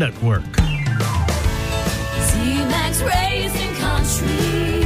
[0.00, 0.56] Network.
[2.28, 4.80] Z-Max Racing Country.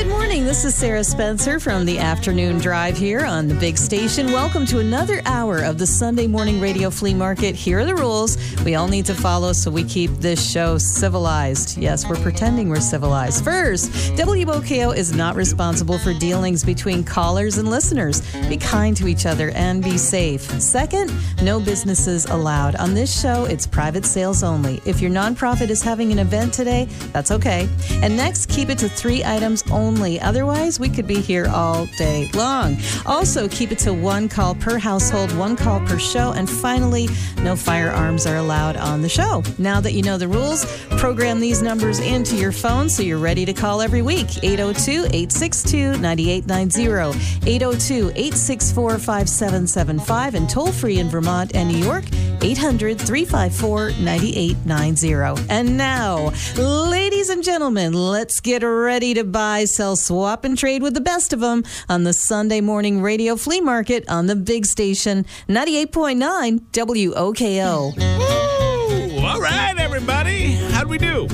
[0.00, 0.46] Good morning.
[0.46, 4.32] This is Sarah Spencer from the afternoon drive here on the big station.
[4.32, 7.54] Welcome to another hour of the Sunday morning radio flea market.
[7.54, 11.76] Here are the rules we all need to follow so we keep this show civilized.
[11.76, 13.44] Yes, we're pretending we're civilized.
[13.44, 18.22] First, WOKO is not responsible for dealings between callers and listeners.
[18.48, 20.40] Be kind to each other and be safe.
[20.62, 21.12] Second,
[21.42, 22.74] no businesses allowed.
[22.76, 24.80] On this show, it's private sales only.
[24.86, 27.68] If your nonprofit is having an event today, that's okay.
[28.02, 29.89] And next, keep it to three items only.
[29.98, 32.76] Otherwise, we could be here all day long.
[33.06, 36.32] Also, keep it to one call per household, one call per show.
[36.32, 37.08] And finally,
[37.42, 39.42] no firearms are allowed on the show.
[39.58, 40.64] Now that you know the rules,
[40.98, 44.42] program these numbers into your phone so you're ready to call every week.
[44.42, 52.04] 802 862 9890, 802 864 5775, and toll free in Vermont and New York,
[52.42, 55.46] 800 354 9890.
[55.50, 60.92] And now, ladies and gentlemen, let's get ready to buy, sell, swap, and trade with
[60.92, 65.24] the best of them on the Sunday morning radio flea market on the big station
[65.48, 67.96] 98.9 WOKO.
[67.96, 69.26] Woo!
[69.26, 70.52] All right, everybody.
[70.72, 71.26] How'd we do?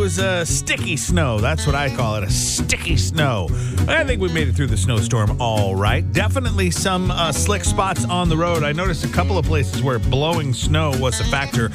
[0.00, 1.40] Was a sticky snow.
[1.40, 3.48] That's what I call it a sticky snow.
[3.86, 6.10] I think we made it through the snowstorm all right.
[6.10, 8.62] Definitely some uh, slick spots on the road.
[8.62, 11.68] I noticed a couple of places where blowing snow was a factor.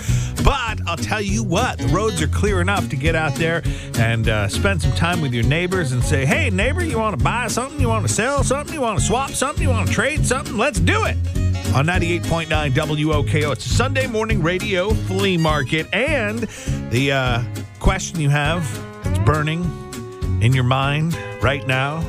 [0.44, 3.62] But I'll tell you what, the roads are clear enough to get out there
[4.00, 7.24] and uh, spend some time with your neighbors and say, hey, neighbor, you want to
[7.24, 7.80] buy something?
[7.80, 8.74] You want to sell something?
[8.74, 9.62] You want to swap something?
[9.62, 10.58] You want to trade something?
[10.58, 11.16] Let's do it
[11.76, 13.52] on 98.9 WOKO.
[13.52, 15.88] It's a Sunday morning radio flea market.
[15.94, 16.40] And
[16.90, 17.44] the uh,
[17.80, 18.64] question you have
[19.04, 19.64] that's burning
[20.42, 22.04] in your mind right now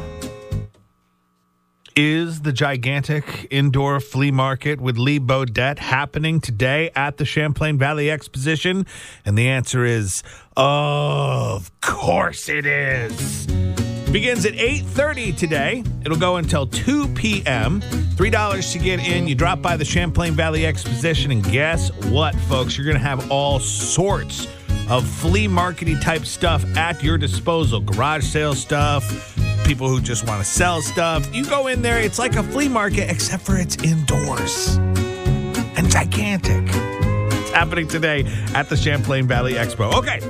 [1.96, 8.10] is the gigantic indoor flea market with Lee Bodette happening today at the Champlain Valley
[8.10, 8.86] Exposition?
[9.24, 10.22] And the answer is,
[10.56, 13.46] of course it is.
[14.12, 15.84] Begins at 8:30 today.
[16.04, 17.80] It'll go until 2 p.m.
[17.80, 19.26] $3 to get in.
[19.26, 22.76] You drop by the Champlain Valley Exposition and guess what, folks?
[22.76, 24.46] You're going to have all sorts
[24.88, 27.80] of flea markety type stuff at your disposal.
[27.80, 31.34] Garage sale stuff, people who just want to sell stuff.
[31.34, 34.76] You go in there, it's like a flea market except for it's indoors
[35.76, 36.64] and gigantic.
[36.66, 39.92] It's happening today at the Champlain Valley Expo.
[39.94, 40.20] Okay.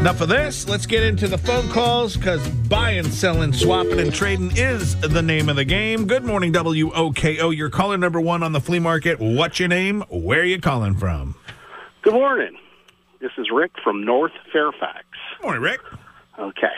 [0.00, 0.68] Enough of this.
[0.68, 5.48] Let's get into the phone calls because buying, selling, swapping, and trading is the name
[5.48, 6.06] of the game.
[6.06, 7.56] Good morning, WOKO.
[7.56, 9.18] Your caller number one on the flea market.
[9.18, 10.02] What's your name?
[10.08, 11.34] Where are you calling from?
[12.02, 12.56] Good morning.
[13.20, 15.04] This is Rick from North Fairfax.
[15.42, 15.80] Morning, Rick.
[16.38, 16.74] Okay.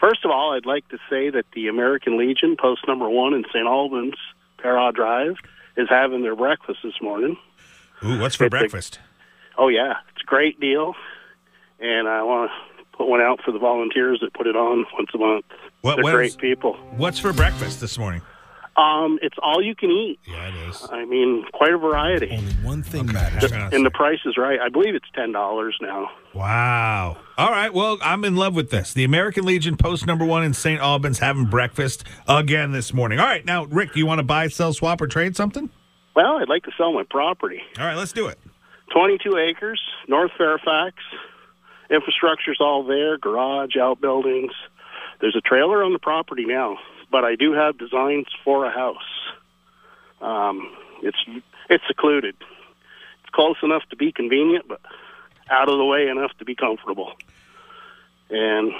[0.00, 3.44] First of all, I'd like to say that the American Legion, post number one in
[3.52, 3.66] St.
[3.66, 4.14] Albans,
[4.58, 5.36] Parah Drive,
[5.76, 7.36] is having their breakfast this morning.
[8.04, 9.00] Ooh, what's for It's a- breakfast?
[9.58, 9.94] Oh, yeah.
[10.14, 10.94] It's a great deal.
[11.78, 15.10] And I want to put one out for the volunteers that put it on once
[15.14, 15.44] a month.
[15.82, 16.74] What- They're great people.
[16.96, 18.22] What's for breakfast this morning?
[18.76, 20.18] Um, it's all you can eat.
[20.26, 20.88] Yeah, it is.
[20.90, 22.30] I mean, quite a variety.
[22.30, 23.52] Only one thing matters.
[23.52, 24.58] And the price is right.
[24.60, 26.10] I believe it's $10 now.
[26.34, 27.18] Wow.
[27.36, 27.72] All right.
[27.72, 28.94] Well, I'm in love with this.
[28.94, 30.80] The American Legion post number one in St.
[30.80, 33.20] Albans having breakfast again this morning.
[33.20, 33.44] All right.
[33.44, 35.68] Now, Rick, do you want to buy, sell, swap, or trade something?
[36.16, 37.60] Well, I'd like to sell my property.
[37.78, 37.96] All right.
[37.96, 38.38] Let's do it.
[38.92, 40.96] 22 acres, North Fairfax.
[41.90, 44.52] Infrastructure's all there, garage, outbuildings.
[45.20, 46.78] There's a trailer on the property now,
[47.12, 48.96] but I do have designs for a house.
[50.20, 51.18] Um, it's
[51.68, 52.34] it's secluded.
[53.20, 54.80] It's close enough to be convenient, but
[55.50, 57.12] out of the way enough to be comfortable.
[58.30, 58.72] And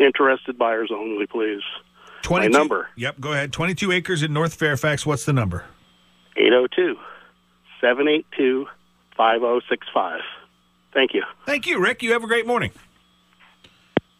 [0.00, 1.62] interested buyers only, please.
[2.22, 2.88] 22, number.
[2.96, 3.20] Yep.
[3.20, 3.52] Go ahead.
[3.52, 5.06] 22 acres in North Fairfax.
[5.06, 5.64] What's the number?
[6.36, 6.96] 802
[7.80, 8.66] 782
[9.16, 10.20] 5065.
[10.92, 11.22] Thank you.
[11.44, 12.02] Thank you, Rick.
[12.02, 12.72] You have a great morning.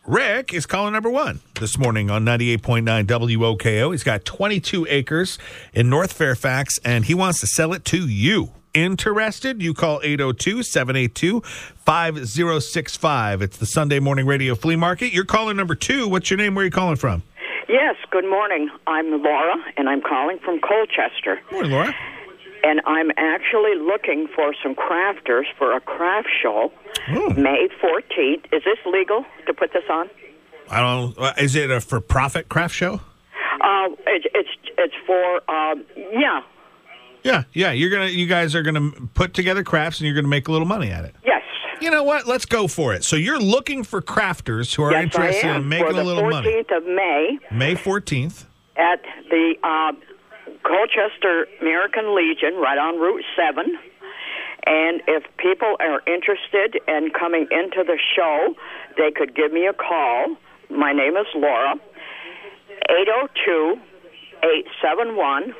[0.06, 3.90] Rick is caller number one this morning on 98.9 WOKO.
[3.90, 5.36] He's got 22 acres
[5.72, 8.52] in North Fairfax and he wants to sell it to you.
[8.72, 9.60] Interested?
[9.60, 13.42] You call 802 782 5065.
[13.42, 15.12] It's the Sunday Morning Radio Flea Market.
[15.12, 16.06] You're caller number two.
[16.06, 16.54] What's your name?
[16.54, 17.24] Where are you calling from?
[17.68, 18.70] Yes, good morning.
[18.86, 21.40] I'm Laura, and I'm calling from Colchester.
[21.48, 21.94] Good Morning, Laura.
[22.66, 26.72] And I'm actually looking for some crafters for a craft show
[27.08, 27.30] Oh.
[27.34, 28.44] May 14th.
[28.52, 30.08] Is this legal to put this on?
[30.70, 32.94] I don't uh, Is it a for profit craft show?
[33.60, 34.48] Uh, it's it's
[34.78, 36.40] it's for um, yeah,
[37.22, 37.70] Yeah, yeah.
[37.72, 40.66] You're gonna, you guys are gonna put together crafts, and you're gonna make a little
[40.66, 41.14] money at it.
[41.24, 41.42] yes,
[41.80, 42.26] You know what?
[42.26, 43.04] Let's go for it.
[43.04, 46.64] So you're looking for crafters who are yes, interested in making a little 14th money.
[46.70, 48.46] of May May 14th.
[48.76, 49.92] at the uh,
[50.66, 53.78] Colchester American Legion, right on Route 7.
[54.66, 58.54] And if people are interested in coming into the show,
[58.96, 60.36] they could give me a call.
[60.68, 61.76] My name is Laura.
[62.90, 63.80] 802
[64.42, 65.54] 871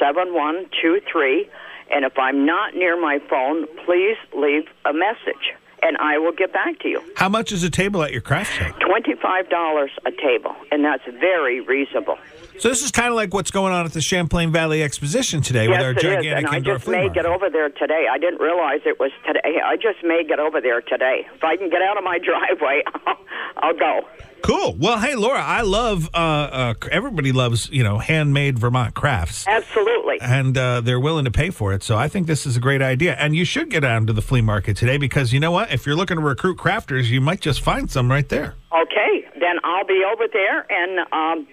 [0.00, 1.50] 7123.
[1.90, 6.52] And if I'm not near my phone, please leave a message and I will get
[6.52, 7.02] back to you.
[7.16, 8.64] How much is a table at your craft show?
[8.64, 12.18] $25 a table, and that's very reasonable.
[12.58, 15.68] So this is kind of like what's going on at the Champlain Valley Exposition today
[15.68, 18.06] with yes, our it is, gigantic and I just may get over there today.
[18.10, 19.60] I didn't realize it was today.
[19.62, 21.26] I just may get over there today.
[21.34, 23.16] If I can get out of my driveway, I'll,
[23.58, 24.00] I'll go.
[24.42, 24.74] Cool.
[24.78, 26.08] Well, hey, Laura, I love.
[26.14, 29.46] Uh, uh, everybody loves you know handmade Vermont crafts.
[29.46, 30.18] Absolutely.
[30.20, 31.82] and uh, they're willing to pay for it.
[31.82, 33.14] So I think this is a great idea.
[33.14, 35.72] And you should get down to the flea market today because you know what?
[35.72, 38.54] If you're looking to recruit crafters, you might just find some right there.
[38.72, 41.48] Okay, then I'll be over there, and um,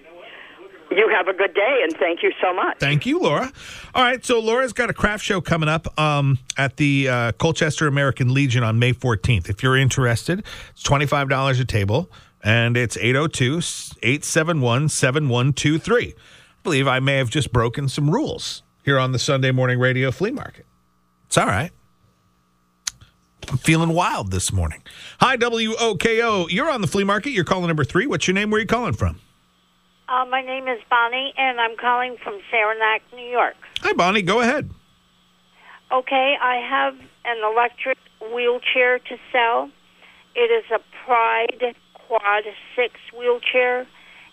[0.96, 2.78] you have a good day, and thank you so much.
[2.78, 3.52] Thank you, Laura.
[3.94, 7.86] All right, so Laura's got a craft show coming up um, at the uh, Colchester
[7.86, 9.48] American Legion on May 14th.
[9.48, 12.10] If you're interested, it's $25 a table,
[12.42, 13.58] and it's 802
[14.02, 16.08] 871 7123.
[16.08, 16.12] I
[16.62, 20.30] believe I may have just broken some rules here on the Sunday Morning Radio Flea
[20.30, 20.66] Market.
[21.26, 21.70] It's all right.
[23.50, 24.82] I'm feeling wild this morning.
[25.20, 26.50] Hi, WOKO.
[26.50, 27.30] You're on the flea market.
[27.30, 28.06] You're calling number three.
[28.06, 28.50] What's your name?
[28.50, 29.20] Where are you calling from?
[30.08, 33.54] Uh, my name is Bonnie, and I'm calling from Saranac, New York.
[33.80, 34.20] Hi, Bonnie.
[34.20, 34.70] Go ahead.
[35.90, 39.70] Okay, I have an electric wheelchair to sell.
[40.34, 42.44] It is a Pride Quad
[42.76, 43.86] 6 wheelchair.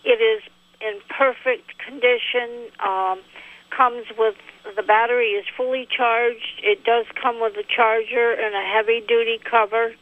[0.04, 0.44] It is
[0.82, 2.68] in perfect condition.
[2.86, 3.22] Um,
[3.70, 4.36] comes with
[4.76, 6.60] the battery is fully charged.
[6.64, 9.94] It does come with a charger and a heavy duty cover.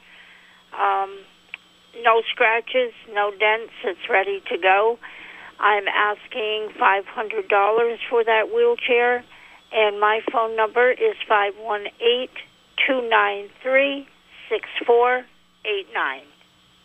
[0.73, 1.19] Um,
[2.03, 3.73] no scratches, no dents.
[3.83, 4.97] It's ready to go.
[5.59, 9.23] I'm asking $500 for that wheelchair,
[9.71, 12.29] and my phone number is 518
[12.87, 14.07] 293
[14.49, 16.21] 6489.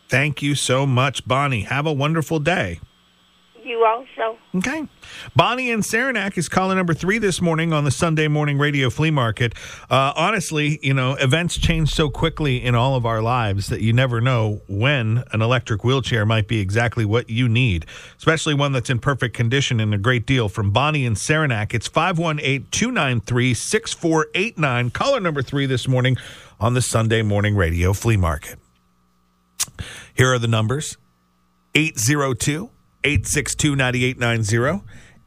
[0.09, 1.63] Thank you so much, Bonnie.
[1.63, 2.81] Have a wonderful day.
[3.65, 4.39] You also.
[4.57, 4.87] Okay.
[5.35, 9.11] Bonnie and Saranac is caller number three this morning on the Sunday morning radio flea
[9.11, 9.55] market.
[9.89, 13.95] Uh, honestly, you know, events change so quickly in all of our lives that you
[13.95, 17.87] never know when an electric wheelchair might be exactly what you need,
[18.19, 20.51] especially one that's in perfect condition and a great deal.
[20.51, 24.91] From Bonnie and Saranac, it's 518 293 6489.
[24.91, 26.19] Caller number three this morning
[26.61, 28.59] on the Sunday morning radio flea market.
[30.15, 30.99] Here are the numbers
[31.75, 32.71] 802
[33.05, 34.85] 862 9890,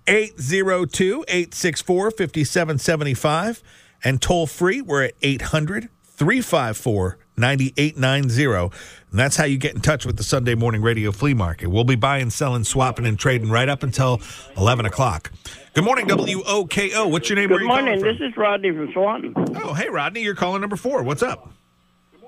[0.07, 3.63] 802 864 5775,
[4.03, 8.75] and toll free, we're at 800 354 9890.
[9.11, 11.67] And that's how you get in touch with the Sunday Morning Radio Flea Market.
[11.67, 14.19] We'll be buying, selling, swapping, and trading right up until
[14.57, 15.31] 11 o'clock.
[15.73, 17.11] Good morning, WOKO.
[17.11, 17.49] What's your name?
[17.49, 18.01] Good morning.
[18.01, 19.33] This is Rodney from Swanton.
[19.55, 20.21] Oh, hey, Rodney.
[20.21, 21.03] You're calling number four.
[21.03, 21.53] What's up?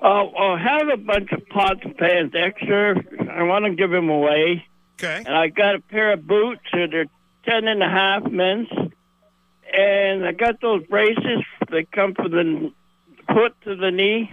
[0.00, 2.94] Uh, I have a bunch of pots and pans extra.
[3.30, 4.64] I want to give them away.
[5.02, 5.22] Okay.
[5.24, 7.06] And I got a pair of boots, and they're
[7.44, 8.68] ten and a half men's.
[9.72, 11.42] And I got those braces.
[11.70, 12.70] They come from the
[13.32, 14.30] foot to the knee.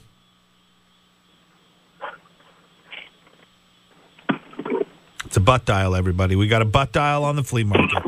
[5.36, 6.34] It's a butt dial, everybody.
[6.34, 8.02] We got a butt dial on the flea market.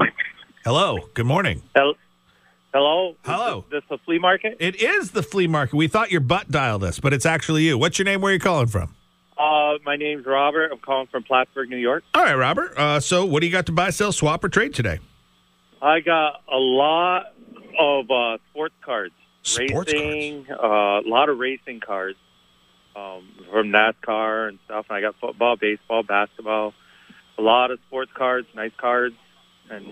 [0.64, 1.10] Hello.
[1.12, 1.60] Good morning.
[1.76, 1.92] Hel-
[2.72, 3.16] Hello?
[3.22, 3.66] Hello.
[3.66, 4.56] Is this the flea market?
[4.60, 5.76] It is the flea market.
[5.76, 7.76] We thought your butt dialed us, but it's actually you.
[7.76, 8.22] What's your name?
[8.22, 8.94] Where are you calling from?
[9.36, 10.70] Uh, my name's Robert.
[10.72, 12.02] I'm calling from Plattsburgh, New York.
[12.14, 12.72] All right, Robert.
[12.78, 14.98] Uh, so, what do you got to buy, sell, swap, or trade today?
[15.82, 17.34] I got a lot
[17.78, 19.12] of uh, sports cards.
[19.42, 22.14] Sports racing, uh, a lot of racing cars
[22.96, 24.86] um, from NASCAR and stuff.
[24.88, 26.72] And I got football, baseball, basketball,
[27.38, 29.14] a lot of sports cards, nice cards.
[29.70, 29.86] And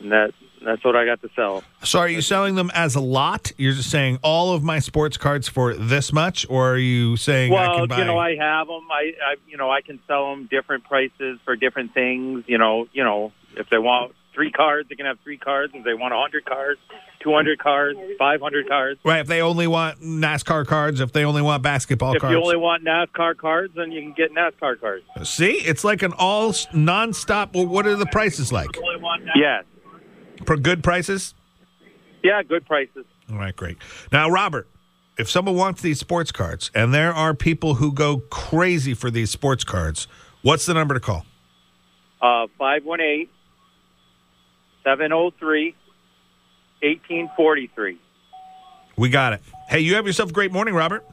[0.00, 0.32] and that
[0.64, 1.62] that's what I got to sell.
[1.84, 3.52] So are you selling them as a lot?
[3.56, 7.52] You're just saying all of my sports cards for this much, or are you saying
[7.52, 7.98] I Well, can buy?
[7.98, 8.86] you know, I have them.
[8.90, 12.44] I, I, you know, I can sell them different prices for different things.
[12.46, 15.72] You know, you know, if they want three cards, they can have three cards.
[15.74, 16.78] If they want hundred cards,
[17.20, 19.00] two hundred cards, five hundred cards.
[19.04, 19.18] right.
[19.18, 22.32] If they only want NASCAR cards, if they only want basketball If cards.
[22.32, 25.04] If you only want NASCAR cards, then you can get NASCAR cards.
[25.28, 27.52] See, it's like an all s- nonstop.
[27.52, 28.70] Well, what are the prices like?
[29.34, 29.64] Yes.
[30.46, 31.34] For good prices?
[32.22, 33.06] Yeah, good prices.
[33.30, 33.78] All right, great.
[34.12, 34.68] Now, Robert,
[35.18, 39.32] if someone wants these sports cards, and there are people who go crazy for these
[39.32, 40.06] sports cards,
[40.42, 41.26] what's the number to call?
[42.22, 43.28] Uh, 518
[44.88, 45.74] 703
[46.80, 47.98] 1843.
[48.96, 49.42] We got it.
[49.68, 51.04] Hey, you have yourself a great morning, Robert.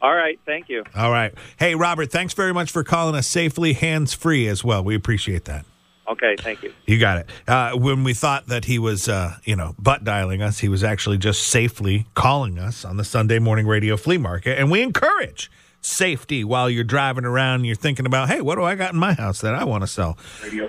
[0.00, 0.40] All right.
[0.46, 0.84] Thank you.
[0.96, 1.34] All right.
[1.58, 4.82] Hey, Robert, thanks very much for calling us safely hands free as well.
[4.82, 5.66] We appreciate that.
[6.08, 6.34] Okay.
[6.38, 6.72] Thank you.
[6.86, 7.30] You got it.
[7.46, 10.82] Uh, when we thought that he was, uh, you know, butt dialing us, he was
[10.82, 14.58] actually just safely calling us on the Sunday morning radio flea market.
[14.58, 15.50] And we encourage
[15.84, 18.98] safety while you're driving around and you're thinking about, hey, what do I got in
[18.98, 20.16] my house that I want to sell?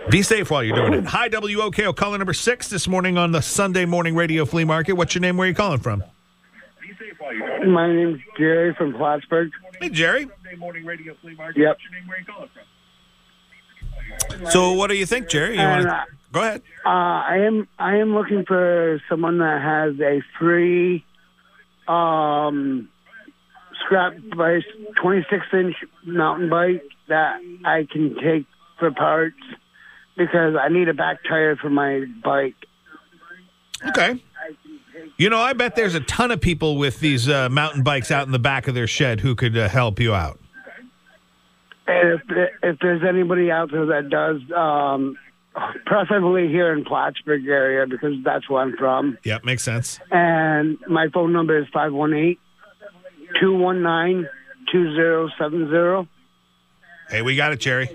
[0.09, 1.05] Be safe while you're doing it.
[1.05, 4.93] Hi, WOKO, caller number six this morning on the Sunday morning radio flea market.
[4.93, 5.37] What's your name?
[5.37, 6.03] Where are you calling from?
[7.67, 9.49] My name's Jerry from Plattsburgh.
[9.81, 10.27] Hey, Jerry.
[10.43, 11.59] Sunday morning radio flea market.
[11.61, 11.77] Yep.
[14.51, 15.55] So, what do you think, Jerry?
[15.55, 16.61] You And, wanna- uh, Go ahead.
[16.85, 21.05] Uh, I am I am looking for someone that has a free
[21.87, 22.89] um,
[23.85, 24.63] scrap bike,
[25.01, 25.75] 26 inch
[26.05, 28.45] mountain bike that I can take
[28.79, 29.37] for parts
[30.17, 32.55] because I need a back tire for my bike.
[33.87, 34.21] Okay.
[35.17, 38.25] You know, I bet there's a ton of people with these uh, mountain bikes out
[38.25, 40.39] in the back of their shed who could uh, help you out.
[41.87, 42.21] And if
[42.63, 45.17] if there's anybody out there that does, um,
[45.85, 49.17] preferably here in Plattsburgh area because that's where I'm from.
[49.23, 49.99] Yep, makes sense.
[50.11, 52.37] And my phone number is 518
[53.39, 54.27] 219
[54.71, 56.09] 2070.
[57.09, 57.89] Hey, we got it, Jerry.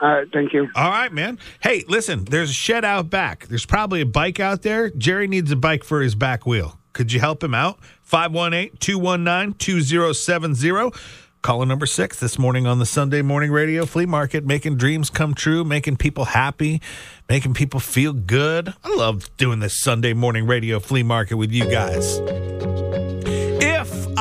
[0.00, 0.68] All right, thank you.
[0.74, 1.38] All right, man.
[1.60, 3.46] Hey, listen, there's a shed out back.
[3.46, 4.90] There's probably a bike out there.
[4.90, 6.78] Jerry needs a bike for his back wheel.
[6.92, 7.78] Could you help him out?
[8.02, 10.90] 518 219 2070.
[11.40, 15.34] Caller number six this morning on the Sunday Morning Radio Flea Market, making dreams come
[15.34, 16.80] true, making people happy,
[17.28, 18.74] making people feel good.
[18.84, 22.20] I love doing this Sunday Morning Radio Flea Market with you guys.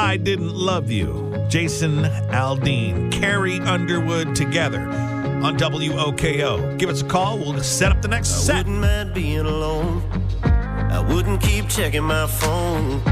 [0.01, 2.03] I Didn't Love You, Jason
[2.34, 6.77] Aldean, Carrie Underwood together on WOKO.
[6.79, 7.38] Give us a call.
[7.38, 8.58] We'll set up the next I set.
[8.65, 10.01] wouldn't mind being alone.
[10.43, 13.11] I wouldn't keep checking my phone.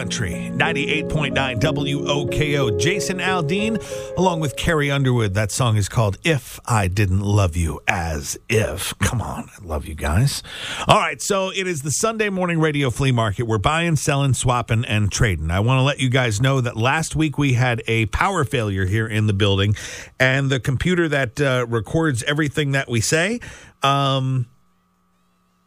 [0.00, 2.80] Country, 98.9 WOKO.
[2.80, 3.76] Jason Aldean,
[4.16, 5.34] along with Carrie Underwood.
[5.34, 8.98] That song is called If I Didn't Love You As If.
[9.00, 10.42] Come on, I love you guys.
[10.88, 13.42] All right, so it is the Sunday morning radio flea market.
[13.42, 15.50] We're buying, selling, swapping, and trading.
[15.50, 18.86] I want to let you guys know that last week we had a power failure
[18.86, 19.76] here in the building,
[20.18, 23.38] and the computer that uh, records everything that we say,
[23.82, 24.46] um,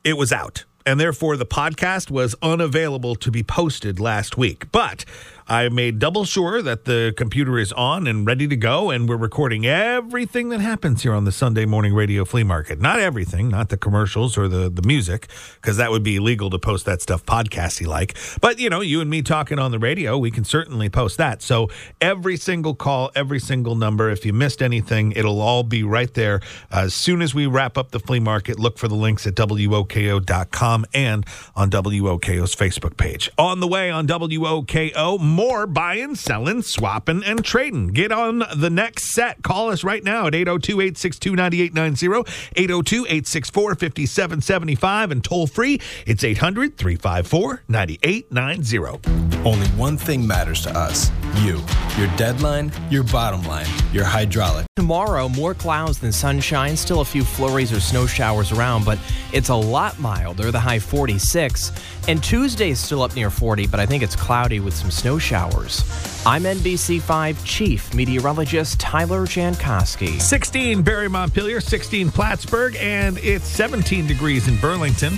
[0.04, 0.66] it was out.
[0.86, 4.72] And therefore, the podcast was unavailable to be posted last week.
[4.72, 5.06] But
[5.48, 9.18] I made double sure that the computer is on and ready to go, and we're
[9.18, 12.80] recording everything that happens here on the Sunday Morning Radio Flea Market.
[12.80, 16.60] Not everything, not the commercials or the, the music, because that would be illegal to
[16.60, 18.18] post that stuff podcasty like.
[18.40, 21.42] But, you know, you and me talking on the radio, we can certainly post that.
[21.42, 21.70] So
[22.00, 26.40] every single call, every single number, if you missed anything, it'll all be right there.
[26.72, 30.86] As soon as we wrap up the flea market, look for the links at WOKO.com
[30.94, 33.30] and on WOKO's Facebook page.
[33.38, 37.88] On the way on WOKO, more buying, selling, swapping, and trading.
[37.88, 39.42] Get on the next set.
[39.42, 46.24] Call us right now at 802 862 9890, 802 864 5775, and toll free, it's
[46.24, 49.48] 800 354 9890.
[49.48, 51.62] Only one thing matters to us you.
[51.98, 54.66] Your deadline, your bottom line, your hydraulic.
[54.76, 59.00] Tomorrow, more clouds than sunshine, still a few flurries or snow showers around, but
[59.32, 61.72] it's a lot milder, the high 46.
[62.08, 65.18] And Tuesday is still up near 40, but I think it's cloudy with some snow
[65.18, 65.84] showers.
[66.26, 70.22] I'm NBC5 Chief Meteorologist Tyler Jankowski.
[70.22, 75.14] 16 Barre Montpelier, 16 Plattsburgh, and it's 17 degrees in Burlington.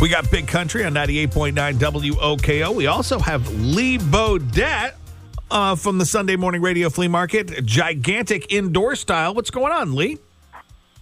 [0.00, 2.74] We got Big Country on 98.9 WOKO.
[2.74, 4.94] We also have Lee Bodette
[5.50, 9.32] uh, from the Sunday Morning Radio Flea Market, gigantic indoor style.
[9.32, 10.18] What's going on, Lee?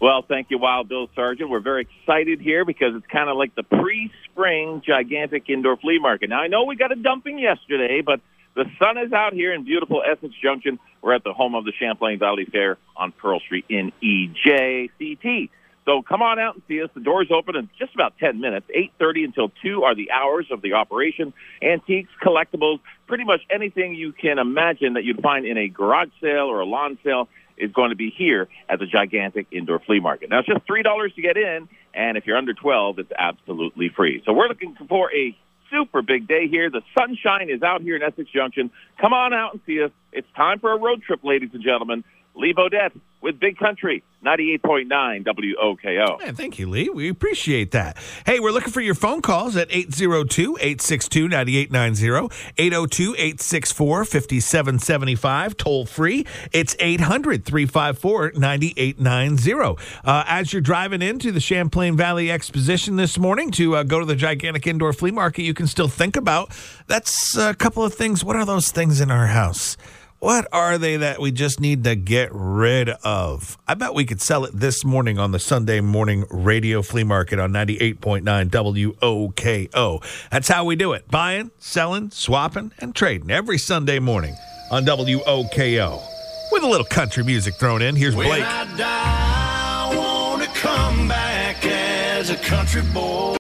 [0.01, 1.49] Well, thank you, Wild Bill Sargent.
[1.49, 6.29] We're very excited here because it's kind of like the pre-spring gigantic indoor flea market.
[6.29, 8.21] Now, I know we got a dumping yesterday, but
[8.57, 10.79] The sun is out here in beautiful Essex Junction.
[11.03, 15.51] We're at the home of the Champlain Valley Fair on Pearl Street in EJCT.
[15.85, 16.89] So come on out and see us.
[16.95, 18.67] The doors open in just about 10 minutes.
[18.75, 21.35] 8.30 until 2 are the hours of the operation.
[21.63, 26.47] Antiques, collectibles, pretty much anything you can imagine that you'd find in a garage sale
[26.51, 30.31] or a lawn sale is going to be here at the gigantic indoor flea market.
[30.31, 34.23] Now, it's just $3 to get in, and if you're under 12, it's absolutely free.
[34.25, 35.37] So we're looking for a
[35.71, 36.71] super big day here.
[36.71, 38.71] The sunshine is out here in Essex Junction.
[39.01, 39.91] Come on out and see us.
[40.13, 42.05] It's time for a road trip, ladies and gentlemen.
[42.37, 46.21] Lee Bodette with Big Country, 98.9 WOKO.
[46.21, 46.89] Yeah, thank you, Lee.
[46.91, 47.97] We appreciate that.
[48.25, 55.87] Hey, we're looking for your phone calls at 802 862 9890, 802 864 5775, toll
[55.87, 56.27] free.
[56.53, 59.83] It's 800 354 9890.
[60.05, 64.07] Uh, As you're driving into the Champlain Valley Exposition this morning to uh, go to
[64.07, 66.53] the gigantic indoor flea market, you can still think about
[66.87, 68.23] that's a couple of things.
[68.23, 69.77] What are those things in our house?
[70.19, 73.59] What are they that we just need to get rid of?
[73.69, 77.39] I bet we could sell it this morning on the Sunday morning radio flea market
[77.39, 80.03] on 98.9 WOKO.
[80.31, 84.35] That's how we do it buying, selling, swapping, and trading every Sunday morning
[84.71, 86.03] on WOKO.
[86.51, 87.95] With a little country music thrown in.
[87.95, 88.43] Here's When Blake.
[88.43, 93.36] I die, I want to come back as a country boy.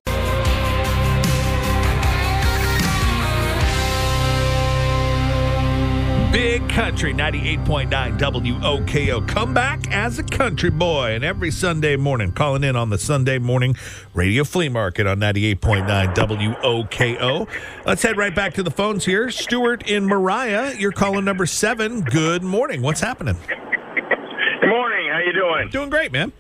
[6.37, 9.27] Big Country 98.9 WOKO.
[9.27, 11.15] Come back as a country boy.
[11.15, 13.75] And every Sunday morning, calling in on the Sunday morning
[14.13, 17.49] radio flea market on 98.9 WOKO.
[17.87, 19.31] Let's head right back to the phones here.
[19.31, 22.03] Stuart in Moriah, you're calling number seven.
[22.03, 22.83] Good morning.
[22.83, 23.39] What's happening?
[23.47, 25.09] Good morning.
[25.11, 25.71] How you doing?
[25.71, 26.35] Doing great, man.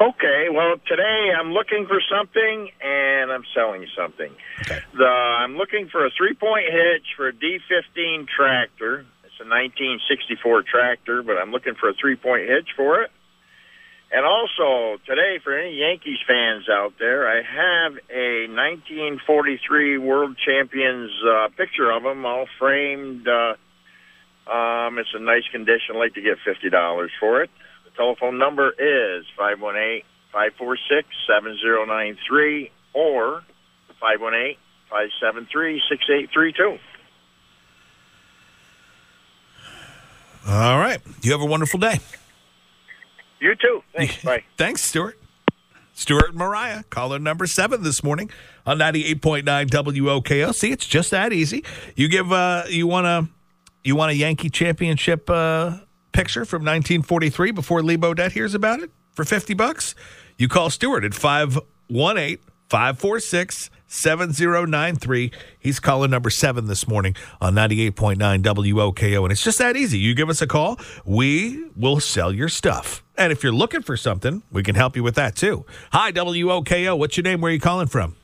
[0.00, 0.48] Okay.
[0.50, 4.32] Well, today I'm looking for something and I'm selling something.
[4.96, 9.06] The I'm looking for a three-point hitch for a D15 tractor.
[9.22, 13.10] It's a 1964 tractor, but I'm looking for a three-point hitch for it.
[14.10, 21.10] And also today, for any Yankees fans out there, I have a 1943 World Champions
[21.26, 23.26] uh, picture of them, all framed.
[23.26, 23.54] Uh,
[24.50, 25.94] um, it's in nice condition.
[25.94, 27.50] I'd like to get fifty dollars for it.
[27.96, 29.24] Telephone number is
[30.34, 33.42] 518-546-7093 or
[34.02, 36.78] 518-573-6832.
[40.46, 41.00] All right.
[41.22, 42.00] You have a wonderful day.
[43.40, 43.82] You too.
[43.94, 44.22] Thanks.
[44.24, 44.44] Bye.
[44.56, 45.18] Thanks, Stuart.
[45.96, 48.28] Stuart and Moriah, caller number seven this morning
[48.66, 50.52] on 98.9 WOKO.
[50.52, 51.62] See, it's just that easy.
[51.94, 53.28] You give uh you want a
[53.84, 55.76] you want a Yankee championship uh
[56.14, 59.94] picture from 1943 before Lee Bodette hears about it for 50 bucks?
[60.38, 65.30] You call Stewart at 518 546 7093.
[65.58, 69.22] He's calling number seven this morning on 98.9 WOKO.
[69.22, 69.98] And it's just that easy.
[69.98, 73.04] You give us a call, we will sell your stuff.
[73.16, 75.66] And if you're looking for something, we can help you with that too.
[75.92, 76.98] Hi, WOKO.
[76.98, 77.40] What's your name?
[77.40, 78.16] Where are you calling from?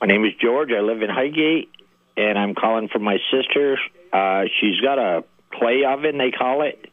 [0.00, 0.70] My name is George.
[0.76, 1.70] I live in Highgate,
[2.16, 3.78] and I'm calling from my sister.
[4.12, 6.88] Uh, she's got a clay oven, they call it.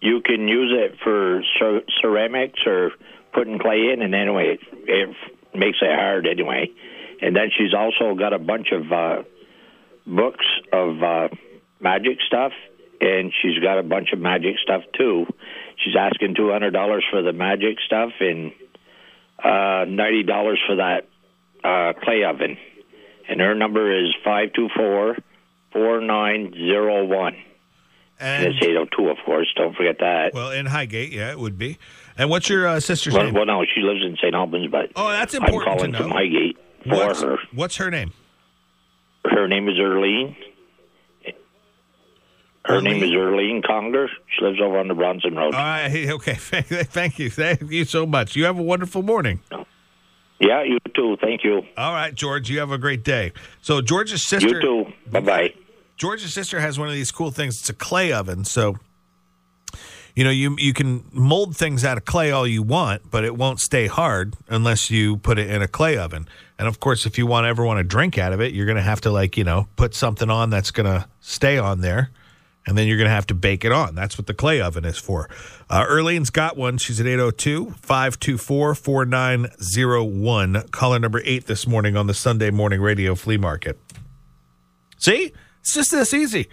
[0.00, 2.90] You can use it for cer- ceramics or
[3.32, 5.16] putting clay in, and anyway, it, it
[5.54, 6.70] makes it hard anyway.
[7.20, 9.22] And then she's also got a bunch of uh,
[10.06, 11.28] books of uh,
[11.80, 12.52] magic stuff,
[13.00, 15.26] and she's got a bunch of magic stuff too.
[15.76, 18.52] She's asking two hundred dollars for the magic stuff and
[19.42, 21.08] uh, ninety dollars for that
[21.64, 22.56] uh, clay oven.
[23.28, 25.16] And her number is five two four
[25.72, 27.36] four nine zero one.
[28.22, 29.52] And And it's eight oh two, of course.
[29.56, 30.32] Don't forget that.
[30.32, 31.78] well, in Highgate, yeah, it would be.
[32.16, 33.34] And what's your uh, sister's Well, name?
[33.34, 34.34] well, no, she lives in St.
[34.34, 35.70] Albans, but Oh, that's important.
[35.72, 37.36] I'm calling from Highgate for What's, her.
[37.52, 38.12] what's her name?
[39.24, 40.36] Her name is Erlene.
[42.64, 44.08] Her name is Erlene Conger.
[44.38, 45.54] She lives over on the Bronson Road.
[45.54, 46.08] All right.
[46.10, 46.34] Okay.
[46.38, 47.28] Thank you.
[47.28, 48.36] Thank you so much.
[48.36, 49.40] You have a wonderful morning.
[50.38, 51.16] yeah, you too.
[51.20, 51.62] Thank you.
[51.76, 52.48] All right, George.
[52.50, 53.32] You have a great day.
[53.62, 54.48] So George's sister.
[54.48, 54.92] You too.
[55.10, 55.54] Bye bye.
[56.02, 57.60] George's sister has one of these cool things.
[57.60, 58.44] It's a clay oven.
[58.44, 58.76] So,
[60.16, 63.36] you know, you you can mold things out of clay all you want, but it
[63.36, 66.26] won't stay hard unless you put it in a clay oven.
[66.58, 68.78] And of course, if you want ever want to drink out of it, you're going
[68.78, 72.10] to have to like you know put something on that's going to stay on there.
[72.66, 73.94] And then you're going to have to bake it on.
[73.94, 75.30] That's what the clay oven is for.
[75.70, 76.78] Uh, Erlene's got one.
[76.78, 80.62] She's at 802 524 4901.
[80.72, 83.78] Caller number eight this morning on the Sunday morning radio flea market.
[84.98, 85.32] See?
[85.62, 86.48] It's just this easy.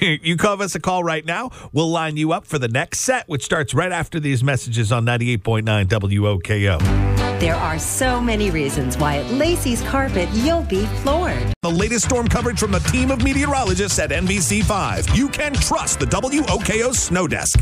[0.00, 1.50] you call us a call right now.
[1.72, 5.06] We'll line you up for the next set, which starts right after these messages on
[5.06, 7.38] 98.9 WOKO.
[7.38, 11.52] There are so many reasons why at Lacey's Carpet you'll be floored.
[11.62, 15.16] The latest storm coverage from the team of meteorologists at NBC5.
[15.16, 17.60] You can trust the WOKO Snow Desk.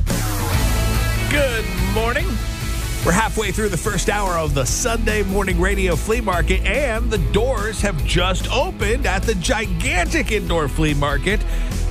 [1.30, 2.26] Good morning.
[3.04, 7.16] We're halfway through the first hour of the Sunday morning radio flea market, and the
[7.32, 11.42] doors have just opened at the gigantic indoor flea market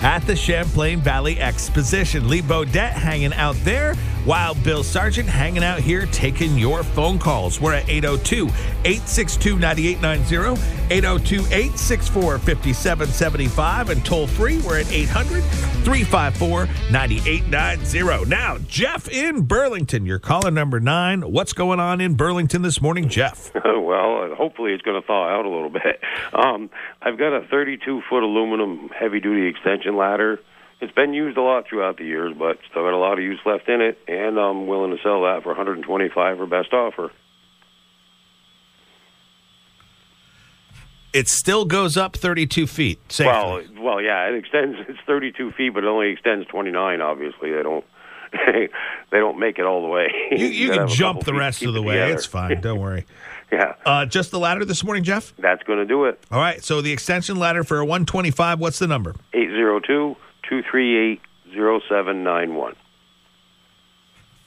[0.04, 2.30] at the Champlain Valley Exposition.
[2.30, 3.96] Lee Bodette hanging out there,
[4.30, 7.60] Wild Bill Sargent hanging out here taking your phone calls.
[7.60, 8.46] We're at 802
[8.86, 18.30] 862 9890, 802 864 5775, and toll free, we're at 800 354 9890.
[18.30, 21.22] Now, Jeff in Burlington, your caller number nine.
[21.22, 23.52] What's going on in Burlington this morning, Jeff?
[23.66, 26.02] well, uh, hopefully it's going to thaw out a little bit.
[26.34, 26.70] Um,
[27.02, 30.40] I've got a 32 foot aluminum heavy duty extension ladder.
[30.82, 33.40] It's been used a lot throughout the years, but still got a lot of use
[33.46, 37.12] left in it, and I'm willing to sell that for 125 or best offer.
[41.12, 43.00] It still goes up 32 feet.
[43.12, 43.32] Safely.
[43.34, 44.78] Well, well, yeah, it extends.
[44.88, 47.02] It's 32 feet, but it only extends 29.
[47.02, 47.84] Obviously, they don't.
[48.46, 48.70] they
[49.18, 50.08] don't make it all the way.
[50.32, 51.96] you, you can jump the rest of the way.
[51.96, 52.14] together.
[52.14, 52.62] It's fine.
[52.62, 53.06] Don't worry.
[53.52, 55.34] yeah, Uh, just the ladder this morning, Jeff?
[55.40, 56.24] that's going to do it.
[56.32, 56.64] All right.
[56.64, 59.16] So the extension ladder for a 125, what's the number?
[59.34, 61.22] 802 238
[61.54, 62.76] 0791.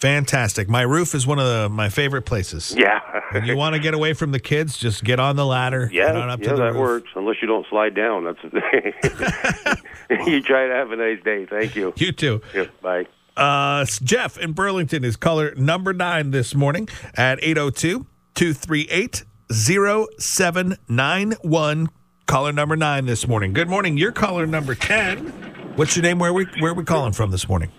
[0.00, 0.68] Fantastic.
[0.68, 2.74] My roof is one of the, my favorite places.
[2.76, 2.98] Yeah.
[3.31, 5.88] When you want to get away from the kids, just get on the ladder.
[5.92, 6.76] Yeah, yeah, to the that roof.
[6.76, 7.11] works.
[7.14, 8.24] Unless you don't slide down.
[8.24, 8.42] That's
[10.26, 11.46] you try to have a nice day.
[11.46, 11.92] Thank you.
[11.96, 12.42] You too.
[12.52, 13.07] Yeah, bye.
[13.37, 21.88] Uh, Jeff in Burlington is caller number nine this morning at 802 238 0791.
[22.26, 23.52] Caller number nine this morning.
[23.52, 23.96] Good morning.
[23.96, 25.33] You're caller number 10.
[25.76, 26.18] What's your name?
[26.18, 27.72] Where we where are we calling from this morning?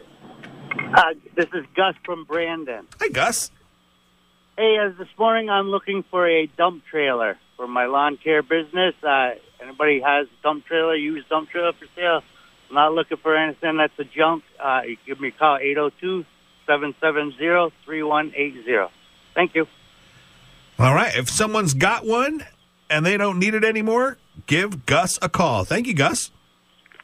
[0.95, 2.87] Uh, this is Gus from Brandon.
[2.99, 3.51] Hi, Gus.
[4.57, 8.95] Hey, uh, this morning I'm looking for a dump trailer for my lawn care business.
[9.03, 12.23] Uh, anybody has a dump trailer, used dump trailer for sale?
[12.69, 14.43] I'm not looking for anything that's a junk.
[14.59, 15.59] Uh, you give me a call,
[16.67, 18.89] 802-770-3180.
[19.35, 19.67] Thank you.
[20.79, 21.15] All right.
[21.15, 22.43] If someone's got one
[22.89, 25.63] and they don't need it anymore, give Gus a call.
[25.63, 26.31] Thank you, Gus.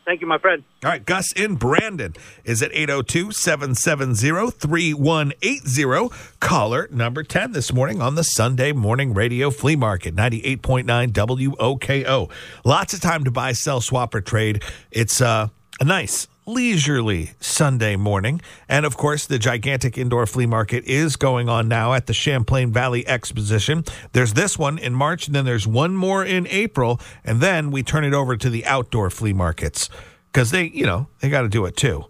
[0.10, 0.64] Thank you, my friend.
[0.84, 6.16] All right, Gus in Brandon is at 802 770 3180.
[6.40, 12.32] Caller number 10 this morning on the Sunday Morning Radio Flea Market, 98.9 WOKO.
[12.66, 14.64] Lots of time to buy, sell, swap, or trade.
[14.90, 18.42] It's uh, a nice, leisurely Sunday morning.
[18.68, 22.74] And of course, the gigantic indoor flea market is going on now at the Champlain
[22.74, 23.84] Valley Exposition.
[24.14, 27.00] There's this one in March, and then there's one more in April.
[27.24, 29.90] And then we turn it over to the outdoor flea markets
[30.32, 32.06] because they, you know, they got to do it too.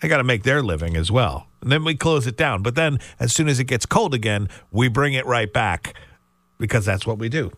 [0.00, 1.46] They got to make their living as well.
[1.60, 2.62] And then we close it down.
[2.62, 5.94] But then as soon as it gets cold again, we bring it right back
[6.58, 7.52] because that's what we do.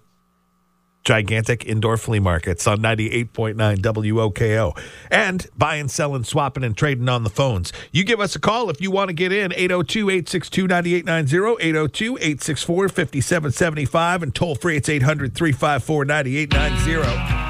[1.04, 4.78] Gigantic indoor flea markets on 98.9 WOKO.
[5.10, 7.72] And buying, selling, swapping, and trading on the phones.
[7.92, 12.16] You give us a call if you want to get in 802 862 9890, 802
[12.18, 17.48] 864 5775, and toll free it's 800 354 9890.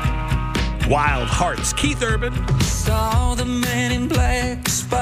[0.89, 1.73] Wild Hearts.
[1.75, 2.33] Keith Urban.
[2.61, 4.98] Saw the man in black, spotlight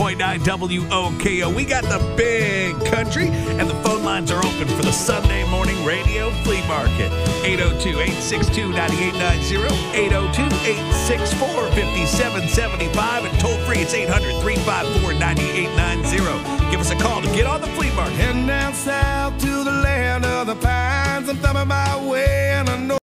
[0.00, 1.54] 98.9 WOKO.
[1.54, 5.84] We got the big country, and the phone lines are open for the Sunday morning
[5.84, 7.12] radio flea market.
[7.44, 16.70] 802 862 9890, 802 864 5775, and toll free it's 800 354 9890.
[16.70, 18.16] Give us a call to get on the flea market.
[18.16, 21.28] Heading down south to the land of the pines.
[21.28, 22.99] I'm thumbing my way and I know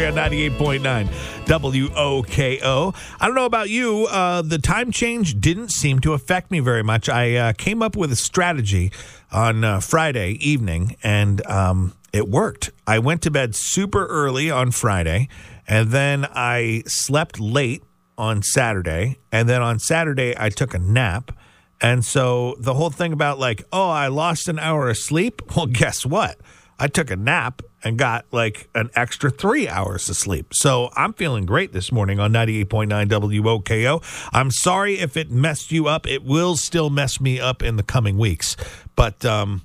[0.00, 1.08] country on 98.9
[1.44, 2.94] WOKO.
[3.20, 4.06] I don't know about you.
[4.06, 7.08] Uh, the time change didn't seem to affect me very much.
[7.08, 8.92] I uh, came up with a strategy
[9.32, 12.70] on uh, Friday evening, and um, it worked.
[12.86, 15.28] I went to bed super early on Friday,
[15.68, 17.82] and then I slept late
[18.16, 19.18] on Saturday.
[19.32, 21.32] And then on Saturday, I took a nap.
[21.80, 25.42] And so the whole thing about like, oh, I lost an hour of sleep.
[25.56, 26.38] Well, guess what?
[26.78, 30.52] I took a nap and got like an extra three hours of sleep.
[30.52, 34.28] So I'm feeling great this morning on 98.9 WOKO.
[34.32, 36.06] I'm sorry if it messed you up.
[36.06, 38.56] It will still mess me up in the coming weeks.
[38.96, 39.62] But um,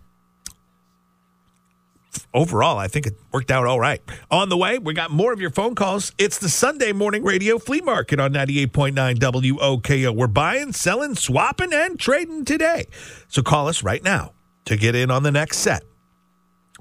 [2.33, 4.01] overall, I think it worked out all right.
[4.31, 6.13] On the way, we got more of your phone calls.
[6.17, 10.15] It's the Sunday Morning Radio Flea Market on 98.9 WOKO.
[10.15, 12.85] We're buying, selling, swapping, and trading today.
[13.27, 14.31] So call us right now.
[14.65, 15.83] to get in on the next set,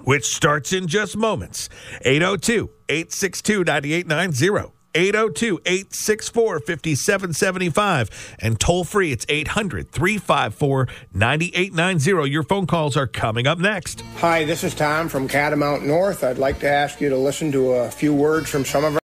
[0.01, 1.69] which starts in just moments.
[2.03, 4.73] 802 862 9890.
[4.95, 13.47] 802 864 5775 and toll free it's 800 354 9890 your phone calls are coming
[13.47, 16.23] up next Hi, this is Tom from Catamount North.
[16.23, 19.04] I'd like to ask you to listen to a few words from some of our.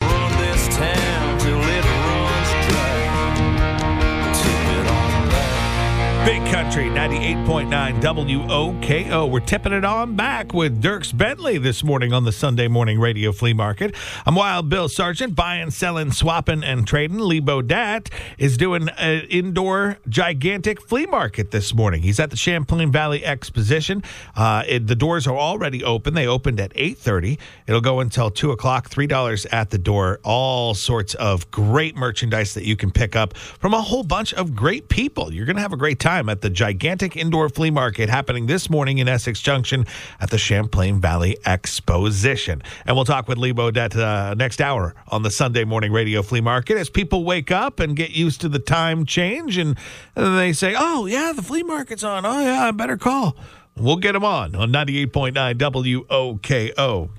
[6.78, 9.32] Country 98.9 WOKO.
[9.32, 13.32] We're tipping it on back with Dierks Bentley this morning on the Sunday Morning Radio
[13.32, 13.96] Flea Market.
[14.28, 17.18] I'm Wild Bill Sargent, buying, selling, swapping, and trading.
[17.18, 22.04] Lee Bodette is doing an indoor gigantic flea market this morning.
[22.04, 24.04] He's at the Champlain Valley Exposition.
[24.36, 26.14] Uh, it, the doors are already open.
[26.14, 27.40] They opened at 8.30.
[27.66, 30.20] It'll go until 2 o'clock, $3 at the door.
[30.24, 34.56] All sorts of great merchandise that you can pick up from a whole bunch of
[34.56, 35.34] great people.
[35.34, 36.67] You're going to have a great time at the gigantic
[37.16, 39.86] indoor flea market happening this morning in Essex Junction
[40.20, 42.62] at the Champlain Valley Exposition.
[42.86, 46.42] And we'll talk with Lee Bodette uh, next hour on the Sunday morning radio flea
[46.42, 49.78] market as people wake up and get used to the time change and,
[50.16, 52.26] and they say, oh, yeah, the flea market's on.
[52.26, 53.38] Oh, yeah, I better call.
[53.76, 57.10] We'll get them on on 98.9 WOKO.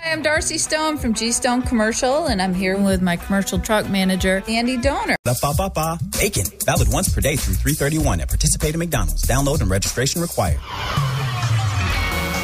[0.00, 3.88] Hi, I'm Darcy Stone from G Stone Commercial, and I'm here with my commercial truck
[3.90, 5.16] manager, Andy Donor.
[5.24, 5.98] Ba ba ba ba.
[6.18, 6.44] Bacon.
[6.64, 9.22] Valid once per day through 331 at participating McDonald's.
[9.22, 10.60] Download and registration required.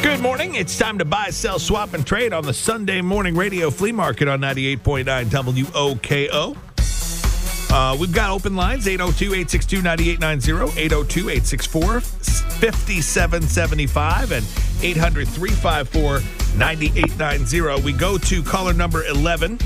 [0.03, 0.55] Good morning.
[0.55, 4.27] It's time to buy, sell, swap, and trade on the Sunday morning radio flea market
[4.27, 6.57] on 98.9 WOKO.
[7.75, 14.45] Uh, we've got open lines 802 862 9890, 802 864 5775, and
[14.81, 16.21] 800 354
[16.57, 17.83] 9890.
[17.83, 19.59] We go to caller number 11,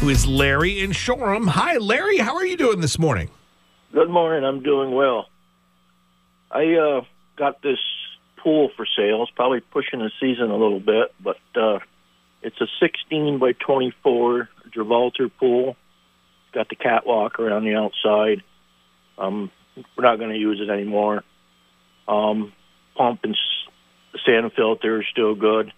[0.00, 1.46] who is Larry in Shoreham.
[1.46, 2.18] Hi, Larry.
[2.18, 3.30] How are you doing this morning?
[3.92, 4.44] Good morning.
[4.44, 5.28] I'm doing well.
[6.50, 7.02] I uh,
[7.36, 7.78] got this
[8.42, 9.22] pool for sale.
[9.22, 11.78] It's probably pushing the season a little bit, but uh,
[12.42, 15.76] it's a 16 by 24 Gibraltar pool.
[16.52, 18.42] Got the catwalk around the outside.
[19.18, 19.50] Um,
[19.96, 21.22] we're not going to use it anymore.
[22.06, 22.52] Um,
[22.96, 23.36] pump and
[24.24, 25.72] sand filter is still good.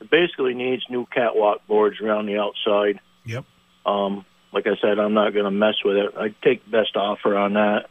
[0.00, 3.00] It basically needs new catwalk boards around the outside.
[3.24, 3.44] Yep.
[3.84, 6.12] Um, like I said, I'm not going to mess with it.
[6.16, 7.86] I'd take best offer on that.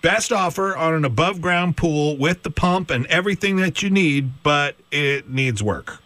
[0.00, 4.42] Best offer on an above ground pool with the pump and everything that you need,
[4.42, 6.02] but it needs work.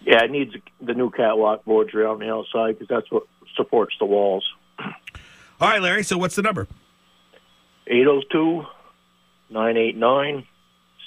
[0.00, 3.24] Yeah, it needs the new catwalk boards around the outside because that's what
[3.56, 4.44] supports the walls.
[4.78, 6.04] All right, Larry.
[6.04, 6.68] So what's the number?
[7.88, 8.64] 802
[9.50, 10.46] 989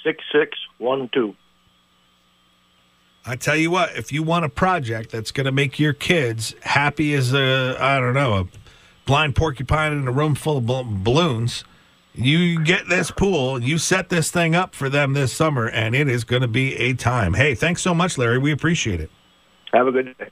[0.04, 1.34] 6612.
[3.24, 6.56] I tell you what, if you want a project that's going to make your kids
[6.62, 8.46] happy as a, I don't know, a
[9.06, 11.64] blind porcupine in a room full of balloons,
[12.14, 16.08] you get this pool, you set this thing up for them this summer, and it
[16.08, 17.34] is going to be a time.
[17.34, 18.38] Hey, thanks so much, Larry.
[18.38, 19.10] We appreciate it.
[19.72, 20.30] Have a good day.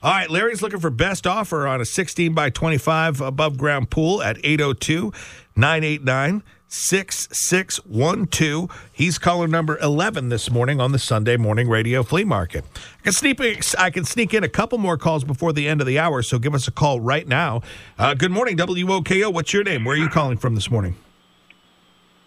[0.00, 4.22] All right, Larry's looking for best offer on a 16 by 25 above ground pool
[4.22, 5.12] at 802
[5.56, 8.88] 989 6612.
[8.92, 12.64] He's caller number 11 this morning on the Sunday morning radio flea market.
[13.00, 13.40] I can sneak,
[13.78, 16.38] I can sneak in a couple more calls before the end of the hour, so
[16.38, 17.62] give us a call right now.
[17.98, 19.32] Uh, good morning, WOKO.
[19.32, 19.84] What's your name?
[19.84, 20.94] Where are you calling from this morning?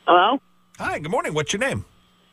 [0.07, 0.39] Hello?
[0.79, 1.33] Hi, good morning.
[1.33, 1.85] What's your name?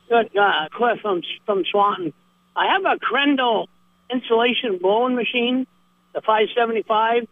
[0.09, 2.13] Good, uh, Cliff from, from Swanton.
[2.57, 3.67] I have a Krendl
[4.11, 5.67] insulation blowing machine,
[6.15, 7.29] the 575.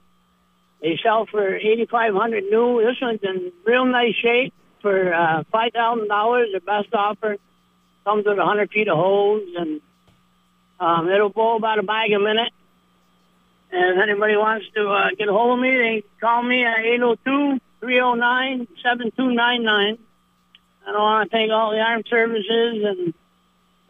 [0.83, 2.85] They sell for 8500 new.
[2.85, 6.07] This one's in real nice shape for uh, $5,000.
[6.53, 7.37] The best offer.
[8.05, 9.81] Comes with 100 feet of hose, and
[10.79, 12.53] um, it'll blow about a bag a minute.
[13.73, 16.85] And if anybody wants to uh, get a hold of me, they call me at
[16.85, 20.06] 802 309 7299.
[20.87, 23.15] I don't want to thank all the armed services and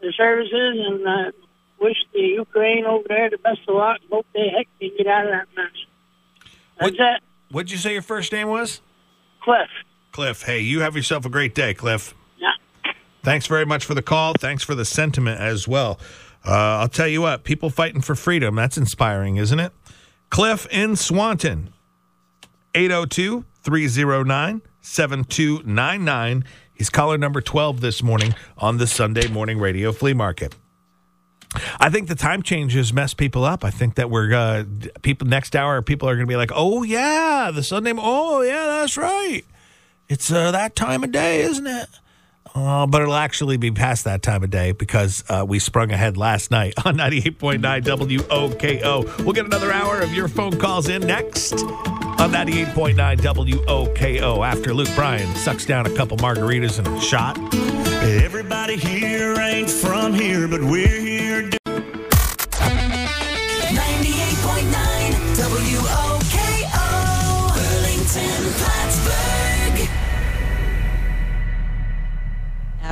[0.01, 0.51] the services
[0.85, 1.31] and uh,
[1.79, 3.99] wish the Ukraine over there the best of luck.
[4.11, 6.51] Hope they heck they get out of that mess.
[6.79, 7.23] That's it.
[7.51, 8.81] What'd you say your first name was?
[9.41, 9.69] Cliff.
[10.11, 10.43] Cliff.
[10.43, 12.13] Hey, you have yourself a great day, Cliff.
[12.37, 12.51] Yeah.
[13.23, 14.33] Thanks very much for the call.
[14.33, 15.99] Thanks for the sentiment as well.
[16.45, 19.73] Uh, I'll tell you what, people fighting for freedom, that's inspiring, isn't it?
[20.29, 21.73] Cliff in Swanton,
[22.73, 26.45] 802 309 7299.
[26.77, 30.55] He's caller number 12 this morning on the Sunday morning radio flea market.
[31.79, 33.63] I think the time changes mess people up.
[33.63, 34.63] I think that we're uh,
[35.01, 35.81] people next hour.
[35.81, 37.93] People are going to be like, "Oh yeah, the Sunday.
[37.97, 39.43] Oh yeah, that's right.
[40.07, 41.87] It's uh, that time of day, isn't it?"
[42.53, 46.17] Uh, but it'll actually be past that time of day because uh, we sprung ahead
[46.17, 49.23] last night on 98.9 WOKO.
[49.23, 51.63] We'll get another hour of your phone calls in next.
[52.19, 57.37] On 98.9 WOKO after Luke Bryan sucks down a couple margaritas and a shot.
[58.03, 61.56] Everybody here ain't from here, but we're here.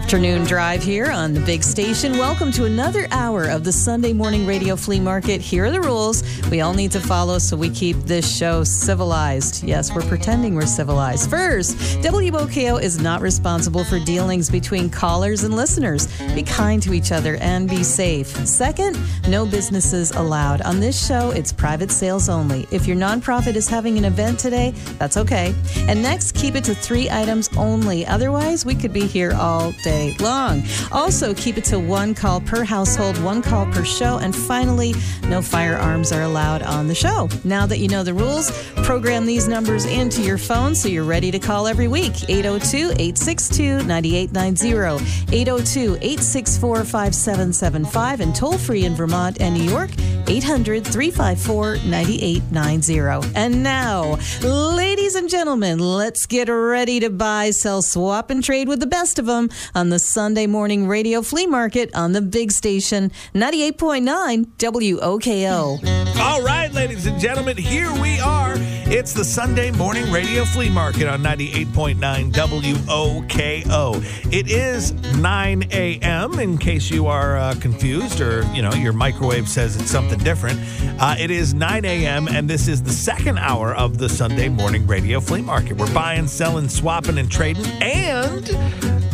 [0.06, 2.20] Afternoon drive here on the big station.
[2.20, 5.42] Welcome to another hour of the Sunday morning radio flea market.
[5.42, 9.64] Here are the rules we all need to follow so we keep this show civilized.
[9.64, 11.28] Yes, we're pretending we're civilized.
[11.28, 16.08] First, WOKO is not responsible for dealings between callers and listeners.
[16.36, 18.28] Be kind to each other and be safe.
[18.48, 20.62] Second, no businesses allowed.
[20.62, 22.68] On this show, it's private sales only.
[22.70, 25.56] If your nonprofit is having an event today, that's okay.
[25.88, 28.06] And next, keep it to three items only.
[28.06, 30.64] Otherwise, we could be here all day long.
[30.92, 34.18] Also, keep it to one call per household, one call per show.
[34.18, 34.94] And finally,
[35.30, 37.30] no firearms are allowed on the show.
[37.44, 38.52] Now that you know the rules,
[38.84, 42.30] program these numbers into your phone so you're ready to call every week.
[42.30, 49.90] 802 862 9890, 802 864 5775, and toll free in Vermont and New York,
[50.28, 53.32] 800 354 9890.
[53.36, 58.80] And now, ladies and gentlemen, let's get ready to buy, sell, swap, and trade with
[58.80, 63.12] the best of them on the Sunday morning radio flea market on the big station
[63.34, 66.20] 98.9 WOKO.
[66.20, 68.54] All right, ladies and gentlemen, here we are.
[68.88, 74.32] It's the Sunday morning radio flea market on 98.9 WOKO.
[74.32, 76.40] It is 9 a.m.
[76.40, 80.60] in case you are uh, confused or, you know, your microwave says it's something different.
[81.00, 82.28] Uh, it is 9 a.m.
[82.28, 85.78] and this is the second hour of the Sunday morning radio flea market.
[85.78, 87.66] We're buying, selling, swapping, and trading.
[87.82, 88.46] And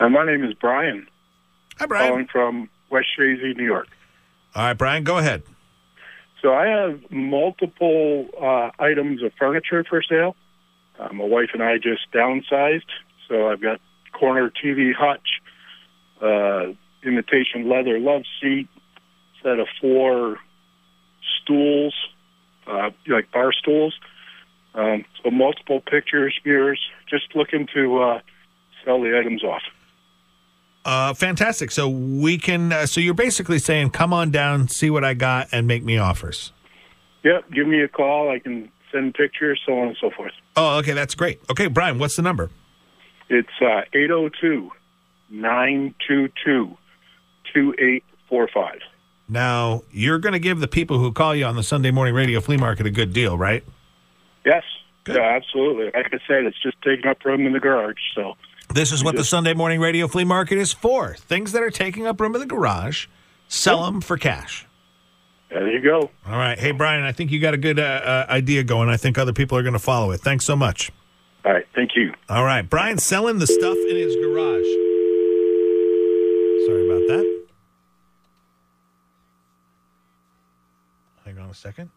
[0.00, 1.06] Uh, my name is Brian.
[1.78, 2.10] Hi, Brian.
[2.10, 3.88] Calling from West Chazy, New York.
[4.54, 5.42] All right, Brian, go ahead.
[6.42, 10.36] So I have multiple uh, items of furniture for sale.
[10.98, 12.88] Uh, my wife and I just downsized,
[13.28, 13.80] so I've got
[14.18, 15.42] corner TV hutch,
[16.22, 16.72] uh,
[17.06, 18.68] imitation leather love seat,
[19.42, 20.38] set of four
[21.42, 21.94] stools,
[22.66, 23.94] uh, like bar stools.
[24.74, 26.80] Um, so multiple pictures, mirrors.
[27.08, 28.20] Just looking to uh,
[28.84, 29.62] sell the items off.
[30.86, 31.72] Uh, fantastic.
[31.72, 32.72] So we can.
[32.72, 35.98] Uh, so you're basically saying, come on down, see what I got, and make me
[35.98, 36.52] offers.
[37.24, 38.30] Yep, give me a call.
[38.30, 40.32] I can send pictures, so on and so forth.
[40.54, 41.40] Oh, okay, that's great.
[41.50, 42.50] Okay, Brian, what's the number?
[43.28, 44.70] It's uh, 802
[45.30, 46.76] 922
[47.52, 48.78] 2845.
[49.28, 52.40] Now you're going to give the people who call you on the Sunday morning radio
[52.40, 53.64] flea market a good deal, right?
[54.44, 54.62] Yes,
[55.08, 55.86] yeah, absolutely.
[55.86, 57.96] Like I said, it's just taking up room in the garage.
[58.14, 58.34] So
[58.74, 61.14] This is what the Sunday morning radio flea market is for.
[61.14, 63.06] Things that are taking up room in the garage,
[63.48, 64.66] sell them for cash.
[65.48, 66.10] there you go.
[66.26, 66.58] All right.
[66.58, 68.88] Hey, Brian, I think you got a good uh, uh, idea going.
[68.88, 70.20] I think other people are going to follow it.
[70.20, 70.90] Thanks so much.
[71.44, 71.66] All right.
[71.74, 72.12] Thank you.
[72.28, 72.68] All right.
[72.68, 74.66] Brian's selling the stuff in his garage.
[76.66, 77.46] Sorry about that.
[81.24, 81.90] Hang on a second.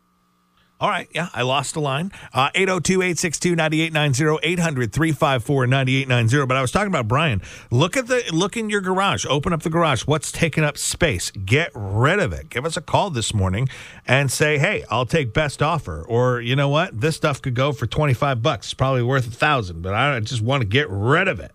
[0.81, 1.09] All right.
[1.13, 2.11] Yeah, I lost a line.
[2.33, 6.45] Uh, 802 862 9890 800 354 9890.
[6.45, 7.41] But I was talking about Brian.
[7.69, 9.25] Look at the look in your garage.
[9.29, 10.03] Open up the garage.
[10.03, 11.31] What's taking up space?
[11.31, 12.49] Get rid of it.
[12.49, 13.67] Give us a call this morning
[14.07, 16.01] and say, hey, I'll take best offer.
[16.07, 17.01] Or, you know what?
[17.01, 18.67] This stuff could go for 25 bucks.
[18.67, 21.51] It's probably worth a thousand, but I just want to get rid of it.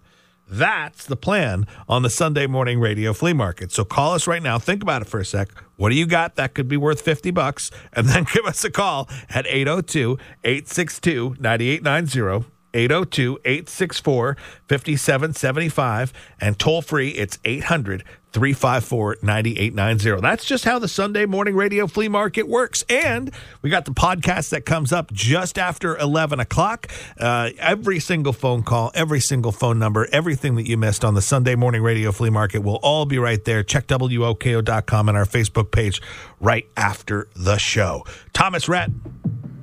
[0.48, 3.72] That's the plan on the Sunday morning radio flea market.
[3.72, 4.59] So call us right now.
[4.59, 5.48] Think about it for a sec.
[5.76, 7.70] What do you got that could be worth 50 bucks?
[7.92, 12.50] And then give us a call at 802 862 9890.
[12.74, 14.37] 802 864
[14.68, 18.02] 5775 and toll free it's 800
[18.35, 20.21] 354 9890.
[20.21, 22.85] That's just how the Sunday morning radio flea market works.
[22.90, 23.31] And
[23.63, 26.88] we got the podcast that comes up just after 11 o'clock.
[27.19, 31.23] Uh, every single phone call, every single phone number, everything that you missed on the
[31.23, 33.63] Sunday morning radio flea market will all be right there.
[33.63, 36.02] Check WOKO.com and our Facebook page
[36.40, 38.04] right after the show.
[38.33, 38.90] Thomas Rhett,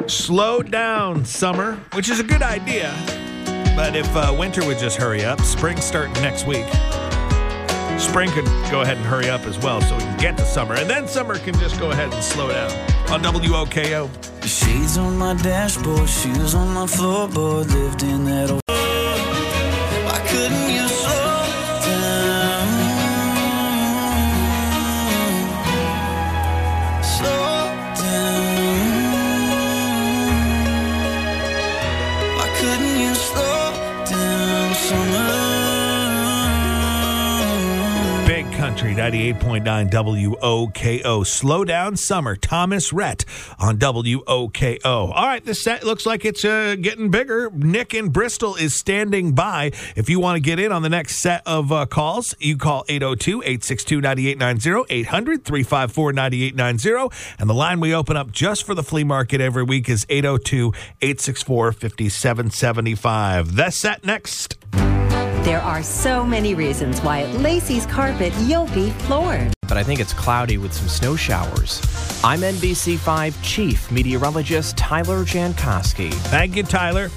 [0.08, 2.96] slow down, summer, which is a good idea.
[3.76, 6.66] But if uh, winter would just hurry up, spring starting next week.
[8.00, 10.76] Spring could go ahead and hurry up as well so we can get to summer.
[10.76, 12.72] And then summer can just go ahead and slow down
[13.12, 14.10] on WOKO.
[14.46, 18.62] Shades on my dashboard, shoes on my floorboard, lived in that old.
[18.68, 20.81] Why couldn't you
[38.82, 41.28] Country 98.9 WOKO.
[41.28, 42.36] Slow down summer.
[42.36, 43.26] Thomas Rhett
[43.60, 44.84] on WOKO.
[44.84, 47.52] All right, this set looks like it's uh, getting bigger.
[47.52, 49.72] Nick in Bristol is standing by.
[49.96, 52.84] If you want to get in on the next set of uh, calls, you call
[52.90, 57.36] 802 862 9890, 800 354 9890.
[57.38, 60.74] And the line we open up just for the flea market every week is 802
[61.04, 63.56] 864 5775.
[63.56, 64.58] The set next.
[65.44, 69.52] There are so many reasons why at Lacey's Carpet you'll be floored.
[69.68, 71.82] But I think it's cloudy with some snow showers.
[72.24, 76.14] I'm NBC5 Chief Meteorologist Tyler Jankowski.
[76.14, 77.10] Thank you, Tyler.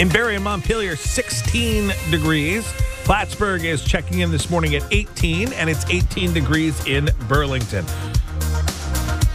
[0.00, 2.64] In Barre and Montpelier, 16 degrees.
[3.04, 7.84] Plattsburgh is checking in this morning at 18, and it's 18 degrees in Burlington.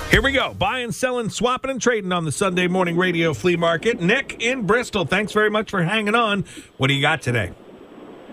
[0.10, 0.54] Here we go.
[0.54, 4.00] Buying, selling, swapping, and trading on the Sunday morning radio flea market.
[4.00, 6.46] Nick in Bristol, thanks very much for hanging on.
[6.78, 7.54] What do you got today?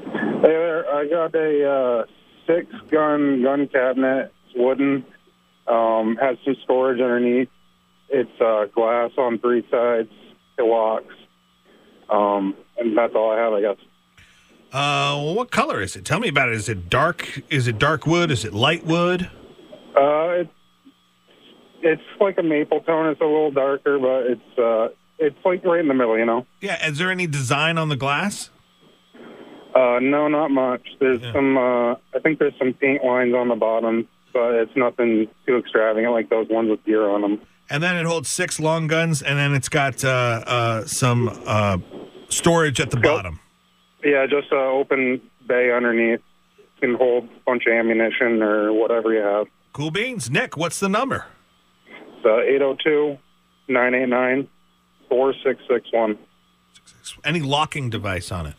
[0.07, 2.05] Hey there, I got a uh,
[2.47, 4.33] six gun gun cabinet.
[4.47, 5.05] It's wooden.
[5.67, 7.49] Um, has some storage underneath.
[8.09, 10.11] It's uh, glass on three sides.
[10.59, 11.15] It locks.
[12.09, 13.77] Um, and that's all I have, I guess.
[14.73, 16.05] Uh, what color is it?
[16.05, 16.55] Tell me about it.
[16.55, 17.43] Is it dark?
[17.51, 18.31] Is it dark wood?
[18.31, 19.29] Is it light wood?
[19.97, 20.51] Uh, it's
[21.85, 23.07] it's like a maple tone.
[23.09, 26.47] It's a little darker, but it's uh, it's like right in the middle, you know.
[26.61, 26.85] Yeah.
[26.87, 28.51] Is there any design on the glass?
[29.75, 30.83] Uh, no, not much.
[31.01, 31.57] There's some.
[31.59, 36.13] Uh, I think there's some paint lines on the bottom, but it's nothing too extravagant
[36.13, 37.41] like those ones with deer on them.
[37.69, 40.09] And then it holds six long guns, and then it's got uh,
[40.47, 41.79] uh, some uh,
[42.29, 43.41] storage at the bottom.
[44.05, 46.21] Yeah, just an open bay underneath.
[46.81, 49.47] Can hold a bunch of ammunition or whatever you have.
[49.73, 50.31] Cool beans.
[50.31, 51.27] Nick, what's the number?
[52.25, 53.19] Uh, 802
[53.69, 54.49] 989
[55.09, 56.19] 4661.
[57.25, 58.55] Any locking device on it?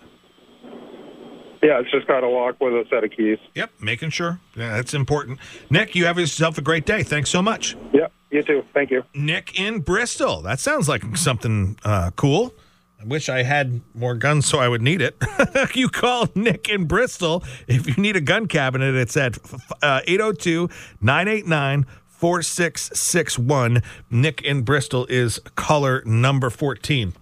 [1.61, 3.39] Yeah, it's just got a lock with a set of keys.
[3.55, 4.39] Yep, making sure.
[4.55, 5.39] Yeah, that's important.
[5.72, 7.01] Nick, you have yourself a great day.
[7.01, 7.76] Thanks so much.
[7.91, 8.63] Yep, you too.
[8.74, 9.03] Thank you.
[9.16, 10.43] Nick in Bristol.
[10.43, 12.53] That sounds like something uh, cool.
[13.01, 15.16] I wish I had more guns so I would need it.
[15.76, 18.93] you call Nick in Bristol if you need a gun cabinet.
[18.95, 19.38] It's at
[19.82, 20.70] uh, 802
[21.01, 21.86] 989
[22.18, 23.84] 4661.
[24.09, 27.13] Nick in Bristol is caller number 14.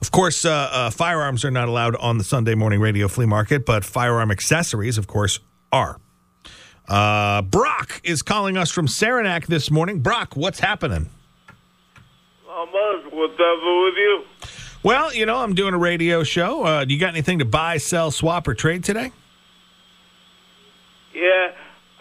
[0.00, 3.66] Of course, uh, uh, firearms are not allowed on the Sunday morning radio flea market,
[3.66, 5.40] but firearm accessories, of course,
[5.72, 5.98] are.
[6.88, 10.00] Uh, Brock is calling us from Saranac this morning.
[10.00, 11.10] Brock, what's happening?
[12.72, 13.12] Much.
[13.12, 14.24] What's up with you?
[14.82, 16.64] Well, you know, I'm doing a radio show.
[16.64, 19.12] Uh, do you got anything to buy, sell, swap, or trade today?
[21.14, 21.52] Yeah,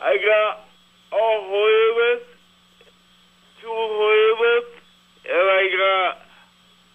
[0.01, 0.64] I got
[1.15, 2.23] a Hoylet,
[3.61, 4.73] two Hoylets,
[5.25, 5.63] and I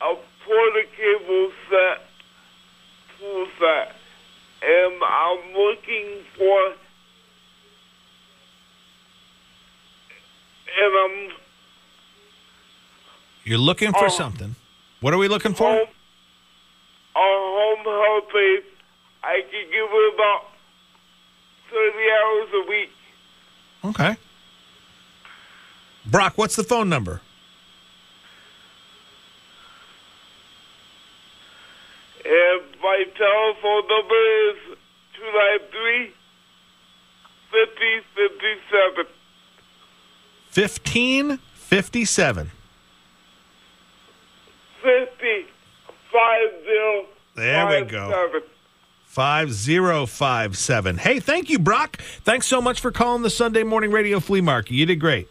[0.01, 0.15] got a
[0.45, 1.99] porta cable set,
[3.19, 3.97] full set.
[4.63, 6.75] And I'm looking for,
[10.83, 11.33] and I'm
[13.43, 14.09] You're looking for Oh.
[14.09, 14.55] something.
[15.01, 15.67] What are we looking for?
[15.67, 15.89] home,
[17.17, 18.65] a home health aide.
[19.25, 20.51] I can give it about
[21.71, 22.91] 30 hours a week.
[23.85, 24.17] Okay.
[26.07, 27.21] Brock, what's the phone number?
[32.25, 34.21] And my telephone number
[34.51, 34.79] is
[35.17, 36.13] 293
[37.51, 39.07] 5057.
[40.53, 42.51] 1557.
[44.83, 45.47] 50
[46.11, 48.43] 50 There we go.
[49.11, 50.99] 5057.
[50.99, 51.97] Hey, thank you, Brock.
[52.23, 54.75] Thanks so much for calling the Sunday Morning Radio Flea Market.
[54.75, 55.29] You did great.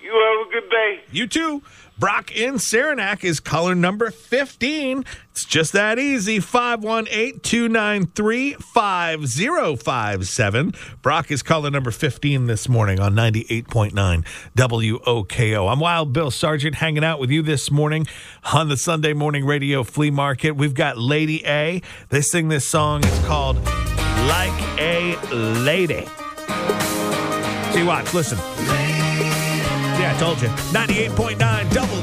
[0.00, 1.00] You have a good day.
[1.12, 1.62] You too.
[2.00, 5.04] Brock in Saranac is caller number 15.
[5.32, 6.40] It's just that easy.
[6.40, 10.72] 518 293 5057.
[11.02, 14.24] Brock is caller number 15 this morning on 98.9
[14.56, 15.70] WOKO.
[15.70, 18.06] I'm Wild Bill Sargent hanging out with you this morning
[18.50, 20.52] on the Sunday Morning Radio Flea Market.
[20.52, 21.82] We've got Lady A.
[22.08, 23.04] They sing this song.
[23.04, 23.62] It's called
[24.26, 26.06] Like a Lady.
[27.74, 28.38] See, watch, listen.
[30.10, 30.48] I told you.
[30.48, 31.38] 98.9
[31.70, 31.99] WOKO.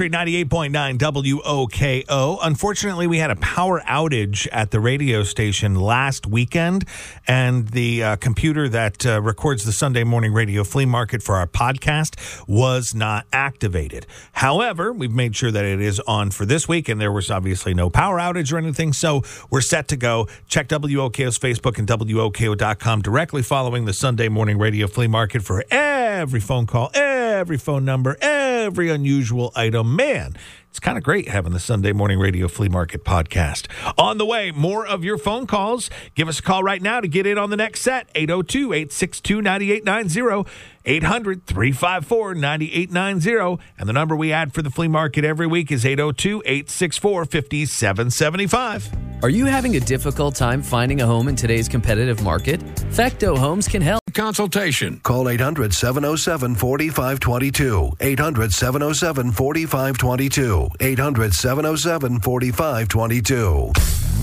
[0.00, 2.38] Country 98.9 WOKO.
[2.40, 6.86] Unfortunately, we had a power outage at the radio station last weekend,
[7.28, 11.46] and the uh, computer that uh, records the Sunday morning radio flea market for our
[11.46, 12.16] podcast
[12.48, 14.06] was not activated.
[14.32, 17.74] However, we've made sure that it is on for this week, and there was obviously
[17.74, 20.26] no power outage or anything, so we're set to go.
[20.48, 26.40] Check WOKO's Facebook and WOKO.com directly following the Sunday morning radio flea market for every
[26.40, 29.96] phone call, every phone number, every unusual item.
[29.96, 30.36] Man,
[30.68, 33.66] it's kind of great having the Sunday Morning Radio Flea Market podcast.
[33.98, 35.90] On the way, more of your phone calls.
[36.14, 39.42] Give us a call right now to get in on the next set 802 862
[39.42, 40.50] 9890.
[40.84, 43.62] 800 354 9890.
[43.78, 48.90] And the number we add for the flea market every week is 802 864 5775.
[49.22, 52.62] Are you having a difficult time finding a home in today's competitive market?
[52.90, 54.00] Facto Homes can help.
[54.14, 54.98] Consultation.
[55.00, 57.96] Call 800 707 4522.
[58.00, 60.68] 800 707 4522.
[60.80, 63.72] 800 707 4522.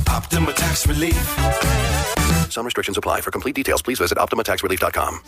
[0.08, 2.17] Optima Tax Relief.
[2.58, 3.22] Some restrictions apply.
[3.22, 5.22] For complete details, please visit OptimaTaxRelief.com.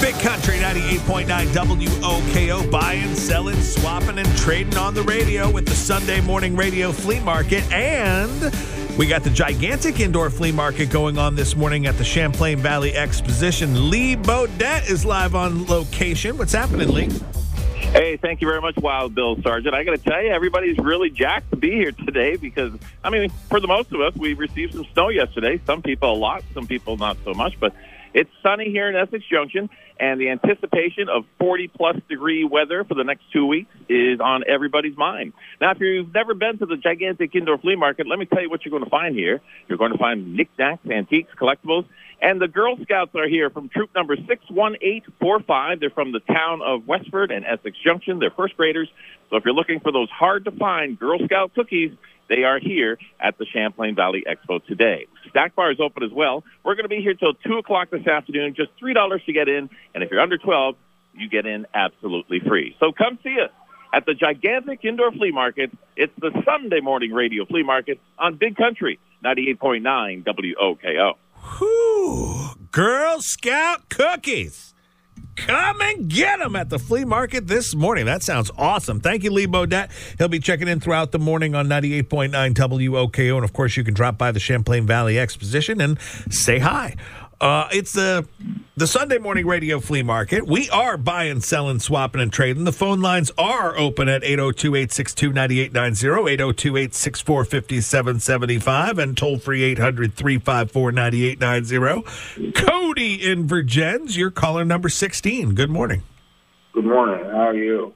[0.00, 6.22] Big Country 98.9 WOKO buying, selling, swapping, and trading on the radio with the Sunday
[6.22, 7.70] morning radio flea market.
[7.70, 8.50] And
[8.96, 12.96] we got the gigantic indoor flea market going on this morning at the Champlain Valley
[12.96, 13.90] Exposition.
[13.90, 16.38] Lee Bodette is live on location.
[16.38, 17.10] What's happening, Lee?
[17.90, 19.74] Hey, thank you very much, Wild Bill Sargent.
[19.74, 22.72] I got to tell you, everybody's really jacked to be here today because,
[23.04, 25.60] I mean, for the most of us, we received some snow yesterday.
[25.66, 27.74] Some people a lot, some people not so much, but
[28.14, 32.94] it's sunny here in Essex Junction, and the anticipation of 40 plus degree weather for
[32.94, 35.32] the next two weeks is on everybody's mind.
[35.60, 38.50] Now, if you've never been to the gigantic indoor flea market, let me tell you
[38.50, 39.40] what you're going to find here.
[39.68, 41.86] You're going to find knickknacks, antiques, collectibles,
[42.22, 45.80] and the Girl Scouts are here from troop number 61845.
[45.80, 48.20] They're from the town of Westford and Essex Junction.
[48.20, 48.88] They're first graders.
[49.28, 51.90] So if you're looking for those hard to find Girl Scout cookies,
[52.28, 55.06] they are here at the Champlain Valley Expo today.
[55.30, 56.44] Stack Bar is open as well.
[56.64, 59.68] We're going to be here till 2 o'clock this afternoon, just $3 to get in.
[59.92, 60.76] And if you're under 12,
[61.14, 62.76] you get in absolutely free.
[62.78, 63.50] So come see us
[63.92, 65.72] at the gigantic indoor flea market.
[65.96, 71.16] It's the Sunday morning radio flea market on Big Country 98.9 WOKO.
[71.42, 72.50] Whew.
[72.70, 74.72] Girl Scout cookies.
[75.36, 78.04] Come and get them at the flea market this morning.
[78.04, 79.00] That sounds awesome.
[79.00, 79.90] Thank you, Lee Bodette.
[80.18, 83.36] He'll be checking in throughout the morning on 98.9 WOKO.
[83.36, 85.98] And of course, you can drop by the Champlain Valley Exposition and
[86.30, 86.96] say hi.
[87.42, 88.24] Uh, it's the
[88.76, 90.46] the Sunday morning radio flea market.
[90.46, 92.62] We are buying, selling, swapping, and trading.
[92.62, 99.64] The phone lines are open at 802 862 9890, 802 864 5775, and toll free
[99.64, 102.52] 800 354 9890.
[102.52, 105.56] Cody in Vergennes, you're caller number 16.
[105.56, 106.04] Good morning.
[106.74, 107.24] Good morning.
[107.24, 107.92] How are you?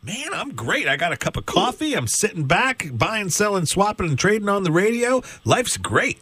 [0.00, 0.86] Man, I'm great.
[0.86, 1.94] I got a cup of coffee.
[1.94, 5.22] I'm sitting back, buying, selling, swapping, and trading on the radio.
[5.44, 6.20] Life's great.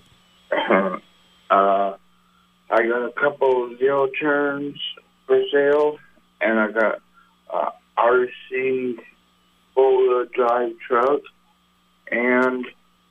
[2.75, 4.77] I got a couple of zero turns
[5.29, 5.97] for sale,
[6.41, 7.03] and I got
[7.49, 8.97] uh, RC
[9.77, 11.21] four wheel drive truck,
[12.11, 12.67] and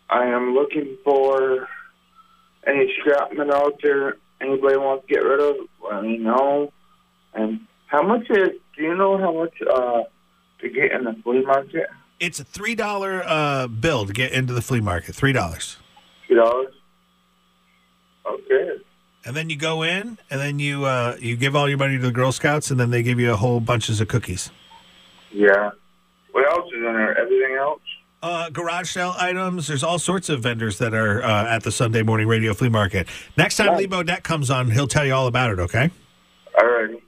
[0.09, 1.69] I am looking for
[2.67, 4.17] any scrapment out there.
[4.41, 5.55] Anybody wants to get rid of?
[5.89, 6.73] Let me know.
[7.33, 8.49] And how much is?
[8.75, 10.03] Do you know how much uh,
[10.59, 11.87] to get in the flea market?
[12.19, 15.15] It's a three dollar uh, bill to get into the flea market.
[15.15, 15.77] Three dollars.
[16.27, 16.73] Three dollars.
[18.25, 18.82] Okay.
[19.25, 22.03] And then you go in, and then you uh, you give all your money to
[22.03, 24.51] the Girl Scouts, and then they give you a whole bunches of cookies.
[25.31, 25.71] Yeah.
[26.31, 27.17] What else is in there?
[27.17, 27.81] Everything else?
[28.21, 29.67] Uh, garage sale items.
[29.67, 33.07] There's all sorts of vendors that are uh, at the Sunday morning radio flea market.
[33.37, 35.59] Next time Lee Bodette comes on, he'll tell you all about it.
[35.59, 35.91] Okay.
[36.59, 37.01] All right.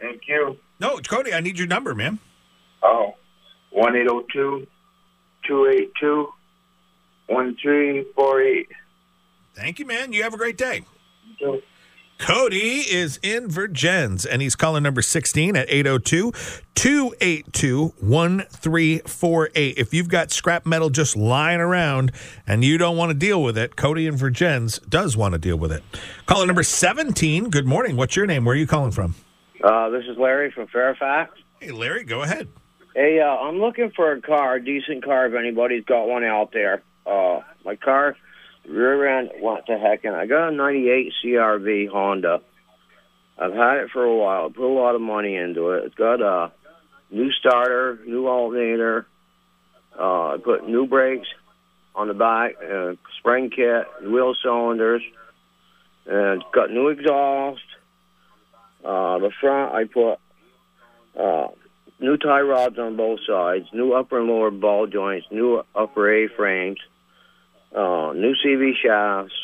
[0.00, 0.58] Thank you.
[0.80, 2.18] No, Cody, I need your number, man.
[2.82, 3.14] Oh,
[3.70, 4.66] one eight zero two
[5.46, 6.28] two eight two
[7.26, 8.68] one three four eight.
[9.54, 10.12] Thank you, man.
[10.12, 10.84] You have a great day.
[12.18, 16.32] Cody is in Vergennes, and he's calling number 16 at 802
[16.74, 19.78] 282 1348.
[19.78, 22.10] If you've got scrap metal just lying around
[22.46, 25.56] and you don't want to deal with it, Cody in Vergennes does want to deal
[25.56, 25.84] with it.
[26.26, 27.50] Caller number 17.
[27.50, 27.96] Good morning.
[27.96, 28.44] What's your name?
[28.44, 29.14] Where are you calling from?
[29.62, 31.32] Uh, this is Larry from Fairfax.
[31.60, 32.48] Hey, Larry, go ahead.
[32.94, 36.52] Hey, uh, I'm looking for a car, a decent car, if anybody's got one out
[36.52, 36.82] there.
[37.06, 38.16] Uh, my car,
[38.68, 42.40] rear end went to heck, and I got a 98 CRV Honda.
[43.38, 44.46] I've had it for a while.
[44.46, 45.84] I put a lot of money into it.
[45.84, 46.52] It's got a
[47.10, 49.06] new starter, new alternator.
[49.98, 51.28] Uh, I put new brakes
[51.94, 55.02] on the back, uh, spring kit, wheel cylinders,
[56.06, 57.62] and got new exhaust.
[58.84, 60.18] Uh, the front, I put
[61.20, 61.48] uh,
[62.00, 66.28] new tie rods on both sides, new upper and lower ball joints, new upper A
[66.28, 66.78] frames,
[67.72, 69.34] new CV shafts,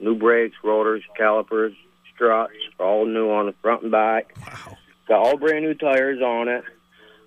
[0.00, 1.74] new brakes, rotors, calipers,
[2.14, 4.34] struts, all new on the front and back.
[5.06, 6.64] Got all brand new tires on it.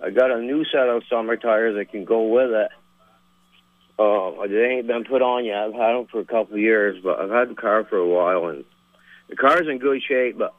[0.04, 2.70] I got a new set of summer tires that can go with it.
[4.00, 5.58] Uh, they ain't been put on yet.
[5.58, 8.08] I've had them for a couple of years, but I've had the car for a
[8.08, 8.66] while, and
[9.30, 10.40] the car's in good shape.
[10.40, 10.56] But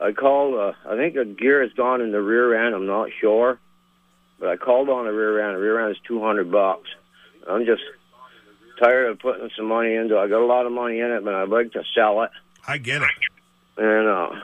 [0.00, 0.54] I called.
[0.54, 2.76] Uh, I think a gear has gone in the rear end.
[2.76, 3.58] I'm not sure,
[4.38, 5.56] but I called on the rear end.
[5.56, 6.88] The rear end is two hundred bucks.
[7.48, 7.82] I'm just
[8.78, 10.16] tired of putting some money into.
[10.16, 10.20] it.
[10.20, 12.30] I got a lot of money in it, but I'd like to sell it.
[12.66, 13.08] I get it.
[13.76, 14.40] And uh,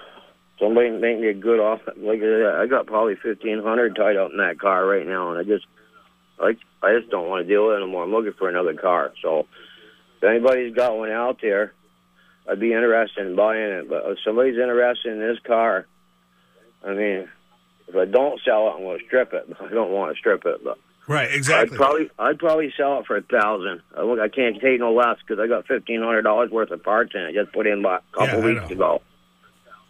[0.58, 1.92] somebody make me a good offer.
[1.96, 5.38] Like uh, I got probably fifteen hundred tied up in that car right now, and
[5.38, 5.66] I just
[6.38, 8.04] like I just don't want to deal with it anymore.
[8.04, 9.12] I'm looking for another car.
[9.22, 9.46] So
[10.18, 11.72] if anybody's got one out there,
[12.48, 13.88] I'd be interested in buying it.
[13.88, 15.86] But if somebody's interested in this car,
[16.84, 17.28] I mean,
[17.88, 19.48] if I don't sell it, I'm going to strip it.
[19.60, 20.78] I don't want to strip it, but
[21.08, 21.76] Right, exactly.
[21.76, 23.82] I'd probably I'd probably sell it for a thousand.
[23.96, 26.82] I look, I can't take no less because I got fifteen hundred dollars worth of
[26.82, 27.34] parts in it.
[27.34, 29.02] Just put in about a couple Yeah, weeks ago.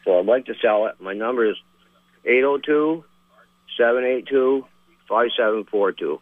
[0.05, 1.01] So I'd like to sell it.
[1.01, 1.57] My number is
[2.25, 3.05] eight zero two
[3.79, 4.65] seven eight two
[5.09, 6.21] five seven four two.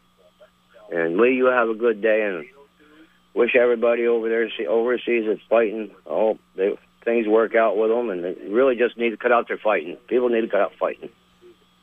[0.93, 2.45] And Lee, you have a good day, and
[3.33, 5.93] wish everybody over there see- overseas that's fighting.
[6.05, 9.47] Oh, they, things work out with them, and they really just need to cut out
[9.47, 9.97] their fighting.
[10.09, 11.11] People need to cut out fighting.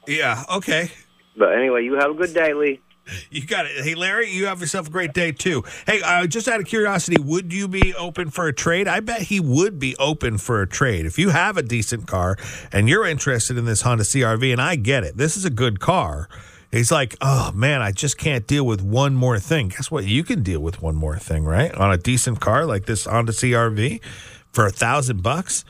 [0.05, 0.91] Yeah, okay.
[1.38, 2.82] But anyway, you have a good day, Lee.
[3.30, 3.84] You got it.
[3.84, 5.64] Hey, Larry, you have yourself a great day, too.
[5.86, 8.88] Hey, uh, just out of curiosity, would you be open for a trade?
[8.88, 11.05] I bet he would be open for a trade.
[11.05, 12.38] If you have a decent car
[12.72, 15.80] and you're interested in this Honda CRV, and I get it, this is a good
[15.80, 16.30] car.
[16.72, 19.70] He's like, oh, man, I just can't deal with one more thing.
[19.70, 20.03] Guess what?
[20.03, 21.74] You can deal with one more thing, right?
[21.74, 24.01] On a decent car like this Honda CRV
[24.51, 25.64] for a thousand bucks.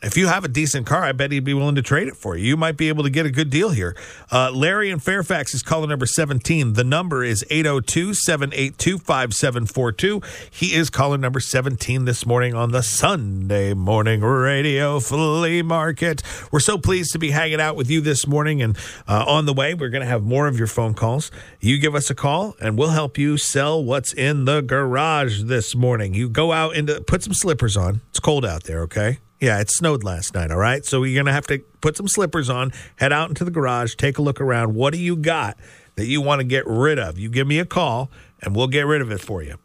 [0.00, 2.36] If you have a decent car, I bet he'd be willing to trade it for
[2.36, 2.46] you.
[2.46, 3.96] You might be able to get a good deal here.
[4.30, 6.74] Uh, Larry in Fairfax is caller number 17.
[6.74, 10.22] The number is 802 782 5742.
[10.52, 16.22] He is caller number 17 this morning on the Sunday Morning Radio Flea Market.
[16.52, 18.62] We're so pleased to be hanging out with you this morning.
[18.62, 18.78] And
[19.08, 21.32] uh, on the way, we're going to have more of your phone calls.
[21.58, 25.74] You give us a call, and we'll help you sell what's in the garage this
[25.74, 26.14] morning.
[26.14, 28.00] You go out into, put some slippers on.
[28.10, 29.18] It's cold out there, okay?
[29.40, 30.84] Yeah, it snowed last night, all right?
[30.84, 33.94] So you're going to have to put some slippers on, head out into the garage,
[33.94, 34.74] take a look around.
[34.74, 35.56] What do you got
[35.94, 37.18] that you want to get rid of?
[37.18, 38.10] You give me a call,
[38.42, 39.56] and we'll get rid of it for you.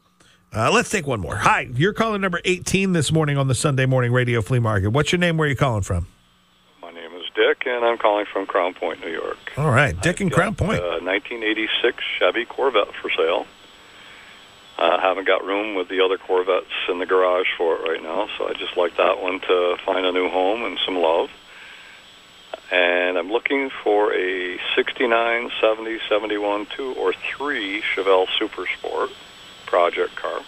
[0.55, 1.36] Uh, let's take one more.
[1.38, 4.89] Hi, you're calling number 18 this morning on the Sunday Morning Radio Flea Market.
[4.89, 5.38] What's your name?
[5.38, 6.05] Where are you calling from?
[6.80, 9.38] My name is Dick, and I'm calling from Crown Point, New York.
[9.57, 10.80] All right, Dick and Crown Point.
[10.80, 13.47] Uh, 1986 Chevy Corvette for sale.
[14.78, 18.01] I uh, haven't got room with the other Corvettes in the garage for it right
[18.01, 21.30] now, so I just like that one to find a new home and some love.
[22.71, 29.11] And I'm looking for a 69, 70, 71, 2, or 3 Chevelle Super Sport
[29.67, 30.41] project car.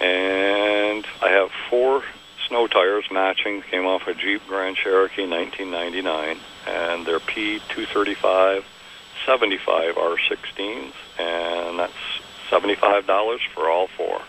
[0.00, 2.02] And I have four
[2.48, 8.64] snow tires matching, came off a Jeep Grand Cherokee 1999, and they're P235
[9.26, 12.19] 75 R16s, and that's
[12.50, 14.20] $75 for all four.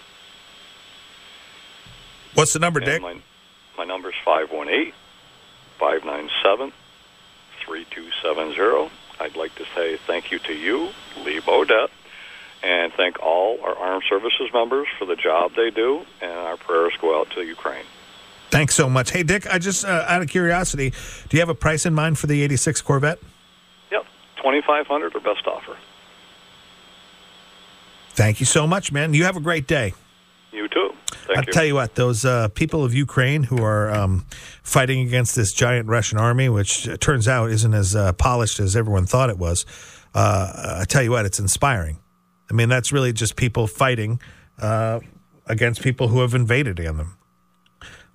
[2.34, 3.02] What's the number, And Dick?
[3.02, 3.16] My,
[3.78, 4.94] my number is 518
[5.80, 6.72] 597
[7.66, 8.92] 3270.
[9.20, 10.90] I'd like to say thank you to you,
[11.24, 11.90] Lee Bodette,
[12.64, 16.94] and thank all our armed services members for the job they do, and our prayers
[17.00, 17.86] go out to Ukraine.
[18.50, 19.12] Thanks so much.
[19.12, 20.90] Hey, Dick, I just, uh, out of curiosity,
[21.30, 23.20] do you have a price in mind for the 86 Corvette?
[23.92, 24.06] Yep,
[24.38, 25.78] 2500 or best offer.
[28.22, 29.16] Thank you so much, man.
[29.16, 29.96] You have a great day.
[30.52, 30.92] You too.
[31.08, 31.54] Thank I'll you.
[31.54, 34.28] tell you what, those uh, people of Ukraine who are um,
[34.62, 38.76] fighting against this giant Russian army, which uh, turns out isn't as uh, polished as
[38.76, 39.66] everyone thought it was,
[40.14, 41.98] uh, I tell you what, it's inspiring.
[42.48, 44.22] I mean, that's really just people fighting
[44.60, 45.00] uh,
[45.48, 47.18] against people who have invaded on them.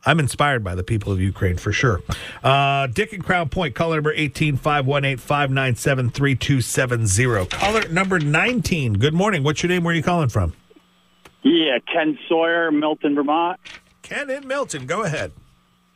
[0.06, 2.00] I'm inspired by the people of Ukraine for sure.
[2.42, 7.46] Uh, Dick and Crown Point, caller number 18 518 597 3270.
[7.46, 8.94] Caller number 19.
[8.94, 9.42] Good morning.
[9.42, 9.82] What's your name?
[9.82, 10.54] Where are you calling from?
[11.42, 13.58] Yeah, Ken Sawyer, Milton, Vermont.
[14.02, 14.86] Ken in Milton.
[14.86, 15.32] Go ahead.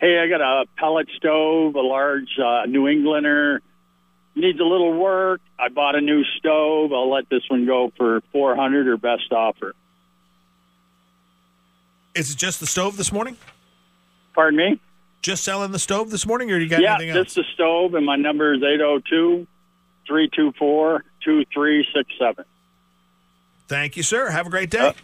[0.00, 3.62] Hey, I got a pellet stove, a large uh, New Englander.
[4.34, 5.40] Needs a little work.
[5.58, 6.92] I bought a new stove.
[6.92, 9.74] I'll let this one go for 400 or best offer.
[12.14, 13.36] Is it just the stove this morning?
[14.40, 14.80] Pardon me?
[15.20, 17.16] Just selling the stove this morning, or you got yeah, anything else?
[17.16, 19.46] Yeah, just the stove, and my number is 802
[20.06, 22.46] 324 2367.
[23.68, 24.30] Thank you, sir.
[24.30, 24.94] Have a great day.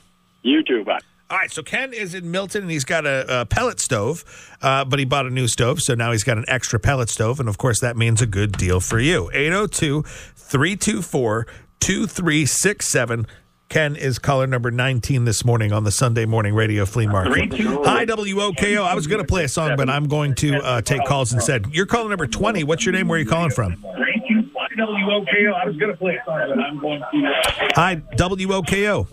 [0.40, 0.84] You too.
[0.84, 1.00] Bye.
[1.28, 4.24] All right, so Ken is in Milton and he's got a, a pellet stove,
[4.62, 7.38] uh, but he bought a new stove, so now he's got an extra pellet stove,
[7.38, 9.30] and of course that means a good deal for you.
[9.34, 11.46] 802 324
[11.80, 13.26] 2367.
[13.68, 17.52] Ken is caller number 19 this morning on the Sunday Morning Radio Flea Market.
[17.52, 18.84] Hi, WOKO.
[18.84, 21.66] I was going to play a song, but I'm going to uh, take calls instead.
[21.72, 22.62] You're caller number 20.
[22.62, 23.08] What's your name?
[23.08, 23.74] Where are you calling from?
[23.76, 25.52] WOKO.
[25.52, 27.32] I was going to play a song, but I'm going to.
[27.74, 29.08] Hi, WOKO.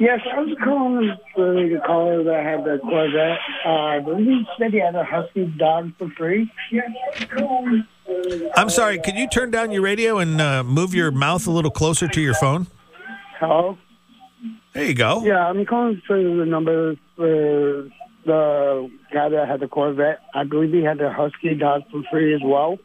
[0.00, 3.38] Yes, I was calling for the caller that had the Corvette.
[3.64, 6.50] Uh, I believe he said he had a Husky dog for free.
[6.70, 6.90] Yes,
[8.56, 11.70] I'm sorry, could you turn down your radio and uh, move your mouth a little
[11.70, 12.66] closer to your phone?
[13.46, 13.78] Hello?
[14.72, 15.22] There you go.
[15.24, 17.88] Yeah, I'm calling for the number for
[18.26, 20.20] the guy that had the Corvette.
[20.34, 22.78] I believe he had the Husky dog for free as well.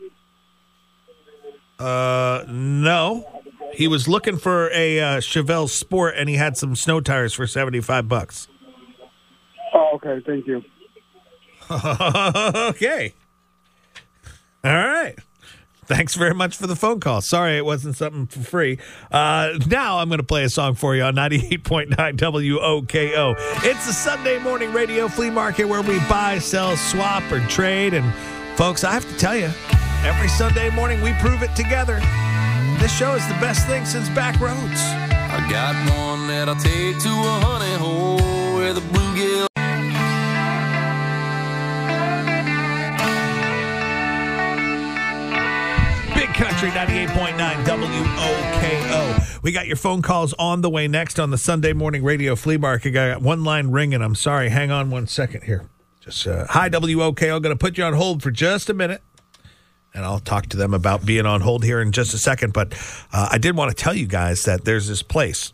[1.79, 3.41] Uh, no.
[3.73, 7.47] He was looking for a uh, Chevelle Sport, and he had some snow tires for
[7.47, 8.47] seventy-five bucks.
[9.73, 10.21] Oh, okay.
[10.25, 10.63] Thank you.
[11.71, 13.13] okay.
[14.63, 15.15] All right.
[15.89, 17.19] Thanks very much for the phone call.
[17.19, 18.77] Sorry it wasn't something for free.
[19.11, 23.35] Uh, now I'm going to play a song for you on 98.9 WOKO.
[23.65, 27.95] It's a Sunday morning radio flea market where we buy, sell, swap, or trade.
[27.95, 28.13] And
[28.55, 29.49] folks, I have to tell you,
[30.07, 31.99] every Sunday morning we prove it together.
[32.77, 34.79] This show is the best thing since back roads.
[34.79, 38.17] I got one that I'll take to a honey hole
[38.55, 39.48] where the bluegill.
[46.59, 49.41] Country 98.9 WOKO.
[49.41, 52.57] We got your phone calls on the way next on the Sunday morning radio flea
[52.57, 52.89] market.
[52.89, 54.01] I got one line ringing.
[54.01, 54.49] I'm sorry.
[54.49, 55.69] Hang on one second here.
[56.01, 57.33] Just uh, hi WOKO.
[57.33, 59.01] I'm going to put you on hold for just a minute.
[59.93, 62.51] And I'll talk to them about being on hold here in just a second.
[62.51, 62.73] But
[63.13, 65.53] uh, I did want to tell you guys that there's this place.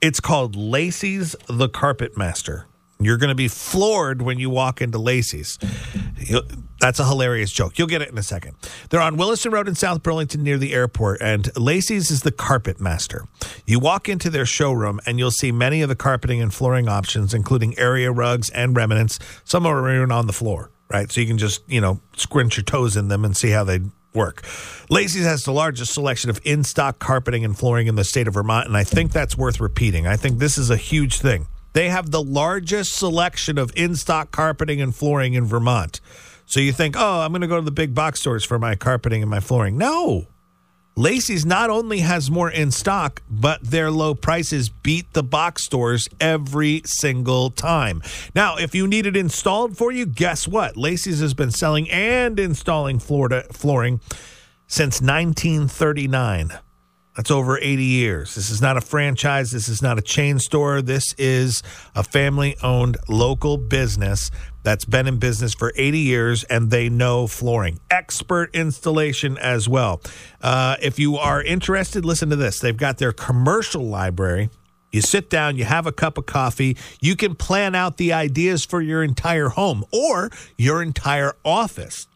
[0.00, 2.66] It's called Lacey's the Carpet Master.
[3.00, 5.58] You're going to be floored when you walk into Lacey's.
[6.18, 6.44] You'll-
[6.80, 7.78] that's a hilarious joke.
[7.78, 8.54] You'll get it in a second.
[8.88, 12.80] They're on Williston Road in South Burlington near the airport, and Lacey's is the carpet
[12.80, 13.26] master.
[13.66, 17.34] You walk into their showroom, and you'll see many of the carpeting and flooring options,
[17.34, 19.18] including area rugs and remnants.
[19.44, 21.12] Some are even on the floor, right?
[21.12, 23.80] So you can just, you know, squinch your toes in them and see how they
[24.14, 24.42] work.
[24.88, 28.32] Lacey's has the largest selection of in stock carpeting and flooring in the state of
[28.34, 30.06] Vermont, and I think that's worth repeating.
[30.06, 31.46] I think this is a huge thing.
[31.72, 36.00] They have the largest selection of in stock carpeting and flooring in Vermont.
[36.46, 38.74] So you think, oh, I'm going to go to the big box stores for my
[38.74, 39.78] carpeting and my flooring.
[39.78, 40.26] No.
[40.96, 46.08] Lacey's not only has more in stock, but their low prices beat the box stores
[46.20, 48.02] every single time.
[48.34, 50.76] Now, if you need it installed for you, guess what?
[50.76, 54.00] Lacey's has been selling and installing Florida flooring
[54.66, 56.58] since 1939.
[57.16, 58.34] That's over 80 years.
[58.36, 59.50] This is not a franchise.
[59.50, 60.80] This is not a chain store.
[60.80, 61.62] This is
[61.94, 64.30] a family owned local business
[64.62, 67.80] that's been in business for 80 years and they know flooring.
[67.90, 70.00] Expert installation as well.
[70.40, 72.60] Uh, if you are interested, listen to this.
[72.60, 74.48] They've got their commercial library.
[74.92, 78.64] You sit down, you have a cup of coffee, you can plan out the ideas
[78.64, 82.06] for your entire home or your entire office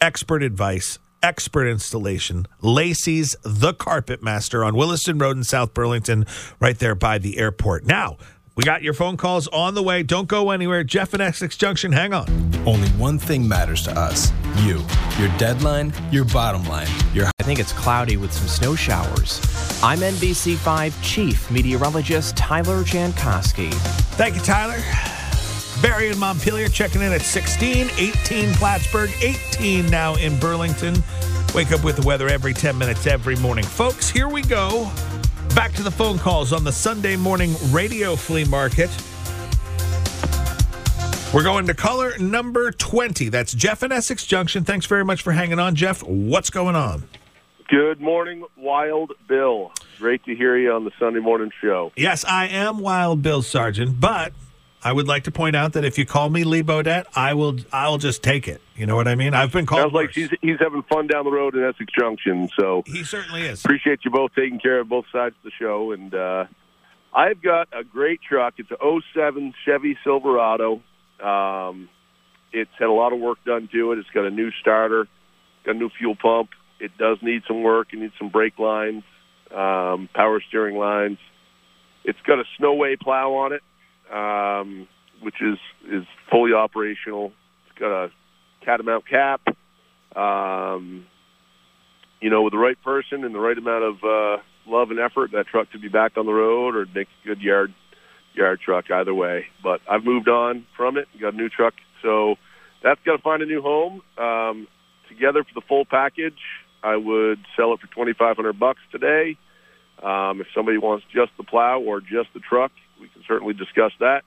[0.00, 2.46] expert advice, expert installation.
[2.60, 6.26] Lacey's The Carpet Master on Williston Road in South Burlington,
[6.60, 7.84] right there by the airport.
[7.84, 8.16] Now,
[8.54, 10.02] we got your phone calls on the way.
[10.02, 10.82] Don't go anywhere.
[10.84, 12.26] Jeff and Essex Junction, hang on.
[12.66, 14.84] Only one thing matters to us you.
[15.18, 17.26] Your deadline, your bottom line, your.
[17.40, 19.40] I think it's cloudy with some snow showers.
[19.82, 23.72] I'm NBC5 Chief Meteorologist Tyler Jankowski.
[24.16, 24.78] Thank you, Tyler.
[25.80, 30.96] Barre and Montpelier checking in at 16, 18 Plattsburgh, 18 now in Burlington.
[31.54, 33.64] Wake up with the weather every 10 minutes every morning.
[33.64, 34.90] Folks, here we go.
[35.54, 38.90] Back to the phone calls on the Sunday morning radio flea market.
[41.32, 43.28] We're going to caller number 20.
[43.28, 44.64] That's Jeff in Essex Junction.
[44.64, 46.02] Thanks very much for hanging on, Jeff.
[46.02, 47.08] What's going on?
[47.68, 49.72] Good morning, Wild Bill.
[49.98, 51.92] Great to hear you on the Sunday morning show.
[51.96, 54.32] Yes, I am Wild Bill Sargent, but
[54.88, 57.56] I would like to point out that if you call me Lee Bodette, I will
[57.74, 58.62] I'll just take it.
[58.74, 59.34] You know what I mean?
[59.34, 62.48] I've been called Sounds like he's he's having fun down the road in Essex Junction.
[62.58, 63.62] So he certainly is.
[63.62, 65.92] Appreciate you both taking care of both sides of the show.
[65.92, 66.46] And uh,
[67.12, 68.54] I've got a great truck.
[68.56, 70.80] It's a 07 Chevy Silverado.
[71.22, 71.90] Um,
[72.50, 73.98] it's had a lot of work done to it.
[73.98, 75.06] It's got a new starter,
[75.66, 76.48] got a new fuel pump.
[76.80, 77.88] It does need some work.
[77.92, 79.04] It needs some brake lines,
[79.54, 81.18] um, power steering lines.
[82.04, 83.60] It's got a Snowway plow on it,
[84.12, 84.88] um,
[85.22, 85.58] which is
[85.90, 87.32] is fully operational.
[87.68, 88.10] It's got a
[88.64, 89.40] catamount cap.
[90.16, 91.06] Um,
[92.20, 95.30] you know, with the right person and the right amount of uh, love and effort
[95.32, 97.72] that truck to be back on the road or make a good yard
[98.34, 99.46] yard truck either way.
[99.62, 102.36] But I've moved on from it, got a new truck, so
[102.82, 104.00] that's got to find a new home.
[104.16, 104.66] Um,
[105.08, 106.38] together for the full package,
[106.82, 109.36] I would sell it for twenty five hundred bucks today.
[110.02, 112.70] Um, if somebody wants just the plow or just the truck,
[113.28, 114.22] certainly discuss that.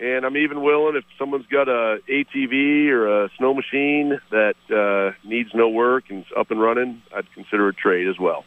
[0.00, 5.16] And I'm even willing if someone's got a ATV or a snow machine that uh,
[5.28, 8.44] needs no work and is up and running, I'd consider a trade as well.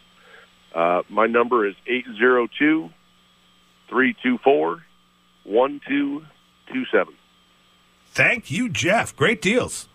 [0.76, 2.90] Uh, my number is 802
[3.90, 4.84] 324
[5.46, 7.14] 1227.
[8.08, 9.16] Thank you, Jeff.
[9.16, 9.88] Great deals.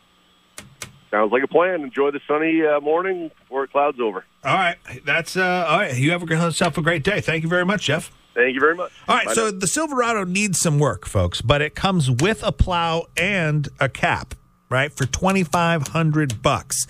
[1.11, 1.83] Sounds like a plan.
[1.83, 4.25] Enjoy the sunny uh, morning before it clouds over.
[4.45, 5.95] All right, that's uh, all right.
[5.95, 7.21] You have yourself a great day.
[7.21, 8.11] Thank you very much, Jeff.
[8.35, 8.93] Thank you very much.
[9.09, 9.59] All right, Bye so now.
[9.59, 14.35] the Silverado needs some work, folks, but it comes with a plow and a cap,
[14.71, 16.87] right, for twenty five hundred bucks.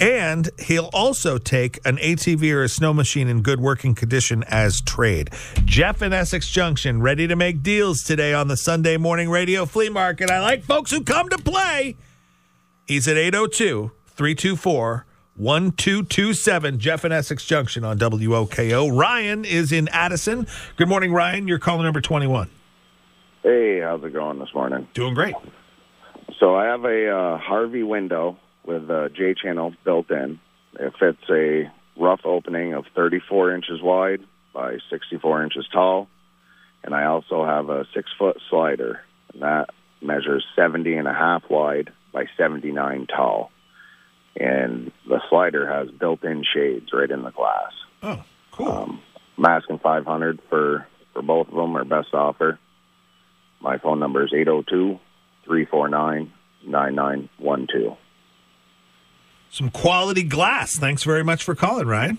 [0.00, 4.80] And he'll also take an ATV or a snow machine in good working condition as
[4.80, 5.30] trade.
[5.64, 9.88] Jeff in Essex Junction, ready to make deals today on the Sunday morning radio flea
[9.90, 10.30] market.
[10.32, 11.96] I like folks who come to play.
[12.86, 15.06] He's at 802 324
[15.36, 16.78] 1227.
[16.78, 18.96] Jeff in Essex Junction on WOKO.
[18.96, 20.46] Ryan is in Addison.
[20.76, 21.48] Good morning, Ryan.
[21.48, 22.50] You're calling number 21.
[23.42, 24.88] Hey, how's it going this morning?
[24.94, 25.34] Doing great.
[26.38, 30.40] So I have a uh, Harvey window with a J channel built in.
[30.78, 34.20] It fits a rough opening of 34 inches wide
[34.52, 36.08] by 64 inches tall,
[36.82, 39.00] and I also have a six foot slider,
[39.32, 39.70] and that
[40.00, 43.50] measures 70 and a half wide by 79 tall.
[44.36, 47.72] And the slider has built-in shades right in the glass.
[48.02, 48.68] Oh, cool.
[48.68, 49.00] Um,
[49.38, 52.58] I'm asking 500 for for both of them, or best offer.
[53.60, 54.98] My phone number is 802
[55.44, 56.32] 349
[56.66, 57.96] 9912.
[59.50, 60.76] Some quality glass.
[60.76, 62.18] Thanks very much for calling, Ryan.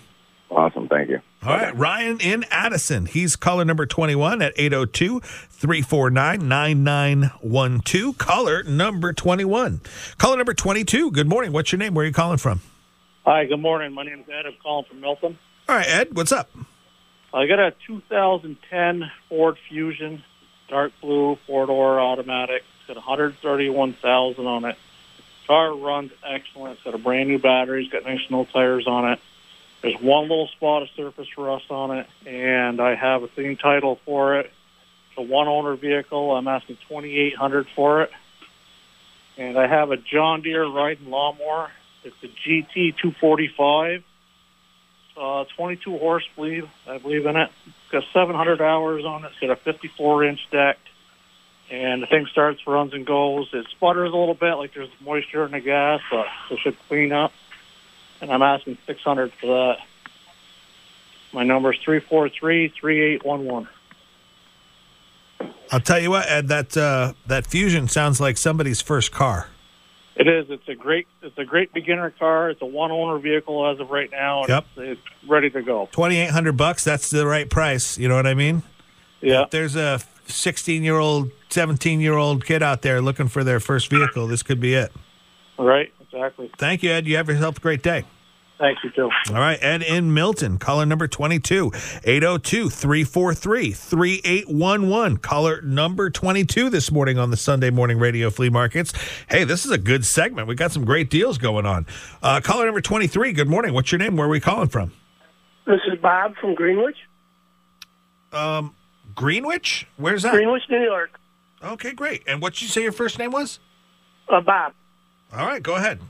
[0.50, 0.88] Awesome.
[0.88, 1.20] Thank you.
[1.42, 3.06] All right, Ryan in Addison.
[3.06, 8.18] He's caller number 21 at 802 349 9912.
[8.18, 9.80] Caller number 21.
[10.18, 11.10] Caller number 22.
[11.10, 11.52] Good morning.
[11.52, 11.94] What's your name?
[11.94, 12.60] Where are you calling from?
[13.24, 13.92] Hi, good morning.
[13.92, 14.46] My name is Ed.
[14.46, 15.38] I'm calling from Milton.
[15.68, 16.48] All right, Ed, what's up?
[17.34, 20.22] I got a 2010 Ford Fusion,
[20.68, 22.62] dark blue, four door automatic.
[22.78, 24.76] It's got 131,000 on it.
[25.46, 26.74] Car runs excellent.
[26.74, 27.84] It's got a brand new battery.
[27.84, 29.20] It's got nice snow tires on it.
[29.86, 34.00] There's one little spot of surface rust on it, and I have a clean title
[34.04, 34.46] for it.
[34.46, 36.34] It's a one owner vehicle.
[36.34, 38.10] I'm asking 2800 for it.
[39.38, 41.70] And I have a John Deere riding lawnmower.
[42.02, 44.02] It's a GT 245
[45.16, 47.50] uh, 22 horse, believe I believe in it.
[47.92, 49.28] Got 700 hours on it.
[49.28, 50.78] It's got a 54 inch deck,
[51.70, 53.48] and the thing starts, runs, and goes.
[53.52, 57.12] It sputters a little bit, like there's moisture in the gas, but it should clean
[57.12, 57.32] up.
[58.20, 59.78] And I'm asking 600 for that.
[61.32, 63.68] My number is 343 3811.
[65.70, 69.48] I'll tell you what, Ed, that uh, that Fusion sounds like somebody's first car.
[70.14, 70.46] It is.
[70.48, 71.06] It's a great.
[71.22, 72.48] It's a great beginner car.
[72.48, 74.40] It's a one owner vehicle as of right now.
[74.40, 74.66] And Yep.
[74.76, 75.88] It's, it's ready to go.
[75.92, 77.98] 2800 bucks, that's the right price.
[77.98, 78.62] You know what I mean?
[79.20, 79.42] Yeah.
[79.42, 83.60] If there's a 16 year old, 17 year old kid out there looking for their
[83.60, 84.92] first vehicle, this could be it.
[85.58, 85.92] Right.
[86.12, 86.50] Exactly.
[86.58, 87.06] Thank you, Ed.
[87.06, 88.04] You have yourself a great day.
[88.58, 89.10] Thank you too.
[89.28, 91.72] All right, Ed in Milton, caller number 22,
[92.04, 95.18] 802 343 3811.
[95.18, 98.94] Caller number 22 this morning on the Sunday morning radio flea markets.
[99.28, 100.48] Hey, this is a good segment.
[100.48, 101.86] We got some great deals going on.
[102.22, 103.74] Uh, caller number 23, good morning.
[103.74, 104.16] What's your name?
[104.16, 104.90] Where are we calling from?
[105.66, 106.96] This is Bob from Greenwich.
[108.32, 108.74] Um,
[109.14, 109.86] Greenwich?
[109.98, 110.32] Where's that?
[110.32, 111.10] Greenwich, New York.
[111.62, 112.22] Okay, great.
[112.26, 113.60] And what did you say your first name was?
[114.30, 114.72] Uh, Bob.
[115.36, 116.00] All right, go ahead.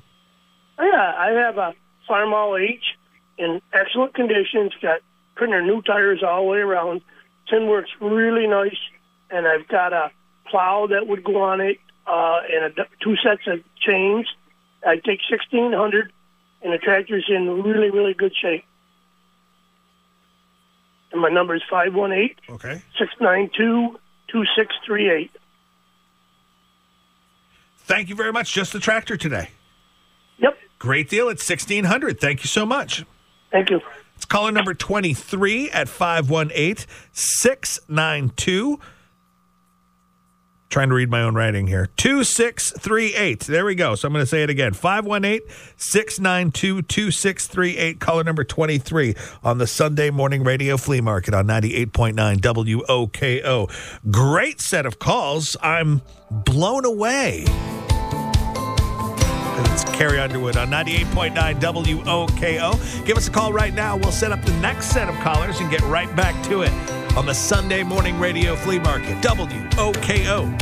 [0.78, 1.74] Yeah, I have a
[2.08, 2.82] Farmall H
[3.38, 4.66] in excellent condition.
[4.66, 5.00] It's got
[5.34, 7.00] printer new tires all the way around.
[7.48, 8.76] Tin works really nice,
[9.30, 10.10] and I've got a
[10.50, 14.26] plow that would go on it, uh, and a, d- two sets of chains.
[14.86, 16.12] I take sixteen hundred,
[16.62, 18.64] and the tractor's in really, really good shape.
[21.12, 22.82] And my number is five one eight Okay.
[22.98, 23.98] six nine two
[24.28, 25.30] two six three eight.
[27.86, 28.52] Thank you very much.
[28.52, 29.50] Just the tractor today.
[30.38, 30.58] Yep.
[30.80, 33.04] Great deal at 1600 Thank you so much.
[33.52, 33.80] Thank you.
[34.16, 38.80] It's caller number 23 at 518 692.
[40.68, 41.86] Trying to read my own writing here.
[41.96, 43.40] 2638.
[43.40, 43.94] There we go.
[43.94, 48.00] So I'm going to say it again 518 692 2638.
[48.00, 49.14] Caller number 23
[49.44, 54.10] on the Sunday morning radio flea market on 98.9 WOKO.
[54.10, 55.56] Great set of calls.
[55.62, 57.44] I'm blown away.
[59.58, 63.06] It's Carrie Underwood on 98.9 WOKO.
[63.06, 63.96] Give us a call right now.
[63.96, 66.72] We'll set up the next set of callers and get right back to it
[67.16, 69.16] on the Sunday Morning Radio Flea Market.
[69.22, 70.56] WOKO.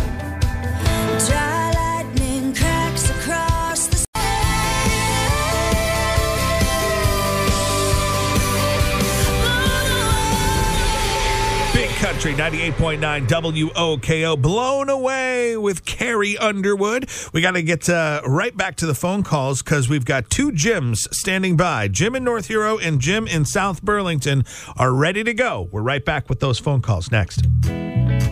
[12.25, 14.41] Country 98.9 WOKO.
[14.41, 17.07] Blown away with Carrie Underwood.
[17.35, 20.51] We got to get uh, right back to the phone calls because we've got two
[20.51, 21.89] Jims standing by.
[21.89, 24.45] Jim in North Hero and Jim in South Burlington
[24.79, 25.68] are ready to go.
[25.70, 27.47] We're right back with those phone calls next.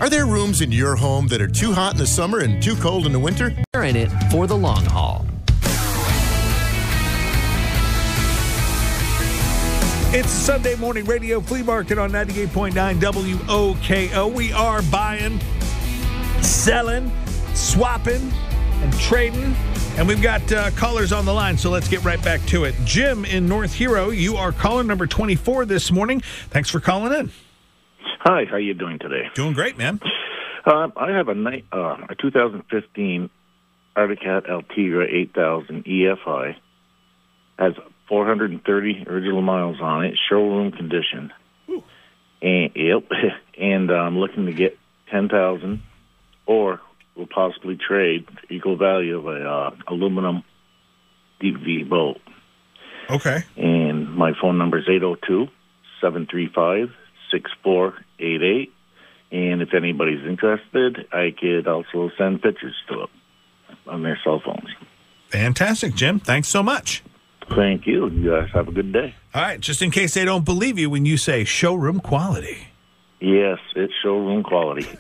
[0.01, 2.77] Are there rooms in your home that are too hot in the summer and too
[2.77, 3.55] cold in the winter?
[3.75, 5.27] They're in it for the long haul.
[10.15, 14.31] It's Sunday morning radio flea market on 98.9 WOKO.
[14.35, 15.41] We are buying,
[16.43, 17.11] selling,
[17.55, 18.31] swapping,
[18.83, 19.57] and trading.
[19.97, 22.75] And we've got uh, callers on the line, so let's get right back to it.
[22.85, 26.21] Jim in North Hero, you are caller number 24 this morning.
[26.51, 27.33] Thanks for calling in.
[28.21, 29.31] Hi, how are you doing today?
[29.35, 29.99] Doing great, man.
[30.67, 33.31] Uh, I have a, ni- uh, a 2015
[33.97, 36.55] Arctic Cat Altegra 8000 EFI.
[37.59, 37.73] Has
[38.09, 41.33] 430 original miles on it, showroom condition.
[41.69, 41.83] Ooh.
[42.41, 43.05] And yep,
[43.59, 44.79] and I'm looking to get
[45.11, 45.83] 10,000,
[46.47, 46.81] or
[47.15, 50.43] will possibly trade equal value of a uh, aluminum
[51.41, 52.21] deep V bolt.
[53.11, 53.45] Okay.
[53.57, 55.49] And my phone number is 802
[56.01, 56.91] 735
[57.31, 58.73] 6488.
[59.33, 63.09] And if anybody's interested, I could also send pictures to them
[63.87, 64.69] on their cell phones.
[65.29, 66.21] Fantastic, Jim.
[66.21, 67.03] Thanks so much.
[67.55, 68.09] Thank you.
[68.09, 69.15] You guys have a good day.
[69.35, 72.69] All right, just in case they don't believe you when you say showroom quality.
[73.21, 74.83] Yes, it's showroom quality.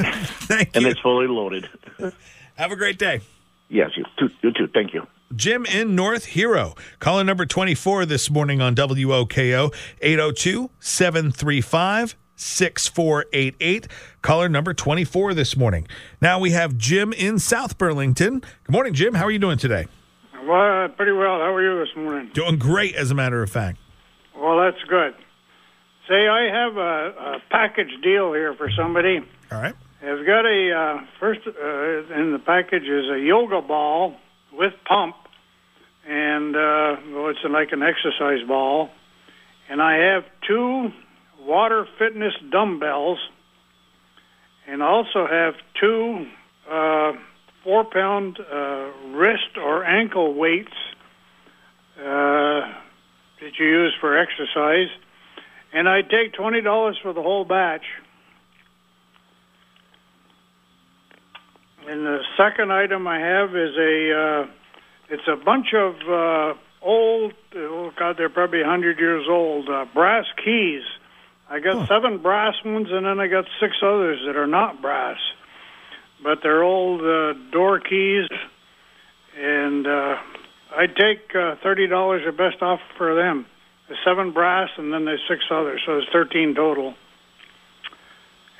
[0.46, 0.80] Thank you.
[0.80, 1.68] and it's fully loaded.
[2.54, 3.20] Have a great day.
[3.68, 4.30] Yes, you too.
[4.42, 4.68] You too.
[4.72, 5.06] Thank you.
[5.34, 6.74] Jim in North Hero.
[7.00, 13.88] Caller number 24 this morning on WOKO 802 735 6488.
[14.20, 15.88] Caller number 24 this morning.
[16.20, 18.40] Now we have Jim in South Burlington.
[18.40, 19.14] Good morning, Jim.
[19.14, 19.86] How are you doing today?
[20.46, 21.38] Well, pretty well.
[21.38, 22.30] How are you this morning?
[22.34, 23.78] Doing great, as a matter of fact.
[24.36, 25.14] Well, that's good.
[26.08, 29.20] Say, I have a, a package deal here for somebody.
[29.52, 29.74] All right.
[30.02, 34.16] I've got a uh, first uh, in the package is a yoga ball
[34.52, 35.14] with pump,
[36.08, 38.90] and uh, well, it's like an exercise ball,
[39.70, 40.90] and I have two
[41.38, 43.18] water fitness dumbbells,
[44.66, 46.26] and also have two
[46.68, 47.12] uh,
[47.64, 50.72] four pound uh, wrist or ankle weights
[51.98, 52.02] uh,
[53.40, 54.88] that you use for exercise,
[55.72, 57.84] and I take twenty dollars for the whole batch.
[61.88, 64.46] And the second item I have is a uh,
[65.10, 69.86] it's a bunch of uh, old oh god they're probably a hundred years old uh,
[69.92, 70.82] brass keys.
[71.50, 75.18] I got seven brass ones and then I got six others that are not brass,
[76.22, 78.28] but they're old uh, door keys.
[79.36, 80.16] And uh,
[80.76, 83.46] I take uh, thirty dollars or best off for them.
[83.88, 86.94] There's seven brass and then there's six others, so it's thirteen total.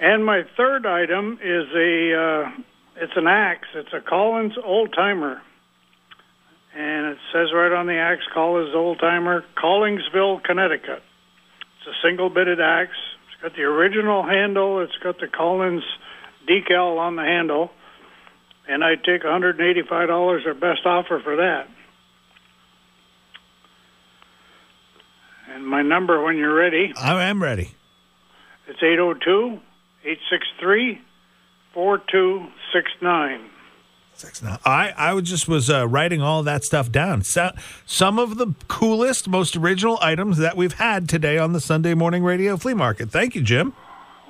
[0.01, 2.63] And my third item is a uh,
[2.97, 3.69] it's an axe.
[3.75, 5.41] It's a Collins old timer,
[6.75, 11.03] and it says right on the axe, Collins old timer, Collinsville, Connecticut.
[11.79, 12.99] It's a single bitted axe.
[13.29, 14.83] It's got the original handle.
[14.83, 15.85] It's got the Collins
[16.49, 17.71] decal on the handle,
[18.69, 21.69] and I take $185 or best offer for that.
[25.49, 26.93] And my number when you're ready.
[26.97, 27.73] I am ready.
[28.67, 29.61] It's 802
[30.05, 31.01] 863
[31.75, 33.51] 4269.
[34.65, 37.23] I, I was just was uh, writing all that stuff down.
[37.23, 37.51] So,
[37.87, 42.23] some of the coolest, most original items that we've had today on the Sunday Morning
[42.23, 43.11] Radio Flea Market.
[43.11, 43.75] Thank you, Jim.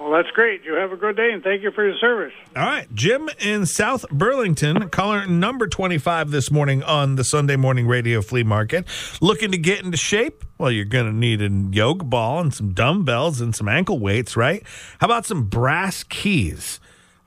[0.02, 0.64] Well, that's great.
[0.64, 2.32] You have a good day, and thank you for your service.
[2.56, 7.86] All right, Jim in South Burlington, caller number 25 this morning on the Sunday Morning
[7.86, 8.88] Radio Flea Market.
[9.20, 10.44] Looking to get into shape?
[10.58, 14.36] Well, you're going to need a yoga ball and some dumbbells and some ankle weights,
[14.36, 14.64] right?
[14.98, 16.80] How about some brass keys?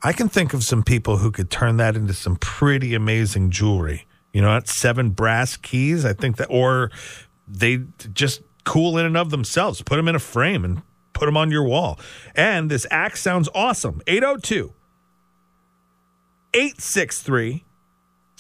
[0.04, 4.06] I can think of some people who could turn that into some pretty amazing jewelry.
[4.34, 6.04] You know, that's seven brass keys.
[6.04, 6.92] I think that, or
[7.48, 9.82] they just cool in and of themselves.
[9.82, 10.82] Put them in a frame and
[11.16, 12.00] put them on your wall.
[12.36, 14.02] And this axe sounds awesome.
[14.06, 14.72] 802
[16.54, 17.65] 863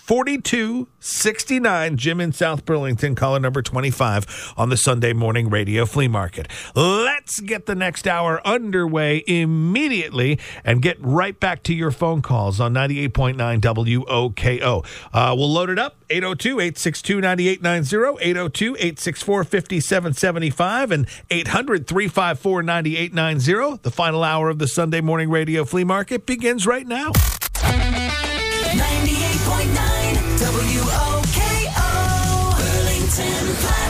[0.06, 6.47] 4269 Jim in South Burlington, caller number 25 on the Sunday morning radio flea market.
[6.76, 12.60] Let's get the next hour underway immediately and get right back to your phone calls
[12.60, 14.86] on 98.9 WOKO.
[15.12, 23.82] Uh, we'll load it up 802 862 9890, 802 864 5775, and 800 354 9890.
[23.82, 27.12] The final hour of the Sunday morning radio flea market begins right now.
[30.66, 33.84] 98.9 WOKO Burlington, Plattsburgh.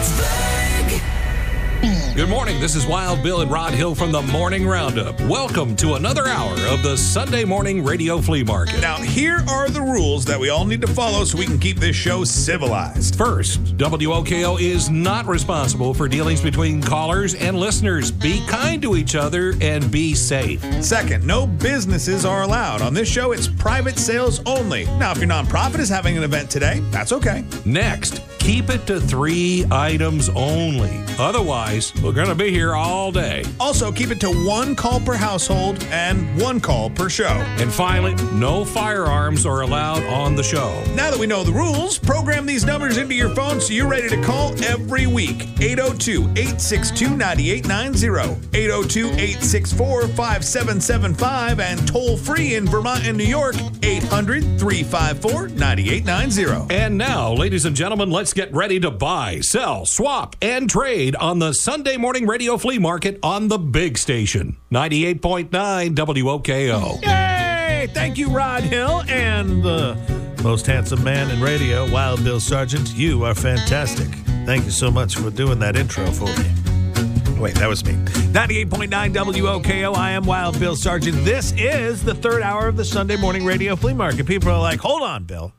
[2.16, 2.61] Good morning.
[2.61, 5.20] This is Wild Bill and Rod Hill from the Morning Roundup.
[5.24, 8.80] Welcome to another hour of the Sunday Morning Radio Flea Market.
[8.80, 11.78] Now, here are the rules that we all need to follow so we can keep
[11.78, 13.18] this show civilized.
[13.18, 18.11] First, WOKO is not responsible for dealings between callers and listeners.
[18.11, 20.63] Be kind to each other and be safe.
[20.82, 22.82] Second, no businesses are allowed.
[22.82, 24.86] On this show, it's private sales only.
[24.99, 27.43] Now, if your nonprofit is having an event today, that's okay.
[27.66, 31.03] Next, keep it to three items only.
[31.20, 33.43] Otherwise, we're going to be here all day.
[33.59, 37.25] Also, keep it to one call per household and one call per show.
[37.57, 40.83] And finally, no firearms are allowed on the show.
[40.93, 44.07] Now that we know the rules, program these numbers into your phone so you're ready
[44.09, 45.47] to call every week.
[45.59, 54.59] 802 862 9890, 802 864 5775, and toll free in Vermont and New York, 800
[54.59, 56.75] 354 9890.
[56.75, 61.39] And now, ladies and gentlemen, let's get ready to buy, sell, swap, and trade on
[61.39, 65.49] the Sunday morning radio flea market on the big station, 98.9
[65.95, 67.01] WOKO.
[67.01, 67.87] Yay!
[67.93, 69.97] Thank you, Rod Hill, and the
[70.43, 72.93] most handsome man in radio, Wild Bill Sargent.
[72.93, 74.07] You are fantastic.
[74.45, 77.39] Thank you so much for doing that intro for me.
[77.39, 77.93] Wait, that was me.
[78.33, 79.95] 98.9 WOKO.
[79.95, 81.23] I am Wild Bill Sargent.
[81.25, 84.25] This is the third hour of the Sunday morning radio flea market.
[84.25, 85.53] People are like, hold on, Bill.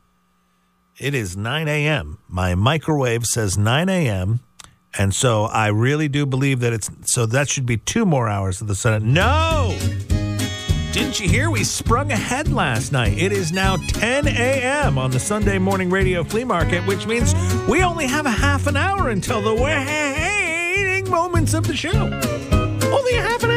[0.97, 2.17] It is 9 a.m.
[2.27, 4.39] My microwave says 9 a.m.
[4.97, 8.61] And so I really do believe that it's so that should be two more hours
[8.61, 9.13] of the sun.
[9.13, 9.75] No!
[10.91, 11.51] Didn't you hear?
[11.51, 13.17] We sprung ahead last night.
[13.19, 14.97] It is now 10 a.m.
[14.97, 17.35] on the Sunday morning radio flea market, which means
[17.69, 21.91] we only have a half an hour until the waiting moments of the show.
[21.91, 23.56] Only a half an hour.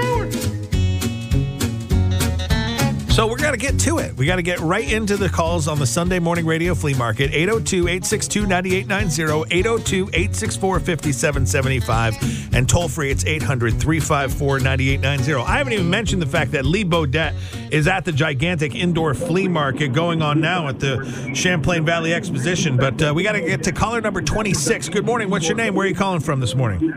[3.21, 4.16] So we're going to get to it.
[4.16, 7.31] We got to get right into the calls on the Sunday morning radio flea market
[7.35, 15.35] 802 862 9890, 802 864 5775, and toll free it's 800 354 9890.
[15.35, 17.35] I haven't even mentioned the fact that Lee Bodette
[17.71, 22.79] is at the gigantic indoor flea market going on now at the Champlain Valley Exposition.
[22.79, 24.89] But uh, we got to get to caller number 26.
[24.89, 25.29] Good morning.
[25.29, 25.75] What's your name?
[25.75, 26.91] Where are you calling from this morning?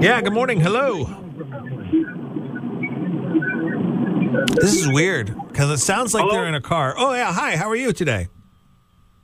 [0.00, 0.58] Yeah, good morning.
[0.58, 1.25] Hello.
[4.54, 6.94] This is weird because it sounds like they're in a car.
[6.96, 7.32] Oh, yeah.
[7.32, 7.56] Hi.
[7.56, 8.28] How are you today?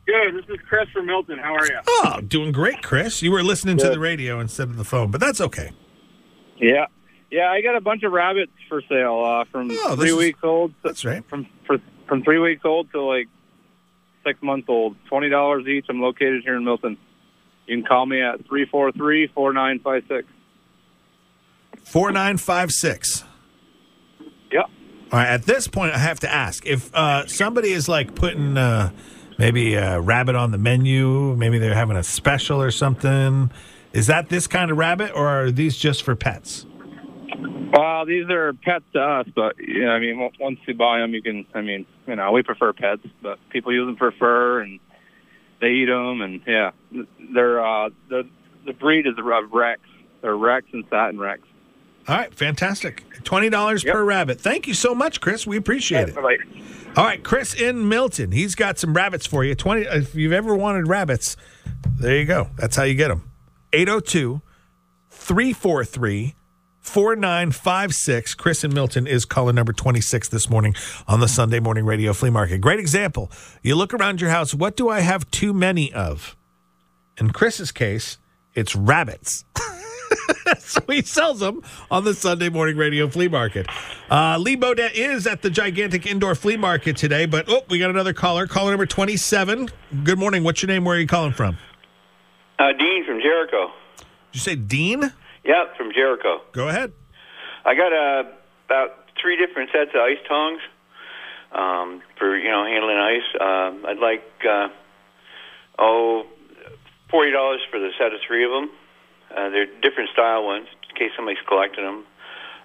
[0.07, 0.35] Good.
[0.35, 1.39] This is Chris from Milton.
[1.39, 1.79] How are you?
[1.87, 3.23] Oh, doing great, Chris.
[3.23, 5.71] You were listening to the radio instead of the phone, but that's okay.
[6.59, 6.87] Yeah.
[7.31, 10.41] Yeah, I got a bunch of rabbits for sale uh, from Oh, three is- weeks
[10.43, 10.75] old.
[10.85, 11.25] That's right.
[11.29, 13.27] From for, from three weeks old to like
[14.27, 14.97] six months old.
[15.09, 15.87] Twenty dollars each.
[15.89, 16.99] I'm located here in Milton.
[17.67, 20.27] You can call me at three four three four nine five six.
[21.85, 23.25] 4956.
[25.13, 25.29] All right.
[25.29, 28.91] At this point, I have to ask if uh, somebody is like putting uh,
[29.39, 33.51] maybe a rabbit on the menu, maybe they're having a special or something.
[33.93, 36.65] Is that this kind of rabbit, or are these just for pets?
[37.73, 41.21] Well, these are pets to us, but yeah, I mean, once you buy them, you
[41.21, 41.45] can.
[41.55, 44.81] I mean, you know, we prefer pets, but people use them for fur and
[45.61, 46.71] they eat them, and yeah,
[47.35, 48.29] they're uh, the
[48.65, 49.81] the breed is a Rex.
[50.23, 51.43] They're Rex and Satin Rex.
[52.09, 53.05] All right, fantastic.
[53.25, 54.41] Twenty dollars per rabbit.
[54.41, 55.47] Thank you so much, Chris.
[55.47, 56.15] We appreciate it.
[56.15, 56.37] Bye-bye.
[56.97, 58.33] All right, Chris in Milton.
[58.33, 59.55] He's got some rabbits for you.
[59.55, 59.83] Twenty.
[59.83, 61.37] If you've ever wanted rabbits,
[61.99, 62.49] there you go.
[62.57, 63.31] That's how you get them.
[63.73, 64.43] 802
[65.11, 66.35] 343
[66.81, 68.35] 4956.
[68.35, 70.75] Chris in Milton is caller number 26 this morning
[71.07, 72.61] on the Sunday Morning Radio Flea Market.
[72.61, 73.31] Great example.
[73.63, 76.37] You look around your house, what do I have too many of?
[77.19, 78.19] In Chris's case,
[78.55, 79.45] it's rabbits.
[80.59, 83.67] so he sells them on the Sunday morning radio flea market.
[84.11, 87.91] Uh, Lee Bodette is at the gigantic indoor flea market today, but oh, we got
[87.91, 88.47] another caller.
[88.47, 89.69] Caller number 27.
[90.05, 90.45] Good morning.
[90.45, 90.85] What's your name?
[90.85, 91.57] Where are you calling from?
[92.59, 93.73] Uh, Dean from Jericho.
[93.99, 95.13] Did you say Dean?
[95.45, 96.43] Yep, from Jericho.
[96.53, 96.93] Go ahead.
[97.65, 98.31] I got uh,
[98.67, 98.91] about
[99.21, 100.61] three different sets of ice tongs
[101.53, 103.41] um, for you know handling ice.
[103.41, 104.69] Um, I'd like uh,
[105.79, 106.27] oh
[107.11, 108.71] forty dollars for the set of three of them.
[109.37, 112.05] Uh, they're different style ones in case somebody's collecting them.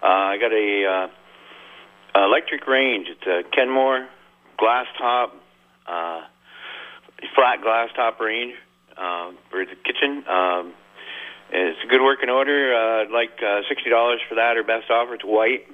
[0.04, 1.10] Uh, I got a
[2.16, 3.08] uh, electric range.
[3.10, 4.08] It's a Kenmore
[4.60, 5.34] glass top,
[5.88, 6.22] uh,
[7.36, 8.56] flat glass top range
[8.98, 10.24] uh, for the kitchen.
[10.28, 10.74] Um,
[11.50, 12.76] it's a good working order.
[12.76, 15.16] Uh, I'd like uh, sixty dollars for that, or best offer.
[15.16, 15.66] It's white,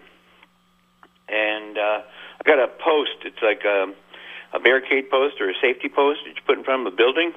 [1.28, 3.26] and uh, I got a post.
[3.26, 3.92] It's like a,
[4.56, 7.34] a barricade post or a safety post that you put in front of a building.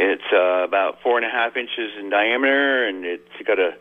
[0.00, 3.74] It's uh, about four and a half inches in diameter, and it's got a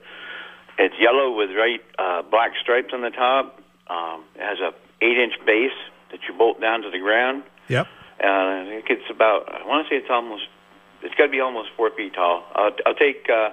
[0.79, 3.61] it's yellow with right uh, black stripes on the top.
[3.87, 4.73] Um, it has a
[5.05, 5.77] eight inch base
[6.09, 7.43] that you bolt down to the ground.
[7.67, 7.85] Yep.
[8.19, 9.47] Uh, I think it's about.
[9.47, 10.43] I want to say it's almost.
[11.03, 12.43] It's got to be almost four feet tall.
[12.55, 13.49] I'll, I'll take uh,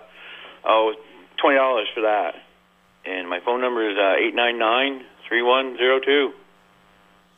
[0.64, 0.94] oh
[1.36, 2.34] twenty dollars for that.
[3.04, 6.32] And my phone number is uh, eight nine nine three one zero two.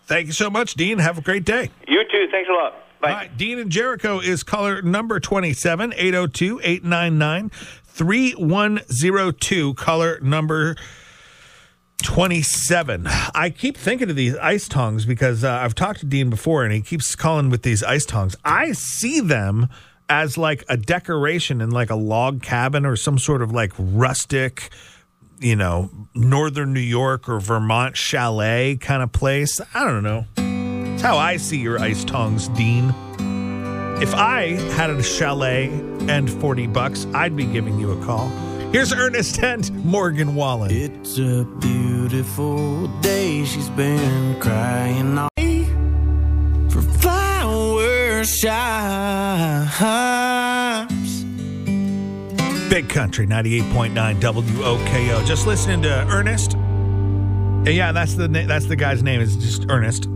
[0.05, 1.01] Thank you so much, Dean.
[1.01, 1.71] Have a great day.
[1.89, 2.29] You too.
[2.31, 2.86] Thanks a lot.
[3.01, 3.11] Bye.
[3.11, 7.51] Right, Dean and Jericho is caller number 27, 802 899
[7.85, 9.75] 3102.
[9.75, 10.77] Caller number
[12.03, 13.07] 27.
[13.35, 16.73] I keep thinking of these ice tongs because uh, I've talked to Dean before and
[16.73, 18.37] he keeps calling with these ice tongs.
[18.45, 19.69] I see them
[20.09, 24.71] as like a decoration in like a log cabin or some sort of like rustic,
[25.41, 29.61] you know, northern New York or Vermont chalet kind of place.
[29.75, 30.56] I don't know.
[30.97, 32.89] It's how I see your ice tongs, Dean.
[34.01, 35.67] If I had a chalet
[36.09, 38.31] and 40 bucks, I'd be giving you a call.
[38.73, 40.71] Here's Ernest and Morgan Wallen.
[40.71, 43.45] It's a beautiful day.
[43.45, 45.29] She's been crying all
[46.71, 48.57] for flower shops.
[52.71, 55.27] Big Country 98.9 WOKO.
[55.27, 56.57] Just listening to Ernest.
[57.71, 60.09] Yeah, that's the that's the guy's name is just Ernest.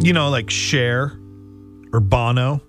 [0.00, 1.18] You know, like Cher
[1.92, 2.62] or Bono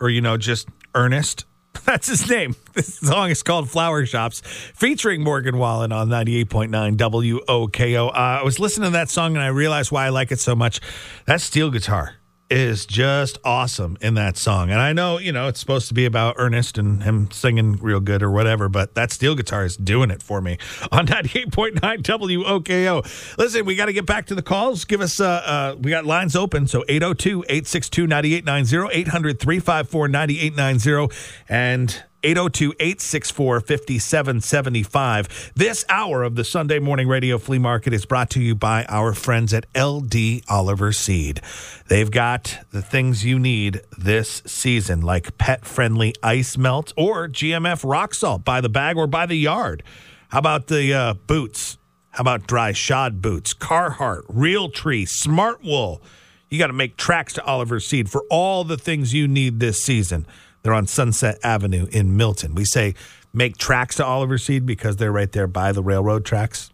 [0.00, 1.44] or you know just Ernest.
[1.84, 2.54] That's his name.
[2.78, 8.08] This song is called Flower Shops, featuring Morgan Wallen on 98.9 WOKO.
[8.08, 10.54] Uh, I was listening to that song and I realized why I like it so
[10.54, 10.80] much.
[11.26, 12.17] That steel guitar
[12.50, 14.70] is just awesome in that song.
[14.70, 18.00] And I know, you know, it's supposed to be about Ernest and him singing real
[18.00, 20.58] good or whatever, but that steel guitar is doing it for me
[20.92, 23.36] on 98.9 WOKO.
[23.38, 24.84] Listen, we got to get back to the calls.
[24.84, 26.66] Give us, uh, uh, we got lines open.
[26.66, 31.14] So 802 862 9890, 800 354 9890,
[31.48, 35.52] and 802 864 5775.
[35.54, 39.14] This hour of the Sunday Morning Radio Flea Market is brought to you by our
[39.14, 41.40] friends at LD Oliver Seed.
[41.88, 47.88] They've got the things you need this season, like pet friendly ice melt or GMF
[47.88, 49.84] rock salt by the bag or by the yard.
[50.30, 51.78] How about the uh, boots?
[52.10, 53.54] How about dry shod boots?
[53.54, 56.02] Carhartt, Real Tree, Smart Wool.
[56.48, 59.82] You got to make tracks to Oliver Seed for all the things you need this
[59.82, 60.26] season.
[60.68, 62.54] They're on Sunset Avenue in Milton.
[62.54, 62.94] We say
[63.32, 66.70] make tracks to Oliver Seed because they're right there by the railroad tracks.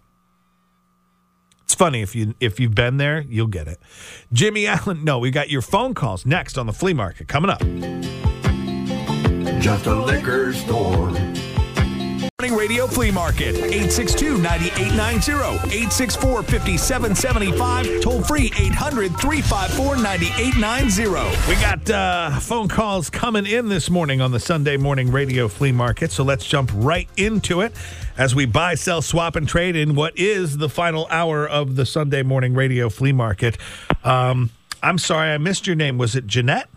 [1.62, 3.78] It's funny if you if you've been there, you'll get it.
[4.32, 7.60] Jimmy Allen, no, we got your phone calls next on the flea market coming up.
[9.62, 11.12] Just a liquor store.
[12.44, 21.48] Morning Radio Flea Market, 862 9890, 864 5775, toll free 800 354 9890.
[21.48, 25.72] We got uh, phone calls coming in this morning on the Sunday Morning Radio Flea
[25.72, 27.72] Market, so let's jump right into it
[28.18, 31.86] as we buy, sell, swap, and trade in what is the final hour of the
[31.86, 33.56] Sunday Morning Radio Flea Market.
[34.04, 34.50] Um,
[34.82, 35.96] I'm sorry, I missed your name.
[35.96, 36.68] Was it Jeanette?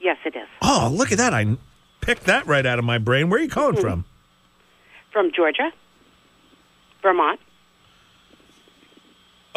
[0.00, 0.48] Yes, it is.
[0.62, 1.32] Oh, look at that.
[1.32, 1.58] I
[2.00, 3.30] picked that right out of my brain.
[3.30, 4.04] Where are you calling from?
[5.12, 5.72] From Georgia,
[7.02, 7.40] Vermont.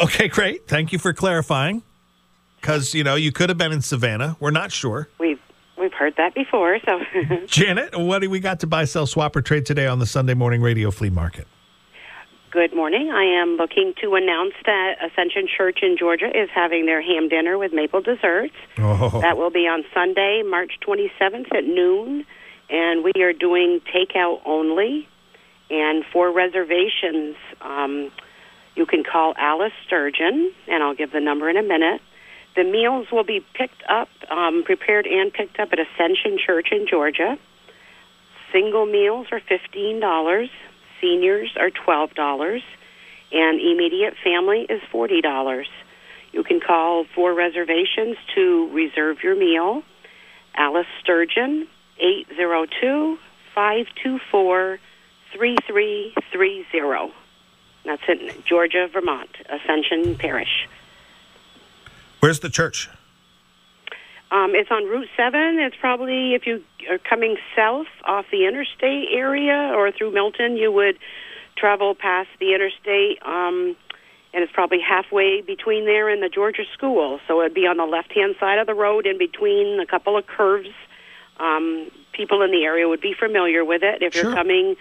[0.00, 0.66] Okay, great.
[0.66, 1.82] Thank you for clarifying.
[2.60, 4.36] Because, you know, you could have been in Savannah.
[4.40, 5.08] We're not sure.
[5.18, 5.40] We've
[5.78, 7.00] we've heard that before, so
[7.46, 10.34] Janet, what do we got to buy, sell, swap, or trade today on the Sunday
[10.34, 11.46] morning radio flea market?
[12.54, 13.10] good morning.
[13.10, 17.58] I am looking to announce that Ascension Church in Georgia is having their ham dinner
[17.58, 18.54] with maple desserts.
[18.78, 19.20] Oh.
[19.22, 22.24] That will be on Sunday, March 27th at noon,
[22.70, 25.08] and we are doing takeout only.
[25.70, 28.10] And for reservations, um,
[28.74, 32.00] you can call Alice Sturgeon, and I'll give the number in a minute.
[32.56, 36.86] The meals will be picked up, um, prepared and picked up at Ascension Church in
[36.88, 37.38] Georgia.
[38.52, 40.48] Single meals are fifteen dollars,
[41.00, 42.62] seniors are twelve dollars,
[43.32, 45.66] and immediate family is forty dollars.
[46.32, 49.82] You can call for reservations to reserve your meal.
[50.56, 51.66] Alice Sturgeon,
[51.98, 53.18] 802
[53.54, 54.78] 524
[55.34, 57.12] 3330.
[57.84, 60.68] That's in Georgia, Vermont, Ascension Parish.
[62.20, 62.88] Where's the church?
[64.30, 65.58] Um, it's on Route 7.
[65.58, 70.72] It's probably, if you are coming south off the interstate area or through Milton, you
[70.72, 70.98] would
[71.56, 73.22] travel past the interstate.
[73.22, 73.76] Um,
[74.32, 77.20] and it's probably halfway between there and the Georgia School.
[77.28, 80.16] So it'd be on the left hand side of the road, in between a couple
[80.16, 80.70] of curves.
[81.38, 84.02] Um, people in the area would be familiar with it.
[84.02, 84.24] If Sure.
[84.24, 84.76] you're coming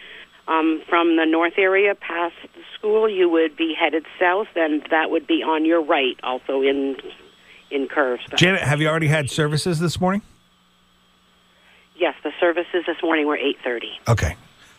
[0.47, 5.09] um, from the north area past the school, you would be headed south, and that
[5.09, 6.97] would be on your right, also in
[7.71, 8.23] in curves.
[8.35, 10.21] Janet, have you already had services this morning?
[12.03, 13.91] yes, the services this morning were eight thirty.
[14.07, 14.35] Okay.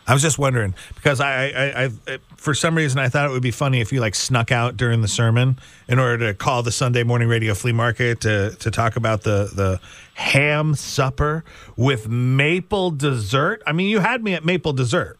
[0.07, 3.31] I was just wondering because I, I, I, I, for some reason, I thought it
[3.31, 6.61] would be funny if you like snuck out during the sermon in order to call
[6.61, 9.79] the Sunday morning radio flea market to, to talk about the, the
[10.13, 11.43] ham supper
[11.75, 13.63] with maple dessert.
[13.65, 15.17] I mean, you had me at maple dessert.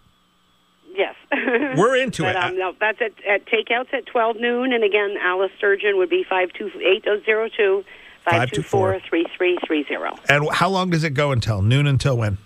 [1.78, 2.44] We're into but, it.
[2.44, 4.74] Um, no, that's at, at takeouts at 12 noon.
[4.74, 7.84] And again, Alice Sturgeon would be 52802
[8.26, 10.34] 524 3330.
[10.34, 12.38] And how long does it go until noon until when?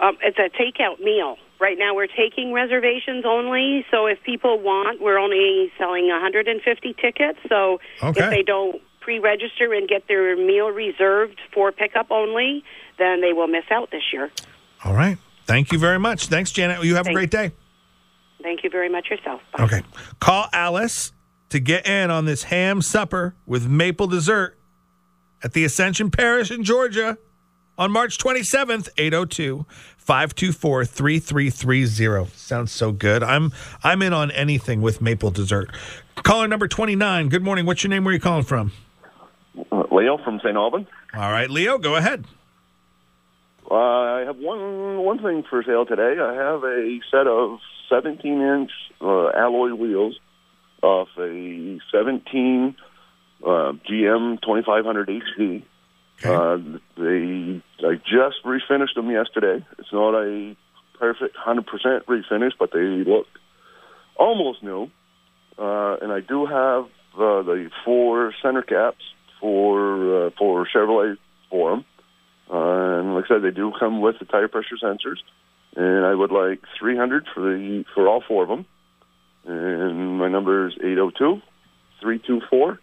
[0.00, 1.36] Um, it's a takeout meal.
[1.60, 3.84] Right now, we're taking reservations only.
[3.90, 7.38] So if people want, we're only selling 150 tickets.
[7.48, 8.24] So Okay.
[8.24, 12.64] if they don't pre-register and get their meal reserved for pickup only,
[12.98, 14.30] then they will miss out this year.
[14.84, 15.18] All right.
[15.46, 16.26] Thank you very much.
[16.26, 16.82] Thanks, Janet.
[16.84, 17.52] You have a great day.
[18.42, 19.40] Thank you very much yourself.
[19.56, 19.64] Bye.
[19.64, 19.82] Okay.
[20.20, 21.12] Call Alice
[21.50, 24.58] to get in on this ham supper with maple dessert
[25.42, 27.18] at the Ascension Parish in Georgia
[27.78, 32.30] on March 27th, 802 524 3330.
[32.36, 33.22] Sounds so good.
[33.22, 33.52] I'm
[33.82, 35.70] I'm in on anything with maple dessert.
[36.16, 37.28] Caller number 29.
[37.28, 37.66] Good morning.
[37.66, 38.04] What's your name?
[38.04, 38.72] Where are you calling from?
[39.72, 40.56] Uh, Leo from St.
[40.56, 40.86] Albans.
[41.14, 42.24] All right, Leo, go ahead.
[43.70, 46.20] Uh, I have one one thing for sale today.
[46.20, 48.70] I have a set of 17 inch
[49.00, 50.18] uh, alloy wheels
[50.82, 52.74] off a 17
[53.44, 55.62] uh, GM 2500 HD.
[56.24, 56.58] Uh,
[56.96, 59.64] they I just refinished them yesterday.
[59.78, 60.56] It's not a
[60.98, 61.64] perfect 100%
[62.04, 63.26] refinish, but they look
[64.16, 64.90] almost new.
[65.58, 66.84] Uh, and I do have
[67.14, 69.04] uh, the four center caps
[69.40, 71.16] for uh, for Chevrolet
[71.50, 71.84] for them.
[72.52, 75.18] Uh, and like I said, they do come with the tire pressure sensors.
[75.76, 78.66] And I would like 300 for the for all four of them.
[79.44, 81.40] And my number is 802
[82.00, 82.80] 324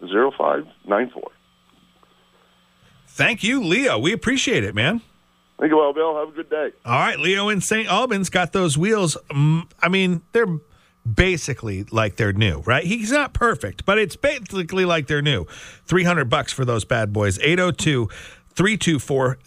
[0.00, 1.22] 0594.
[3.08, 3.98] Thank you, Leo.
[3.98, 5.00] We appreciate it, man.
[5.58, 6.16] Thank you, well, Bill.
[6.16, 6.70] Have a good day.
[6.84, 7.88] All right, Leo in St.
[7.88, 9.16] Albans got those wheels.
[9.30, 10.46] Um, I mean, they're
[11.12, 12.84] basically like they're new, right?
[12.84, 15.46] He's not perfect, but it's basically like they're new.
[15.86, 17.38] 300 bucks for those bad boys.
[17.40, 18.08] 802
[18.58, 19.38] 324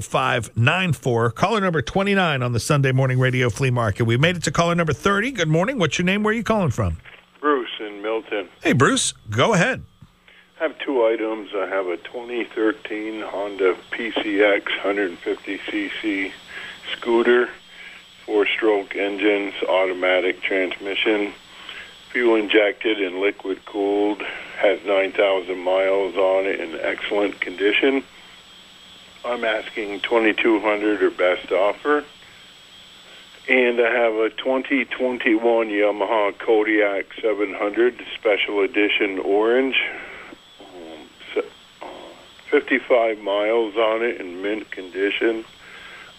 [0.00, 1.30] 0594.
[1.32, 4.04] Caller number 29 on the Sunday morning radio flea market.
[4.04, 5.32] We made it to caller number 30.
[5.32, 5.80] Good morning.
[5.80, 6.22] What's your name?
[6.22, 6.98] Where are you calling from?
[7.40, 8.48] Bruce in Milton.
[8.62, 9.82] Hey, Bruce, go ahead.
[10.60, 11.50] I have two items.
[11.56, 16.30] I have a 2013 Honda PCX 150cc
[16.92, 17.48] scooter,
[18.24, 21.32] four-stroke engines, automatic transmission,
[22.12, 24.22] fuel injected and liquid cooled,
[24.58, 28.04] has 9,000 miles on it in excellent condition.
[29.24, 32.04] I'm asking 2,200 or best offer.
[33.48, 39.80] And I have a 2021 Yamaha Kodiak 700 Special Edition Orange.
[40.60, 41.48] Um, se-
[41.82, 41.86] uh,
[42.50, 45.44] 55 miles on it in mint condition.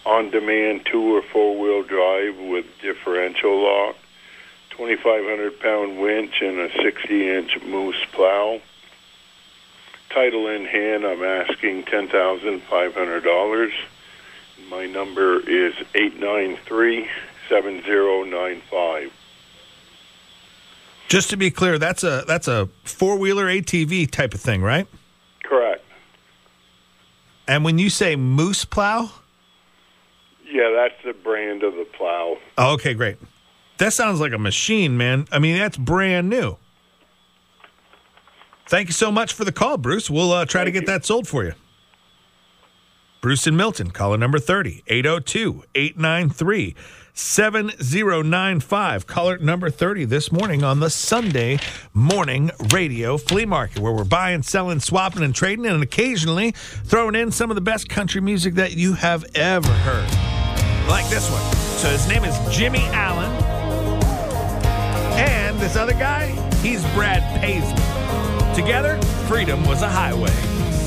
[0.06, 3.96] On demand two or four wheel drive with differential lock.
[4.70, 8.60] 2,500 pound winch and a 60 inch moose plow.
[10.14, 13.70] Title in hand, I'm asking $10,500.
[14.70, 17.08] My number is 893
[17.48, 19.12] 7095.
[21.08, 24.86] Just to be clear, that's a that's a four wheeler ATV type of thing, right?
[25.42, 25.84] Correct.
[27.46, 29.10] And when you say moose plow,
[30.50, 32.38] Yeah, that's the brand of the plow.
[32.56, 33.16] oh, okay, great.
[33.78, 35.26] That sounds like a machine, man.
[35.32, 36.56] I mean, that's brand new.
[38.66, 40.08] Thank you so much for the call, Bruce.
[40.08, 41.52] We'll uh, try to get that sold for you.
[43.20, 46.74] Bruce and Milton, caller number 30, 802 893
[47.14, 49.06] 7095.
[49.06, 51.58] Caller number 30 this morning on the Sunday
[51.94, 57.30] morning radio flea market, where we're buying, selling, swapping, and trading, and occasionally throwing in
[57.30, 60.10] some of the best country music that you have ever heard.
[60.88, 61.42] Like this one.
[61.78, 63.30] So his name is Jimmy Allen.
[65.16, 66.26] And this other guy,
[66.60, 67.93] he's Brad Paisley.
[68.54, 70.30] Together, freedom was a highway.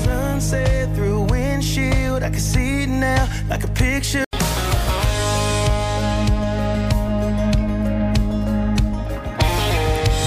[0.04, 4.24] Sunset through windshield, I can see it now like a picture.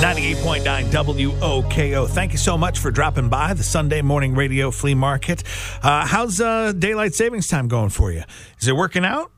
[0.01, 2.07] 98.9 WOKO.
[2.09, 5.43] Thank you so much for dropping by the Sunday morning radio flea market.
[5.81, 8.23] Uh, how's uh, daylight savings time going for you?
[8.59, 9.31] Is it working out?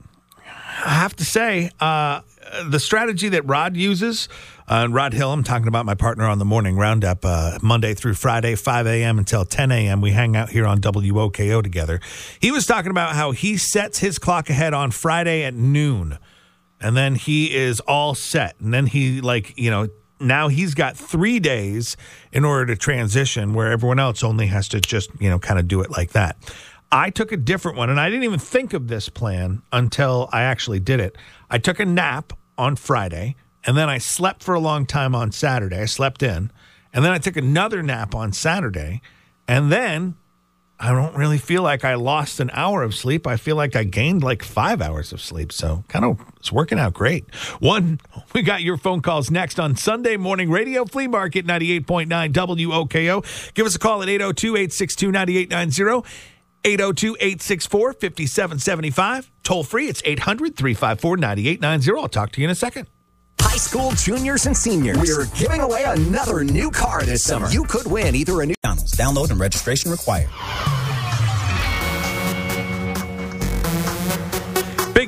[0.85, 2.21] I have to say, uh,
[2.65, 4.29] the strategy that Rod uses,
[4.67, 8.13] uh, Rod Hill, I'm talking about my partner on the morning roundup, uh, Monday through
[8.15, 9.17] Friday, 5 a.m.
[9.17, 10.01] until 10 a.m.
[10.01, 11.99] We hang out here on WOKO together.
[12.39, 16.17] He was talking about how he sets his clock ahead on Friday at noon,
[16.79, 18.59] and then he is all set.
[18.59, 19.87] And then he, like, you know,
[20.19, 21.97] now he's got three days
[22.31, 25.67] in order to transition where everyone else only has to just, you know, kind of
[25.67, 26.37] do it like that.
[26.91, 30.43] I took a different one, and I didn't even think of this plan until I
[30.43, 31.17] actually did it.
[31.49, 33.35] I took a nap on Friday,
[33.65, 35.79] and then I slept for a long time on Saturday.
[35.79, 36.51] I slept in,
[36.93, 39.01] and then I took another nap on Saturday,
[39.47, 40.15] and then
[40.79, 43.25] I don't really feel like I lost an hour of sleep.
[43.25, 45.53] I feel like I gained like five hours of sleep.
[45.53, 47.33] So kind of it's working out great.
[47.59, 48.01] One,
[48.33, 53.53] we got your phone calls next on Sunday morning radio flea market 98.9 WOKO.
[53.53, 56.09] Give us a call at 802 862 9890.
[56.65, 59.31] 802 864 5775.
[59.43, 62.01] Toll free, it's 800 354 9890.
[62.01, 62.87] I'll talk to you in a second.
[63.39, 64.97] High school juniors and seniors.
[64.97, 67.49] We're giving away another new car this summer.
[67.49, 70.29] You could win either a new Download and registration required.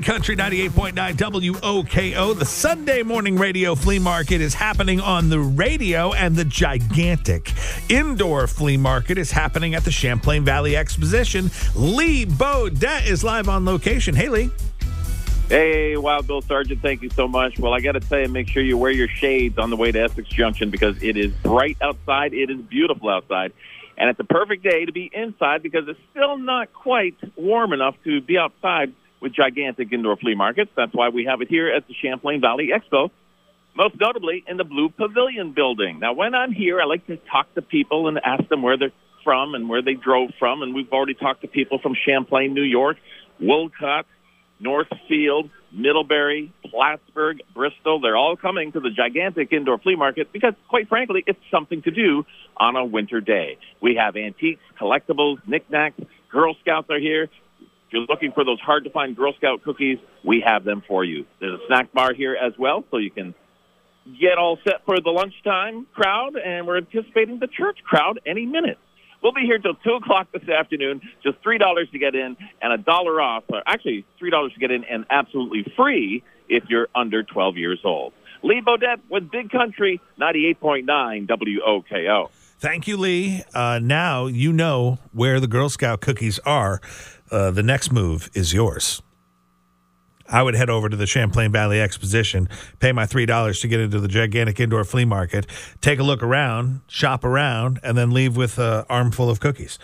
[0.06, 2.38] Country 98.9 WOKO.
[2.38, 7.52] The Sunday morning radio flea market is happening on the radio, and the gigantic
[7.90, 11.50] indoor flea market is happening at the Champlain Valley Exposition.
[11.74, 14.14] Lee Bodette is live on location.
[14.14, 14.52] Hey, Lee.
[15.50, 17.58] Hey, Wild Bill Sargent, thank you so much.
[17.58, 19.92] Well, I got to tell you, make sure you wear your shades on the way
[19.92, 22.36] to Essex Junction because it is bright outside.
[22.36, 23.54] It is beautiful outside.
[23.98, 27.96] And it's a perfect day to be inside because it's still not quite warm enough
[28.04, 28.94] to be outside
[29.26, 30.70] with gigantic indoor flea markets.
[30.78, 33.10] That's why we have it here at the Champlain Valley Expo,
[33.76, 36.00] most notably in the Blue Pavilion building.
[36.00, 38.92] Now, when I'm here, I like to talk to people and ask them where they're
[39.24, 40.62] from and where they drove from.
[40.62, 42.98] And we've already talked to people from Champlain, New York,
[43.42, 44.06] Wolcott,
[44.60, 48.00] Northfield, Middlebury, Plattsburgh, Bristol.
[48.02, 51.90] They're all coming to the gigantic indoor flea market because, quite frankly, it's something to
[51.90, 52.26] do
[52.58, 53.58] on a winter day.
[53.82, 56.00] We have antiques, collectibles, knickknacks.
[56.30, 57.28] Girl Scouts are here.
[57.96, 61.26] You're looking for those hard to find Girl Scout cookies, we have them for you.
[61.40, 63.34] There's a snack bar here as well, so you can
[64.20, 68.78] get all set for the lunchtime crowd, and we're anticipating the church crowd any minute.
[69.24, 72.78] We'll be here till 2 o'clock this afternoon, just $3 to get in and a
[72.78, 73.46] dollar off.
[73.48, 78.12] Or actually, $3 to get in and absolutely free if you're under 12 years old.
[78.44, 82.30] Lee Bodette with Big Country 98.9 WOKO.
[82.58, 83.44] Thank you, Lee.
[83.54, 86.82] Uh, now you know where the Girl Scout cookies are.
[87.32, 89.02] Uh, the next move is yours.
[90.28, 92.50] I would head over to the Champlain Valley Exposition,
[92.80, 95.46] pay my $3 to get into the gigantic indoor flea market,
[95.82, 99.78] take a look around, shop around, and then leave with an armful of cookies.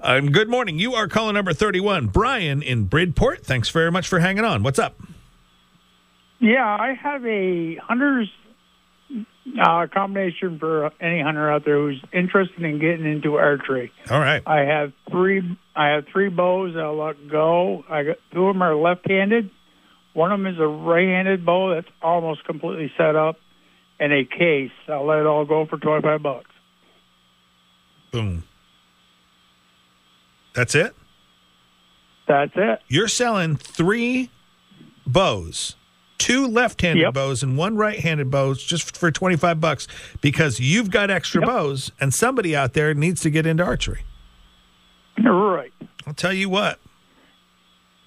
[0.00, 0.78] Uh, good morning.
[0.78, 3.44] You are caller number 31, Brian in Bridport.
[3.44, 4.62] Thanks very much for hanging on.
[4.62, 5.00] What's up?
[6.38, 8.30] Yeah, I have a hunter's
[9.60, 13.90] uh, combination for any hunter out there who's interested in getting into archery.
[14.10, 14.42] All right.
[14.46, 15.58] I have three.
[15.78, 16.74] I have three bows.
[16.76, 17.84] I'll let go.
[17.88, 19.48] I got two of them are left-handed.
[20.12, 23.38] One of them is a right-handed bow that's almost completely set up,
[24.00, 24.72] and a case.
[24.88, 26.50] I'll let it all go for twenty-five bucks.
[28.10, 28.42] Boom.
[30.52, 30.96] That's it?
[32.26, 32.80] That's it.
[32.88, 34.30] You're selling three
[35.06, 35.76] bows,
[36.18, 39.86] two left-handed bows and one right-handed bows just for 25 bucks
[40.20, 44.00] because you've got extra bows and somebody out there needs to get into archery.
[46.08, 46.80] I'll tell you what.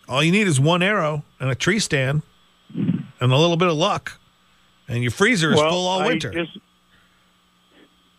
[0.10, 2.24] All you need is one arrow and a tree stand
[2.74, 4.20] and a little bit of luck.
[4.88, 6.32] And your freezer is Well, full all I winter.
[6.32, 6.58] just-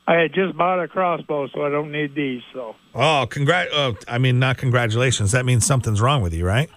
[0.07, 2.43] I had just bought a crossbow, so I don't need these.
[2.53, 3.69] So Oh, congrat!
[3.73, 5.33] Oh, I mean, not congratulations.
[5.33, 6.71] That means something's wrong with you, right?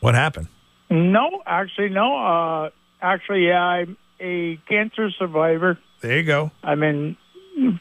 [0.00, 0.46] What happened?
[0.90, 2.16] no, actually, no.
[2.16, 2.70] Uh,
[3.02, 5.76] actually, yeah, I'm a cancer survivor.
[6.02, 6.50] There you go.
[6.62, 7.16] I'm in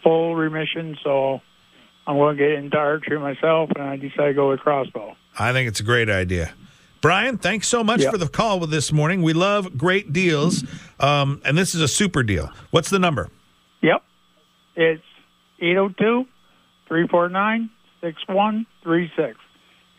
[0.04, 1.42] full remission, so
[2.06, 5.16] I'm going to get into archery myself, and I decided to go with crossbow.
[5.40, 6.54] I think it's a great idea.
[7.02, 8.12] Brian, thanks so much Yep.
[8.12, 9.22] for the call with this morning.
[9.24, 10.64] We love great deals,
[11.00, 12.50] um, and this is a super deal.
[12.72, 13.30] What's the number?
[13.82, 14.04] Yep.
[14.76, 15.04] It's
[15.60, 16.26] 802
[16.88, 17.70] 349
[18.02, 19.38] 6136.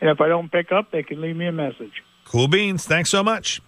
[0.01, 2.03] And if I don't pick up, they can leave me a message.
[2.25, 2.85] Cool beans.
[2.85, 3.61] Thanks so much.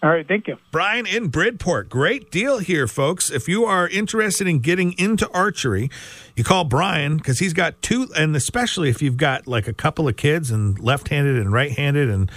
[0.00, 0.56] All right, thank you.
[0.70, 1.88] Brian in Bridport.
[1.88, 3.30] Great deal here, folks.
[3.30, 5.90] If you are interested in getting into archery,
[6.36, 10.06] you call Brian because he's got two, and especially if you've got like a couple
[10.06, 12.30] of kids and left handed and right handed and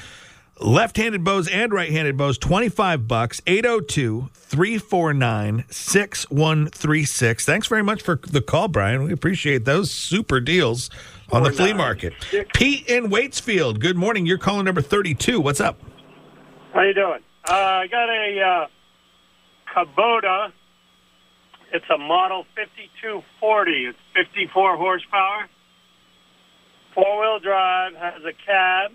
[0.59, 7.45] left handed bows and right handed bows, 25 bucks, 802 349 6136.
[7.45, 9.03] Thanks very much for the call, Brian.
[9.03, 10.89] We appreciate those super deals
[11.31, 12.13] on the flea market.
[12.55, 13.79] Pete in Waitsfield.
[13.79, 14.25] Good morning.
[14.25, 15.39] You're calling number 32.
[15.39, 15.79] What's up?
[16.73, 17.19] How you doing?
[17.43, 18.67] Uh, I got a uh,
[19.73, 20.51] Kubota.
[21.73, 23.85] It's a model 5240.
[23.87, 25.49] It's 54 horsepower.
[26.93, 28.91] Four wheel drive, has a cab,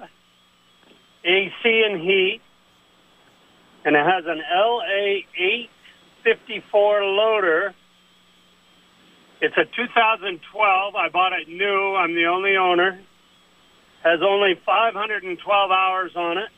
[1.24, 2.42] AC and heat,
[3.84, 7.74] and it has an LA 854 loader.
[9.40, 10.94] It's a 2012.
[10.94, 11.96] I bought it new.
[11.96, 13.00] I'm the only owner.
[14.04, 16.50] Has only 512 hours on it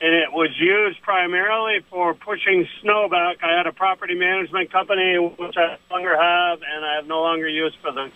[0.00, 3.38] and it was used primarily for pushing snow back.
[3.42, 7.20] I had a property management company, which I no longer have, and I have no
[7.20, 8.08] longer use for the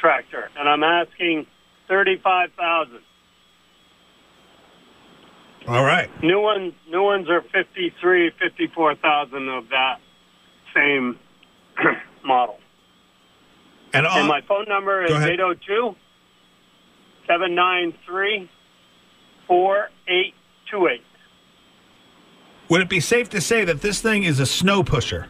[0.00, 0.50] tractor.
[0.58, 1.46] And I'm asking
[1.86, 3.00] thirty-five thousand.
[5.68, 6.08] All right.
[6.22, 10.00] New ones, new ones are fifty-three, fifty-four thousand of that
[10.74, 11.18] same
[12.24, 12.58] model.
[13.92, 15.30] And, and my phone number is Go ahead.
[15.30, 15.94] 802
[17.26, 18.50] 793
[19.46, 21.02] 4828.
[22.68, 25.28] Would it be safe to say that this thing is a snow pusher?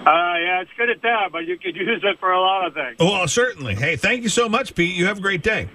[0.00, 2.74] Uh, yeah, it's good at that, but you could use it for a lot of
[2.74, 2.96] things.
[2.98, 3.74] Well, certainly.
[3.74, 4.94] Hey, thank you so much, Pete.
[4.94, 5.68] You have a great day.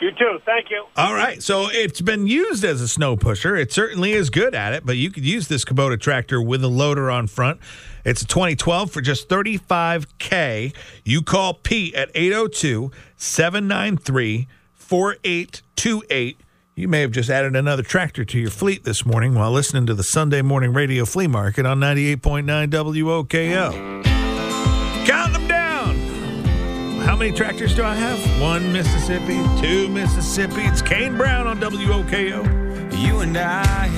[0.00, 0.38] You too.
[0.44, 0.84] Thank you.
[0.96, 1.40] All right.
[1.40, 3.54] So it's been used as a snow pusher.
[3.54, 6.68] It certainly is good at it, but you could use this Kubota tractor with a
[6.68, 7.60] loader on front.
[8.04, 10.74] It's a 2012 for just 35K.
[11.04, 16.40] You call Pete at 802 793 4828.
[16.74, 19.94] You may have just added another tractor to your fleet this morning while listening to
[19.94, 24.02] the Sunday morning radio flea market on 98.9 WOKO.
[25.04, 25.96] Count them down.
[27.02, 28.18] How many tractors do I have?
[28.40, 30.62] One Mississippi, two Mississippi.
[30.62, 32.98] It's Kane Brown on WOKO.
[32.98, 33.88] You and I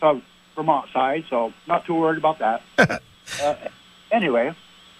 [0.00, 0.20] to
[0.56, 2.62] Vermont side, so not too worried about that.
[3.40, 3.54] uh,
[4.10, 4.52] anyway,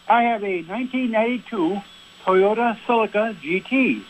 [0.09, 1.83] I have a 1992
[2.25, 4.05] Toyota Celica GT.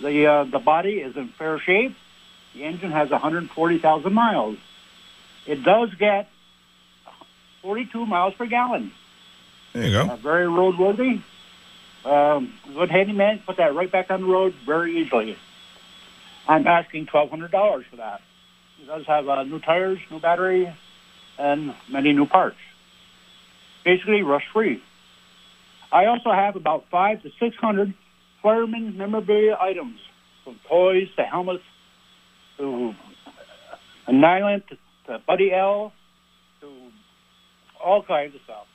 [0.00, 1.96] The uh, the body is in fair shape.
[2.54, 4.56] The engine has 140,000 miles.
[5.44, 6.28] It does get
[7.62, 8.92] 42 miles per gallon.
[9.72, 10.12] There you go.
[10.12, 11.22] Uh, very roadworthy.
[12.04, 13.42] Um, good handyman.
[13.44, 15.36] Put that right back on the road very easily.
[16.50, 17.50] I'm asking $1,200
[17.88, 18.20] for that.
[18.82, 20.74] It does have uh, new tires, new battery,
[21.38, 22.56] and many new parts.
[23.84, 24.82] Basically, rush free.
[25.92, 27.94] I also have about five to 600
[28.42, 30.00] fireman memorabilia items,
[30.42, 31.62] from toys to helmets
[32.58, 32.96] to
[34.08, 35.92] a Nylint to, to Buddy L
[36.62, 36.68] to
[37.80, 38.66] all kinds of stuff.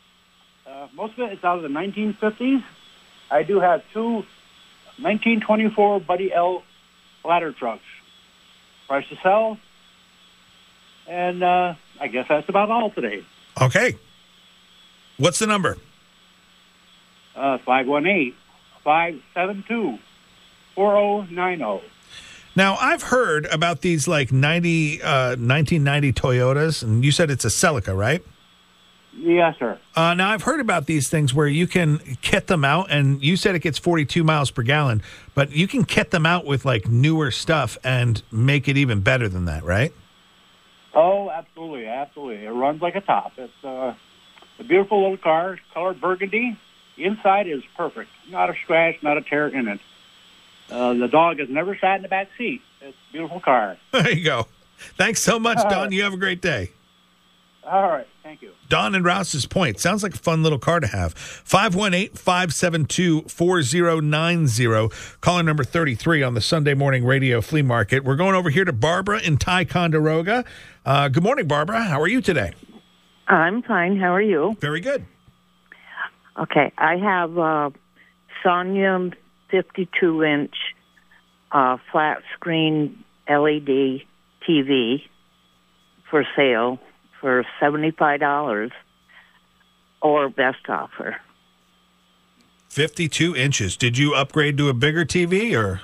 [0.65, 2.63] Uh, most of it is out of the 1950s.
[3.29, 4.23] I do have two
[4.97, 6.63] 1924 Buddy L
[7.25, 7.83] ladder trucks.
[8.87, 9.57] Price to sell.
[11.07, 13.23] And uh, I guess that's about all today.
[13.61, 13.97] Okay.
[15.17, 15.77] What's the number?
[17.35, 18.35] Uh, 518
[18.83, 19.99] 572
[20.75, 21.87] 4090.
[22.55, 27.49] Now, I've heard about these like 90, uh, 1990 Toyotas, and you said it's a
[27.49, 28.23] Celica, right?
[29.17, 29.79] Yes, sir.
[29.95, 33.37] Uh, now I've heard about these things where you can kit them out, and you
[33.37, 35.01] said it gets 42 miles per gallon,
[35.33, 39.29] but you can kit them out with like newer stuff and make it even better
[39.29, 39.93] than that, right?
[40.93, 42.45] Oh, absolutely, absolutely.
[42.45, 43.33] It runs like a top.
[43.37, 43.93] It's uh,
[44.59, 46.57] a beautiful little car, colored burgundy.
[46.97, 48.09] The inside is perfect.
[48.29, 49.79] Not a scratch, not a tear in it.
[50.69, 52.61] Uh, the dog has never sat in the back seat.
[52.81, 53.77] It's a beautiful car.
[53.91, 54.47] There you go.
[54.97, 55.91] Thanks so much, Don.
[55.91, 56.71] You have a great day.
[57.65, 58.51] All right, thank you.
[58.69, 59.79] Don and Rouse's Point.
[59.79, 61.13] Sounds like a fun little car to have.
[61.13, 64.89] 518 572 4090.
[65.21, 68.03] Caller number 33 on the Sunday morning radio flea market.
[68.03, 70.45] We're going over here to Barbara in Ticonderoga.
[70.85, 71.83] Uh, good morning, Barbara.
[71.83, 72.53] How are you today?
[73.27, 73.97] I'm fine.
[73.99, 74.55] How are you?
[74.59, 75.05] Very good.
[76.39, 77.69] Okay, I have uh,
[78.43, 79.11] Sonya
[79.49, 80.55] 52 inch
[81.51, 84.01] uh, flat screen LED
[84.47, 85.01] TV
[86.11, 86.79] for sale
[87.25, 88.69] for $75
[89.99, 91.15] or best offer.
[92.69, 93.75] 52 inches.
[93.75, 95.81] Did you upgrade to a bigger TV or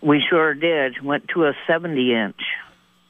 [0.00, 1.02] We sure did.
[1.02, 2.40] Went to a 70 inch.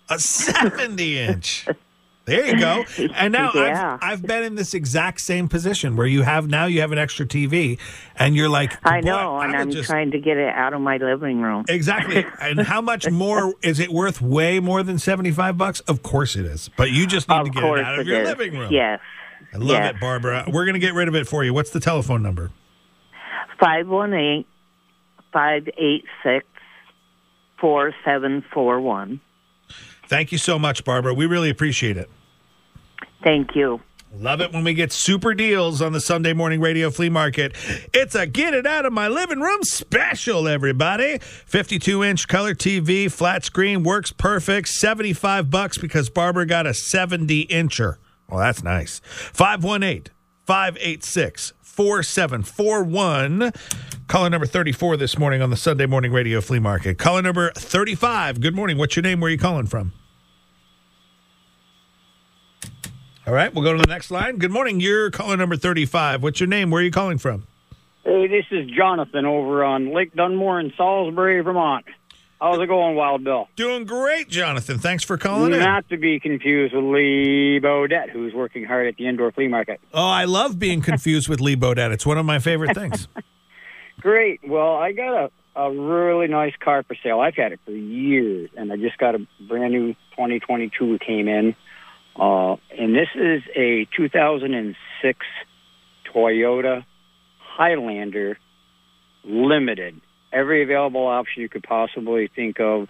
[0.09, 1.67] a 70 inch?
[2.29, 2.85] There you go.
[3.15, 3.99] And now Yeah.
[4.01, 6.99] I've, I've been in this exact same position where you have now you have an
[6.99, 7.79] extra TV
[8.17, 10.99] and you're like, I know, and I'm just- trying to get it out of my
[10.99, 11.65] living room.
[11.69, 12.25] Exactly.
[12.41, 14.21] and how much more is it worth?
[14.21, 15.81] Way more than 75 bucks?
[15.81, 16.71] Of course it is.
[16.77, 18.29] But you just need Of to get it out of it your is.
[18.29, 18.73] living room.
[18.73, 19.01] Yes.
[19.55, 19.95] I love yes.
[19.95, 20.45] it, Barbara.
[20.47, 21.55] We're going to get rid of it for you.
[21.55, 22.51] What's the telephone number?
[23.61, 24.45] 518
[25.33, 26.47] 586
[27.61, 29.21] 4741.
[30.07, 31.13] Thank you so much, Barbara.
[31.15, 32.11] We really appreciate it.
[33.23, 33.81] Thank you.
[34.15, 37.55] Love it when we get super deals on the Sunday morning radio flea market.
[37.93, 41.19] It's a get it out of my living room special, everybody.
[41.19, 44.69] 52 inch color TV, flat screen, works perfect.
[44.69, 47.97] 75 bucks because Barbara got a 70 incher.
[48.29, 49.01] Well, that's nice.
[49.05, 50.13] 518
[50.47, 53.53] 586 4741.
[54.09, 56.99] Caller number 34 this morning on the Sunday morning radio flea market.
[56.99, 58.41] Caller number 35.
[58.41, 58.79] Good morning.
[58.79, 59.21] What's your name?
[59.21, 59.93] Where are you calling from?
[63.29, 64.39] All right, we'll go to the next line.
[64.39, 64.81] Good morning.
[64.81, 66.23] You're caller number 35.
[66.23, 66.71] What's your name?
[66.71, 67.47] Where are you calling from?
[68.03, 71.85] Hey, this is Jonathan over on Lake Dunmore in Salisbury, Vermont.
[72.41, 73.47] How's it going, Wild Bill?
[73.55, 74.79] Doing great, Jonathan.
[74.79, 75.59] Thanks for calling in.
[75.59, 79.79] Not to be confused with Lee Bodette, who's working hard at the indoor flea market.
[79.93, 81.93] Oh, I love being confused with Lee Bodette.
[81.93, 83.09] It's one of my favorite things.
[84.01, 84.41] Great.
[84.43, 85.25] Well, I got
[85.55, 87.21] a, a really nice car for sale.
[87.21, 91.29] I've had it for years, and I just got a brand new 2022 that came
[91.29, 91.55] in.
[92.19, 95.19] Uh, and this is a 2006
[96.13, 96.85] Toyota
[97.39, 98.39] Highlander
[99.25, 100.01] Limited.
[100.33, 102.89] Every available option you could possibly think of.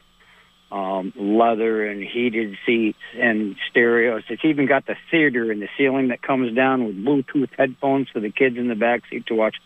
[0.70, 4.24] Um, leather and heated seats and stereos.
[4.28, 8.20] It's even got the theater in the ceiling that comes down with Bluetooth headphones for
[8.20, 9.56] the kids in the back seat to watch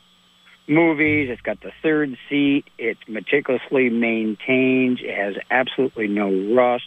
[0.68, 1.28] movies.
[1.28, 2.66] It's got the third seat.
[2.78, 5.00] It's meticulously maintained.
[5.00, 6.86] It has absolutely no rust.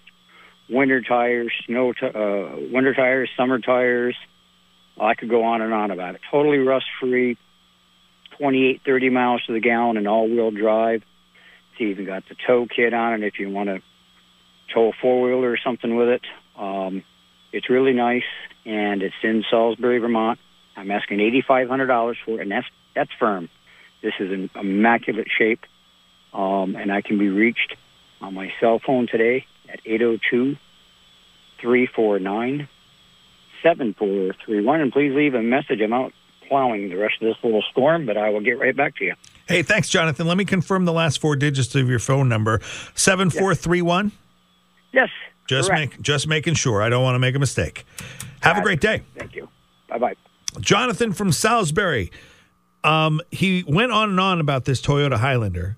[0.69, 4.15] Winter tires, snow, t- uh, winter tires, summer tires.
[4.99, 6.21] I could go on and on about it.
[6.31, 7.37] Totally rust free.
[8.37, 11.03] 28, 30 miles to the gallon and all wheel drive.
[11.71, 13.81] It's even got the tow kit on it if you want to
[14.73, 16.21] tow a four wheeler or something with it.
[16.57, 17.03] Um,
[17.51, 18.23] it's really nice
[18.65, 20.39] and it's in Salisbury, Vermont.
[20.75, 23.49] I'm asking $8,500 for it, and that's that's firm.
[24.01, 25.61] This is in immaculate shape,
[26.33, 27.75] um, and I can be reached
[28.21, 29.45] on my cell phone today
[29.75, 30.55] at 802
[31.61, 32.67] 349
[33.63, 34.81] 7431.
[34.81, 35.81] And please leave a message.
[35.81, 36.13] I'm out
[36.47, 39.13] plowing the rest of this little storm, but I will get right back to you.
[39.47, 40.27] hey, thanks, Jonathan.
[40.27, 42.61] Let me confirm the last four digits of your phone number
[42.93, 44.11] 7431.
[44.91, 45.09] Yes.
[45.47, 45.93] Just correct.
[45.93, 46.81] make just making sure.
[46.81, 47.85] I don't want to make a mistake.
[48.41, 49.03] Have a great day.
[49.17, 49.49] Thank you.
[49.89, 50.15] Bye bye.
[50.59, 52.11] Jonathan from Salisbury.
[52.83, 55.77] Um, he went on and on about this Toyota Highlander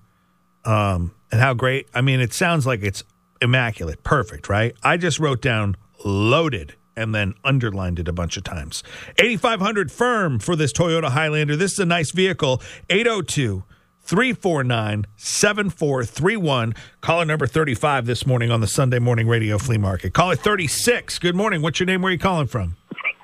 [0.64, 1.88] um, and how great.
[1.94, 3.02] I mean, it sounds like it's
[3.40, 4.74] immaculate, perfect, right?
[4.82, 8.82] I just wrote down loaded and then underlined it a bunch of times.
[9.18, 11.56] 8500 firm for this Toyota Highlander.
[11.56, 12.60] This is a nice vehicle.
[12.90, 13.62] 802
[14.02, 16.74] 349 7431.
[17.00, 20.12] Caller number 35 this morning on the Sunday morning radio flea market.
[20.12, 21.18] Caller 36.
[21.18, 21.62] Good morning.
[21.62, 22.02] What's your name?
[22.02, 22.76] Where are you calling from?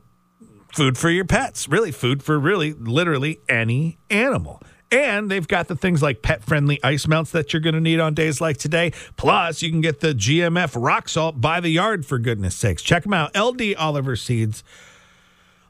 [0.73, 4.61] food for your pets, really food for really literally any animal.
[4.95, 7.99] And they've got the things like pet friendly ice melts that you're going to need
[7.99, 8.93] on days like today.
[9.17, 12.83] Plus, you can get the GMF rock salt by the yard for goodness sakes.
[12.83, 13.37] Check them out.
[13.37, 14.63] LD Oliver Seeds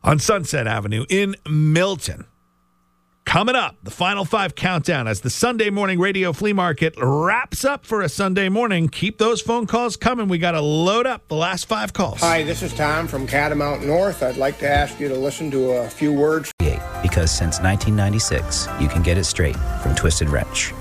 [0.03, 2.27] on Sunset Avenue in Milton.
[3.27, 7.85] Coming up, the final five countdown as the Sunday morning radio flea market wraps up
[7.85, 8.89] for a Sunday morning.
[8.89, 10.29] Keep those phone calls coming.
[10.29, 12.21] We got to load up the last five calls.
[12.21, 14.23] Hi, this is Tom from Catamount North.
[14.23, 16.53] I'd like to ask you to listen to a few words.
[17.03, 20.73] Because since 1996, you can get it straight from Twisted Wrench.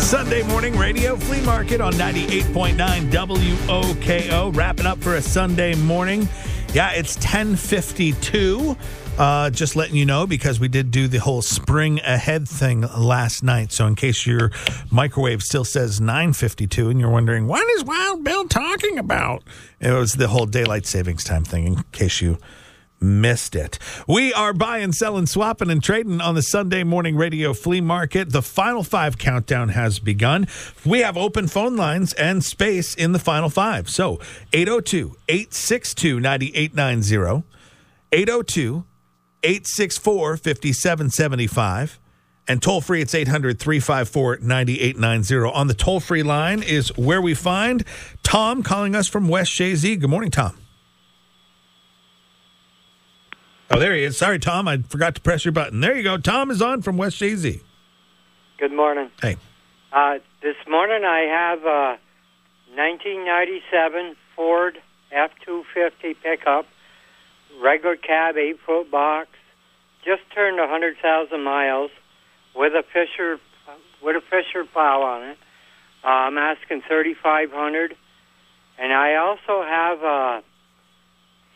[0.00, 4.54] Sunday morning radio flea market on 98.9 WOKO.
[4.54, 6.28] Wrapping up for a Sunday morning.
[6.74, 8.76] Yeah, it's 1052.
[9.18, 13.42] Uh, just letting you know because we did do the whole spring ahead thing last
[13.42, 13.72] night.
[13.72, 14.52] So in case your
[14.92, 19.42] microwave still says 952 and you're wondering, what is Wild Bill talking about?
[19.80, 22.38] It was the whole daylight savings time thing in case you
[23.00, 23.78] missed it.
[24.06, 28.30] We are buying, selling, swapping, and trading on the Sunday morning radio flea market.
[28.30, 30.46] The final five countdown has begun.
[30.84, 33.88] We have open phone lines and space in the final five.
[33.88, 34.20] So
[34.52, 37.44] 802 862 9890,
[38.12, 38.84] 802
[39.42, 41.98] 864 5775.
[42.50, 45.52] And toll free, it's 800 354 9890.
[45.54, 47.84] On the toll free line is where we find
[48.22, 50.00] Tom calling us from West Chazy.
[50.00, 50.56] Good morning, Tom.
[53.70, 54.16] Oh, there he is.
[54.16, 54.66] Sorry, Tom.
[54.66, 55.80] I forgot to press your button.
[55.80, 56.16] There you go.
[56.16, 57.60] Tom is on from West Chazy.
[58.58, 59.10] Good morning.
[59.20, 59.36] Hey.
[59.92, 61.98] Uh, this morning I have a
[62.74, 64.78] 1997 Ford
[65.12, 66.66] F250 pickup,
[67.62, 69.28] regular cab, eight foot box,
[70.04, 71.90] just turned 100,000 miles
[72.54, 73.38] with a Fisher
[74.02, 75.38] with a Fisher plow on it.
[76.04, 77.96] Uh, I'm asking 3,500,
[78.78, 80.40] and I also have uh,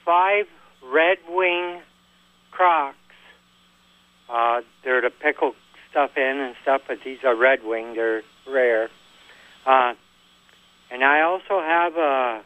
[0.05, 0.47] five
[0.85, 1.81] Red Wing
[2.51, 2.97] Crocs.
[4.29, 5.55] Uh, they're to pickle
[5.91, 7.95] stuff in and stuff, but these are Red Wing.
[7.95, 8.89] They're rare.
[9.65, 9.95] Uh,
[10.91, 12.43] and I also have a,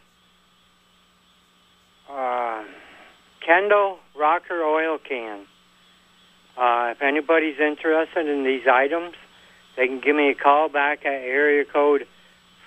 [2.10, 2.62] uh
[3.46, 5.46] Kendall rocker oil can.
[6.56, 9.14] Uh, if anybody's interested in these items,
[9.76, 12.08] they can give me a call back at area code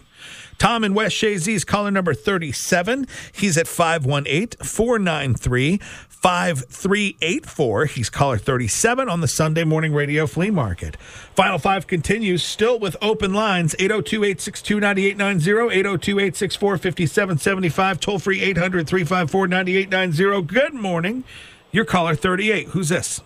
[0.60, 3.06] Tom in West Chazy is caller number 37.
[3.32, 5.78] He's at 518 493
[6.10, 7.86] 5384.
[7.86, 10.98] He's caller 37 on the Sunday morning radio flea market.
[11.34, 18.42] Final five continues still with open lines 802 862 9890, 802 864 5775, toll free
[18.42, 20.42] 800 354 9890.
[20.42, 21.24] Good morning.
[21.72, 22.68] You're caller 38.
[22.68, 23.22] Who's this?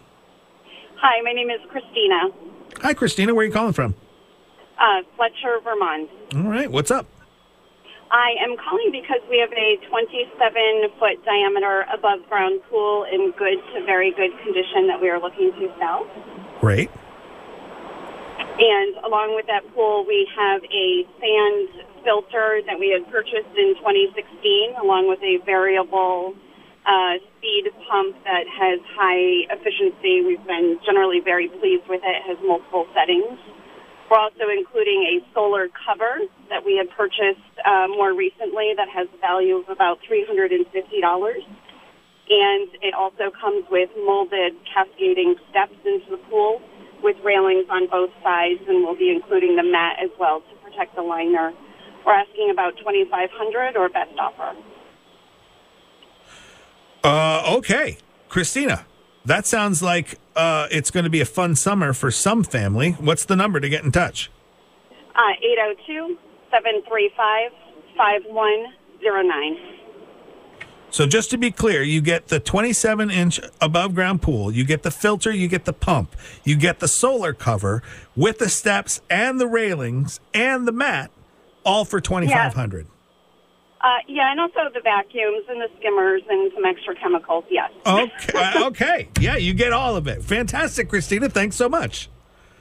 [0.99, 2.29] Hi, my name is Christina,
[2.81, 3.35] Hi, Christina.
[3.35, 3.97] Where are you calling from?
[4.79, 6.09] uh, Fletcher, Vermont.
[6.37, 6.71] All right.
[6.71, 7.07] What's up?
[8.15, 10.39] I am calling because we have a 27
[11.03, 15.51] foot diameter above ground pool in good to very good condition that we are looking
[15.59, 16.07] to sell.
[16.61, 16.95] Great.
[18.55, 23.75] And along with that pool, we have a sand filter that we had purchased in
[23.83, 26.39] 2016, along with a variable
[26.87, 30.23] uh, speed pump that has high efficiency.
[30.23, 32.15] We've been generally very pleased with it.
[32.15, 33.43] It has multiple settings.
[34.11, 36.21] We're also including a solar cover
[36.51, 40.61] that we had purchased uh, more recently that has a value of about $350.
[42.27, 46.61] And it also comes with molded cascading steps into the pool
[47.03, 50.97] with railings on both sides, and we'll be including the mat as well to protect
[50.97, 51.53] the liner.
[52.05, 54.57] We're asking about 2500 or best offer.
[57.03, 57.99] Uh, okay,
[58.29, 58.87] Christina.
[59.25, 62.93] That sounds like uh, it's going to be a fun summer for some family.
[62.93, 64.31] What's the number to get in touch?
[65.15, 66.19] Uh, 802
[66.51, 67.53] 735
[67.97, 69.57] 5109.
[70.91, 74.83] So just to be clear, you get the 27 inch above ground pool, you get
[74.85, 76.15] the filter, you get the pump,
[76.45, 77.83] you get the solar cover
[78.15, 81.11] with the steps and the railings and the mat,
[81.65, 82.87] all for 2500
[83.85, 87.71] Uh, yeah, and also the vacuums and the skimmers and some extra chemicals, yes.
[87.87, 90.23] Okay, uh, okay, yeah, you get all of it.
[90.23, 91.29] Fantastic, Christina.
[91.29, 92.09] Thanks so much.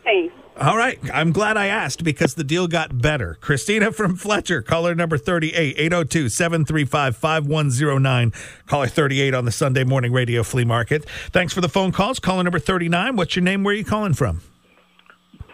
[0.04, 0.34] Thanks.
[0.60, 1.00] All right.
[1.12, 3.38] I'm glad I asked because the deal got better.
[3.41, 8.34] Christina from Fletcher, caller number 38, 802 735 5109.
[8.68, 11.06] Caller 38 on the Sunday morning radio flea market.
[11.32, 12.20] Thanks for the phone calls.
[12.20, 13.16] Caller number 39.
[13.16, 13.64] What's your name?
[13.64, 14.41] Where are you calling from?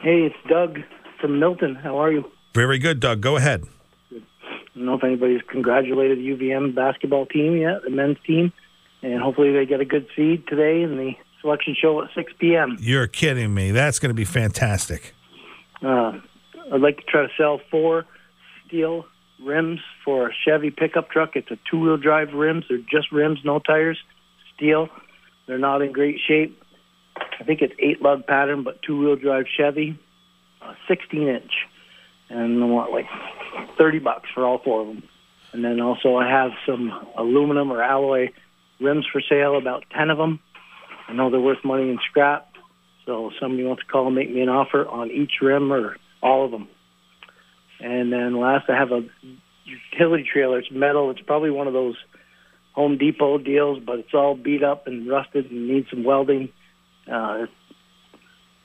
[0.02, 0.80] Hey, it's Doug
[1.22, 1.76] from Milton.
[1.76, 2.26] How are you?
[2.54, 3.22] Very good, Doug.
[3.22, 3.64] Go ahead.
[4.80, 8.54] I don't know if anybody's congratulated the UVM basketball team yet, the men's team,
[9.02, 12.78] and hopefully they get a good seed today in the selection show at 6 p.m.
[12.80, 13.72] You're kidding me.
[13.72, 15.14] That's going to be fantastic.
[15.82, 16.14] Uh,
[16.72, 18.06] I'd like to try to sell four
[18.66, 19.06] steel
[19.44, 21.36] rims for a Chevy pickup truck.
[21.36, 22.64] It's a two-wheel drive rims.
[22.70, 23.98] They're just rims, no tires,
[24.56, 24.88] steel.
[25.46, 26.58] They're not in great shape.
[27.18, 30.00] I think it's eight lug pattern, but two-wheel drive Chevy,
[30.62, 31.52] uh, 16 inch,
[32.30, 33.08] and want like
[33.78, 35.04] 30 bucks for all four of them.
[35.52, 38.30] And then also I have some aluminum or alloy
[38.80, 40.40] rims for sale, about 10 of them.
[41.08, 42.48] I know they're worth money in scrap,
[43.06, 46.46] so somebody wants to call and make me an offer on each rim or all
[46.46, 46.68] of them.
[47.80, 49.02] And then last, I have a
[49.66, 50.60] utility trailer.
[50.60, 51.10] It's metal.
[51.12, 51.96] It's probably one of those
[52.74, 56.50] Home Depot deals, but it's all beat up and rusted and needs some welding.
[57.12, 57.48] Uh,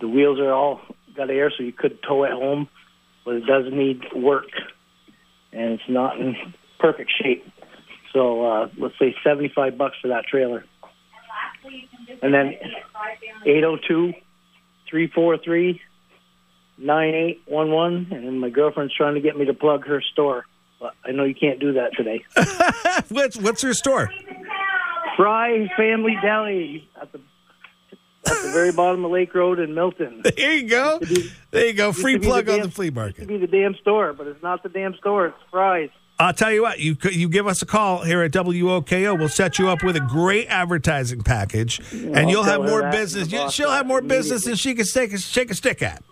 [0.00, 0.80] the wheels are all
[1.16, 2.68] got air, so you could tow it home,
[3.24, 4.50] but it does need work,
[5.52, 6.36] and it's not in
[6.78, 7.46] perfect shape.
[8.12, 10.64] So uh, let's say seventy-five bucks for that trailer.
[12.22, 12.54] And then
[13.46, 14.12] 802
[14.90, 15.80] 343
[16.78, 18.12] 9811.
[18.12, 20.44] And my girlfriend's trying to get me to plug her store.
[20.80, 22.24] But I know you can't do that today.
[23.08, 24.10] what's, what's her store?
[25.16, 27.20] Fry Family Deli at the,
[28.26, 30.22] at the very bottom of Lake Road in Milton.
[30.36, 31.00] There you go.
[31.50, 31.92] There you go.
[31.92, 33.20] Free plug the on damn- the flea Used market.
[33.20, 35.26] to be the damn store, but it's not the damn store.
[35.26, 35.90] It's Fry's.
[36.18, 39.18] I'll tell you what, you you give us a call here at WOKO.
[39.18, 43.32] We'll set you up with a great advertising package, and you'll have more business.
[43.32, 46.04] You, she'll have more business than she can shake a, shake a stick at.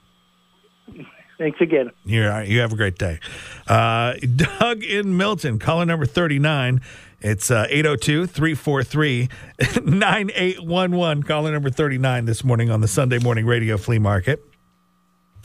[1.39, 1.91] Thanks again.
[2.05, 3.19] You're, you have a great day.
[3.67, 6.81] Uh, Doug in Milton, caller number 39.
[7.23, 9.29] It's uh, 802 343
[9.85, 11.23] 9811.
[11.23, 14.45] Caller number 39 this morning on the Sunday morning radio flea market.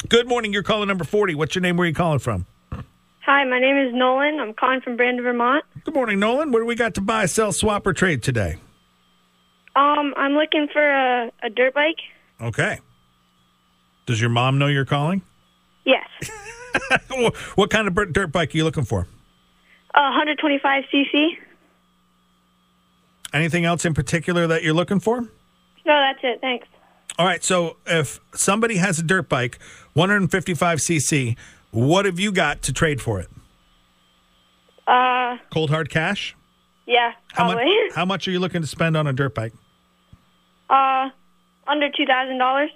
[0.10, 0.54] Good morning.
[0.54, 1.36] You're caller number 40.
[1.36, 1.78] What's your name?
[1.78, 2.46] Where are you calling from?
[2.72, 4.40] Hi, my name is Nolan.
[4.40, 5.64] I'm calling from Brandon, Vermont.
[5.84, 6.52] Good morning, Nolan.
[6.52, 8.56] What do we got to buy, sell, swap, or trade today?
[9.76, 11.98] Um, I'm looking for a, a dirt bike.
[12.42, 12.80] Okay.
[14.06, 15.22] Does your mom know you're calling?
[15.86, 16.08] Yes,
[17.56, 19.08] what kind of dirt bike are you looking for?
[19.96, 21.38] a 125 cc.
[23.34, 25.22] Anything else in particular that you're looking for?
[25.22, 25.28] No,
[25.86, 26.40] that's it.
[26.42, 26.68] Thanks.
[27.20, 27.44] All right.
[27.44, 29.60] So if somebody has a dirt bike,
[29.96, 31.38] 155cc,
[31.72, 33.28] what have you got to trade for it?
[34.88, 36.36] Uh, Cold hard cash?
[36.86, 39.54] yeah, How much, how much are you looking to spend on a dirt bike?
[40.70, 41.10] uh,
[41.68, 42.70] under two thousand dollars.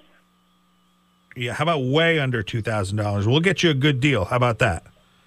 [1.34, 1.54] Yeah.
[1.54, 3.26] How about way under $2,000?
[3.26, 4.26] We'll get you a good deal.
[4.26, 4.82] How about that?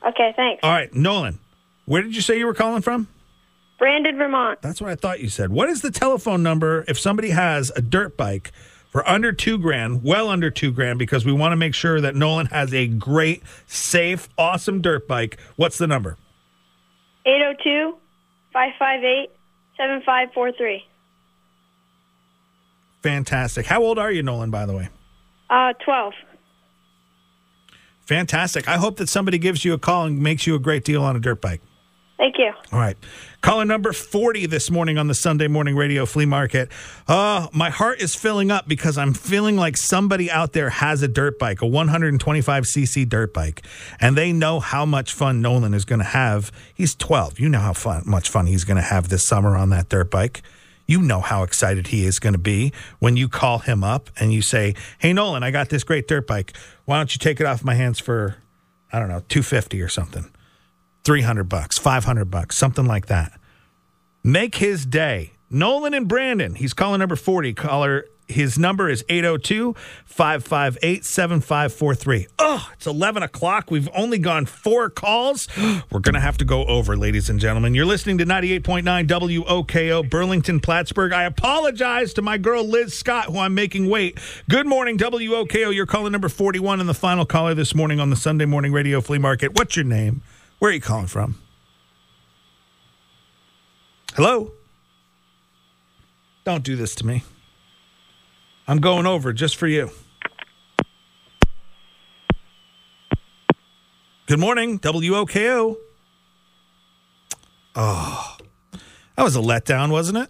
[0.08, 0.60] Okay, thanks.
[0.62, 0.94] All right.
[0.94, 1.40] Nolan,
[1.86, 3.08] where did you say you were calling from?
[3.78, 4.62] Brandon, Vermont.
[4.62, 5.52] That's what I thought you said.
[5.52, 8.52] What is the telephone number if somebody has a dirt bike
[8.90, 12.16] for under two grand, well under two grand, because we want to make sure that
[12.16, 15.38] Nolan has a great, safe, awesome dirt bike?
[15.58, 16.18] What's the number?
[17.26, 17.98] 802
[18.54, 19.30] 558
[19.76, 20.86] 7543.
[23.04, 23.66] Fantastic.
[23.66, 24.90] How old are you, Nolan, by the way?
[25.50, 26.14] Uh, 12.
[28.06, 28.68] Fantastic.
[28.68, 31.16] I hope that somebody gives you a call and makes you a great deal on
[31.16, 31.62] a dirt bike.
[32.18, 32.54] Thank you.
[32.72, 32.96] All right.
[33.42, 36.72] Caller number 40 this morning on the Sunday Morning Radio Flea Market.
[37.08, 41.10] Uh, my heart is filling up because I'm feeling like somebody out there has a
[41.10, 43.66] dirt bike, a 125cc dirt bike,
[44.00, 46.54] and they know how much fun Nolan is going to have.
[46.74, 47.40] He's 12.
[47.40, 50.10] You know how fun, much fun he's going to have this summer on that dirt
[50.10, 50.42] bike.
[50.88, 54.32] You know how excited he is going to be when you call him up and
[54.32, 56.56] you say, Hey, Nolan, I got this great dirt bike.
[56.86, 58.38] Why don't you take it off my hands for,
[58.94, 60.32] I don't know, 250 or something?
[61.06, 63.40] 300 bucks, 500 bucks, something like that.
[64.24, 65.34] Make his day.
[65.52, 66.56] Nolan and Brandon.
[66.56, 67.54] He's calling number 40.
[67.54, 69.76] Caller, his number is 802
[70.06, 72.28] 558 7543.
[72.40, 73.70] Oh, it's 11 o'clock.
[73.70, 75.48] We've only gone four calls.
[75.92, 77.76] We're going to have to go over, ladies and gentlemen.
[77.76, 81.14] You're listening to 98.9 WOKO, Burlington, Plattsburgh.
[81.14, 84.20] I apologize to my girl, Liz Scott, who I'm making wait.
[84.50, 85.72] Good morning, WOKO.
[85.72, 89.02] You're calling number 41 and the final caller this morning on the Sunday Morning Radio
[89.02, 89.56] Flea Market.
[89.56, 90.24] What's your name?
[90.60, 91.36] Where are you calling from?
[94.16, 94.54] Hello?
[96.46, 97.24] Don't do this to me.
[98.68, 99.92] I'm going over just for you.
[104.28, 105.76] Good morning, WOKO.
[107.76, 108.38] Oh,
[109.16, 110.30] that was a letdown, wasn't it?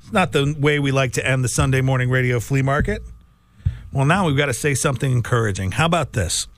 [0.00, 3.02] It's not the way we like to end the Sunday morning radio flea market.
[3.92, 5.72] Well, now we've got to say something encouraging.
[5.72, 6.48] How about this?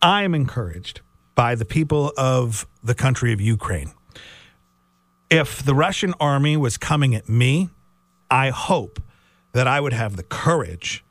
[0.00, 1.00] I am encouraged
[1.34, 3.92] by the people of the country of Ukraine.
[5.30, 7.70] If the Russian army was coming at me,
[8.30, 9.00] I hope
[9.52, 11.04] that I would have the courage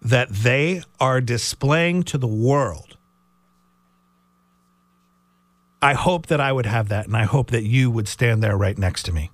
[0.00, 2.96] that they are displaying to the world.
[5.82, 8.56] I hope that I would have that, and I hope that you would stand there
[8.56, 9.30] right next to me.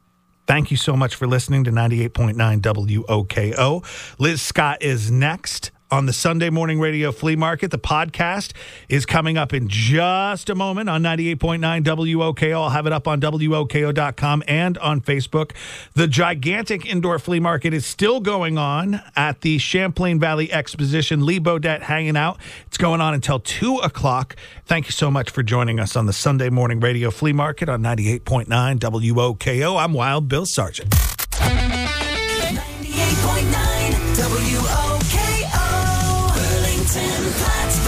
[0.47, 4.19] Thank you so much for listening to 98.9 WOKO.
[4.19, 7.71] Liz Scott is next on the Sunday Morning Radio Flea Market.
[7.71, 8.53] The podcast
[8.89, 12.53] is coming up in just a moment on 98.9 WOKO.
[12.53, 15.53] I'll have it up on WOKO.com and on Facebook.
[15.93, 21.27] The gigantic indoor flea market is still going on at the Champlain Valley Exposition.
[21.27, 22.41] Lee Bodette hanging out.
[22.67, 24.35] It's going on until 2 o'clock.
[24.65, 27.83] Thank you so much for joining us on the Sunday Morning Radio Flea Market on
[27.83, 29.79] 98.9 WOKO.
[29.79, 31.22] I'm Wild Bill Sargent.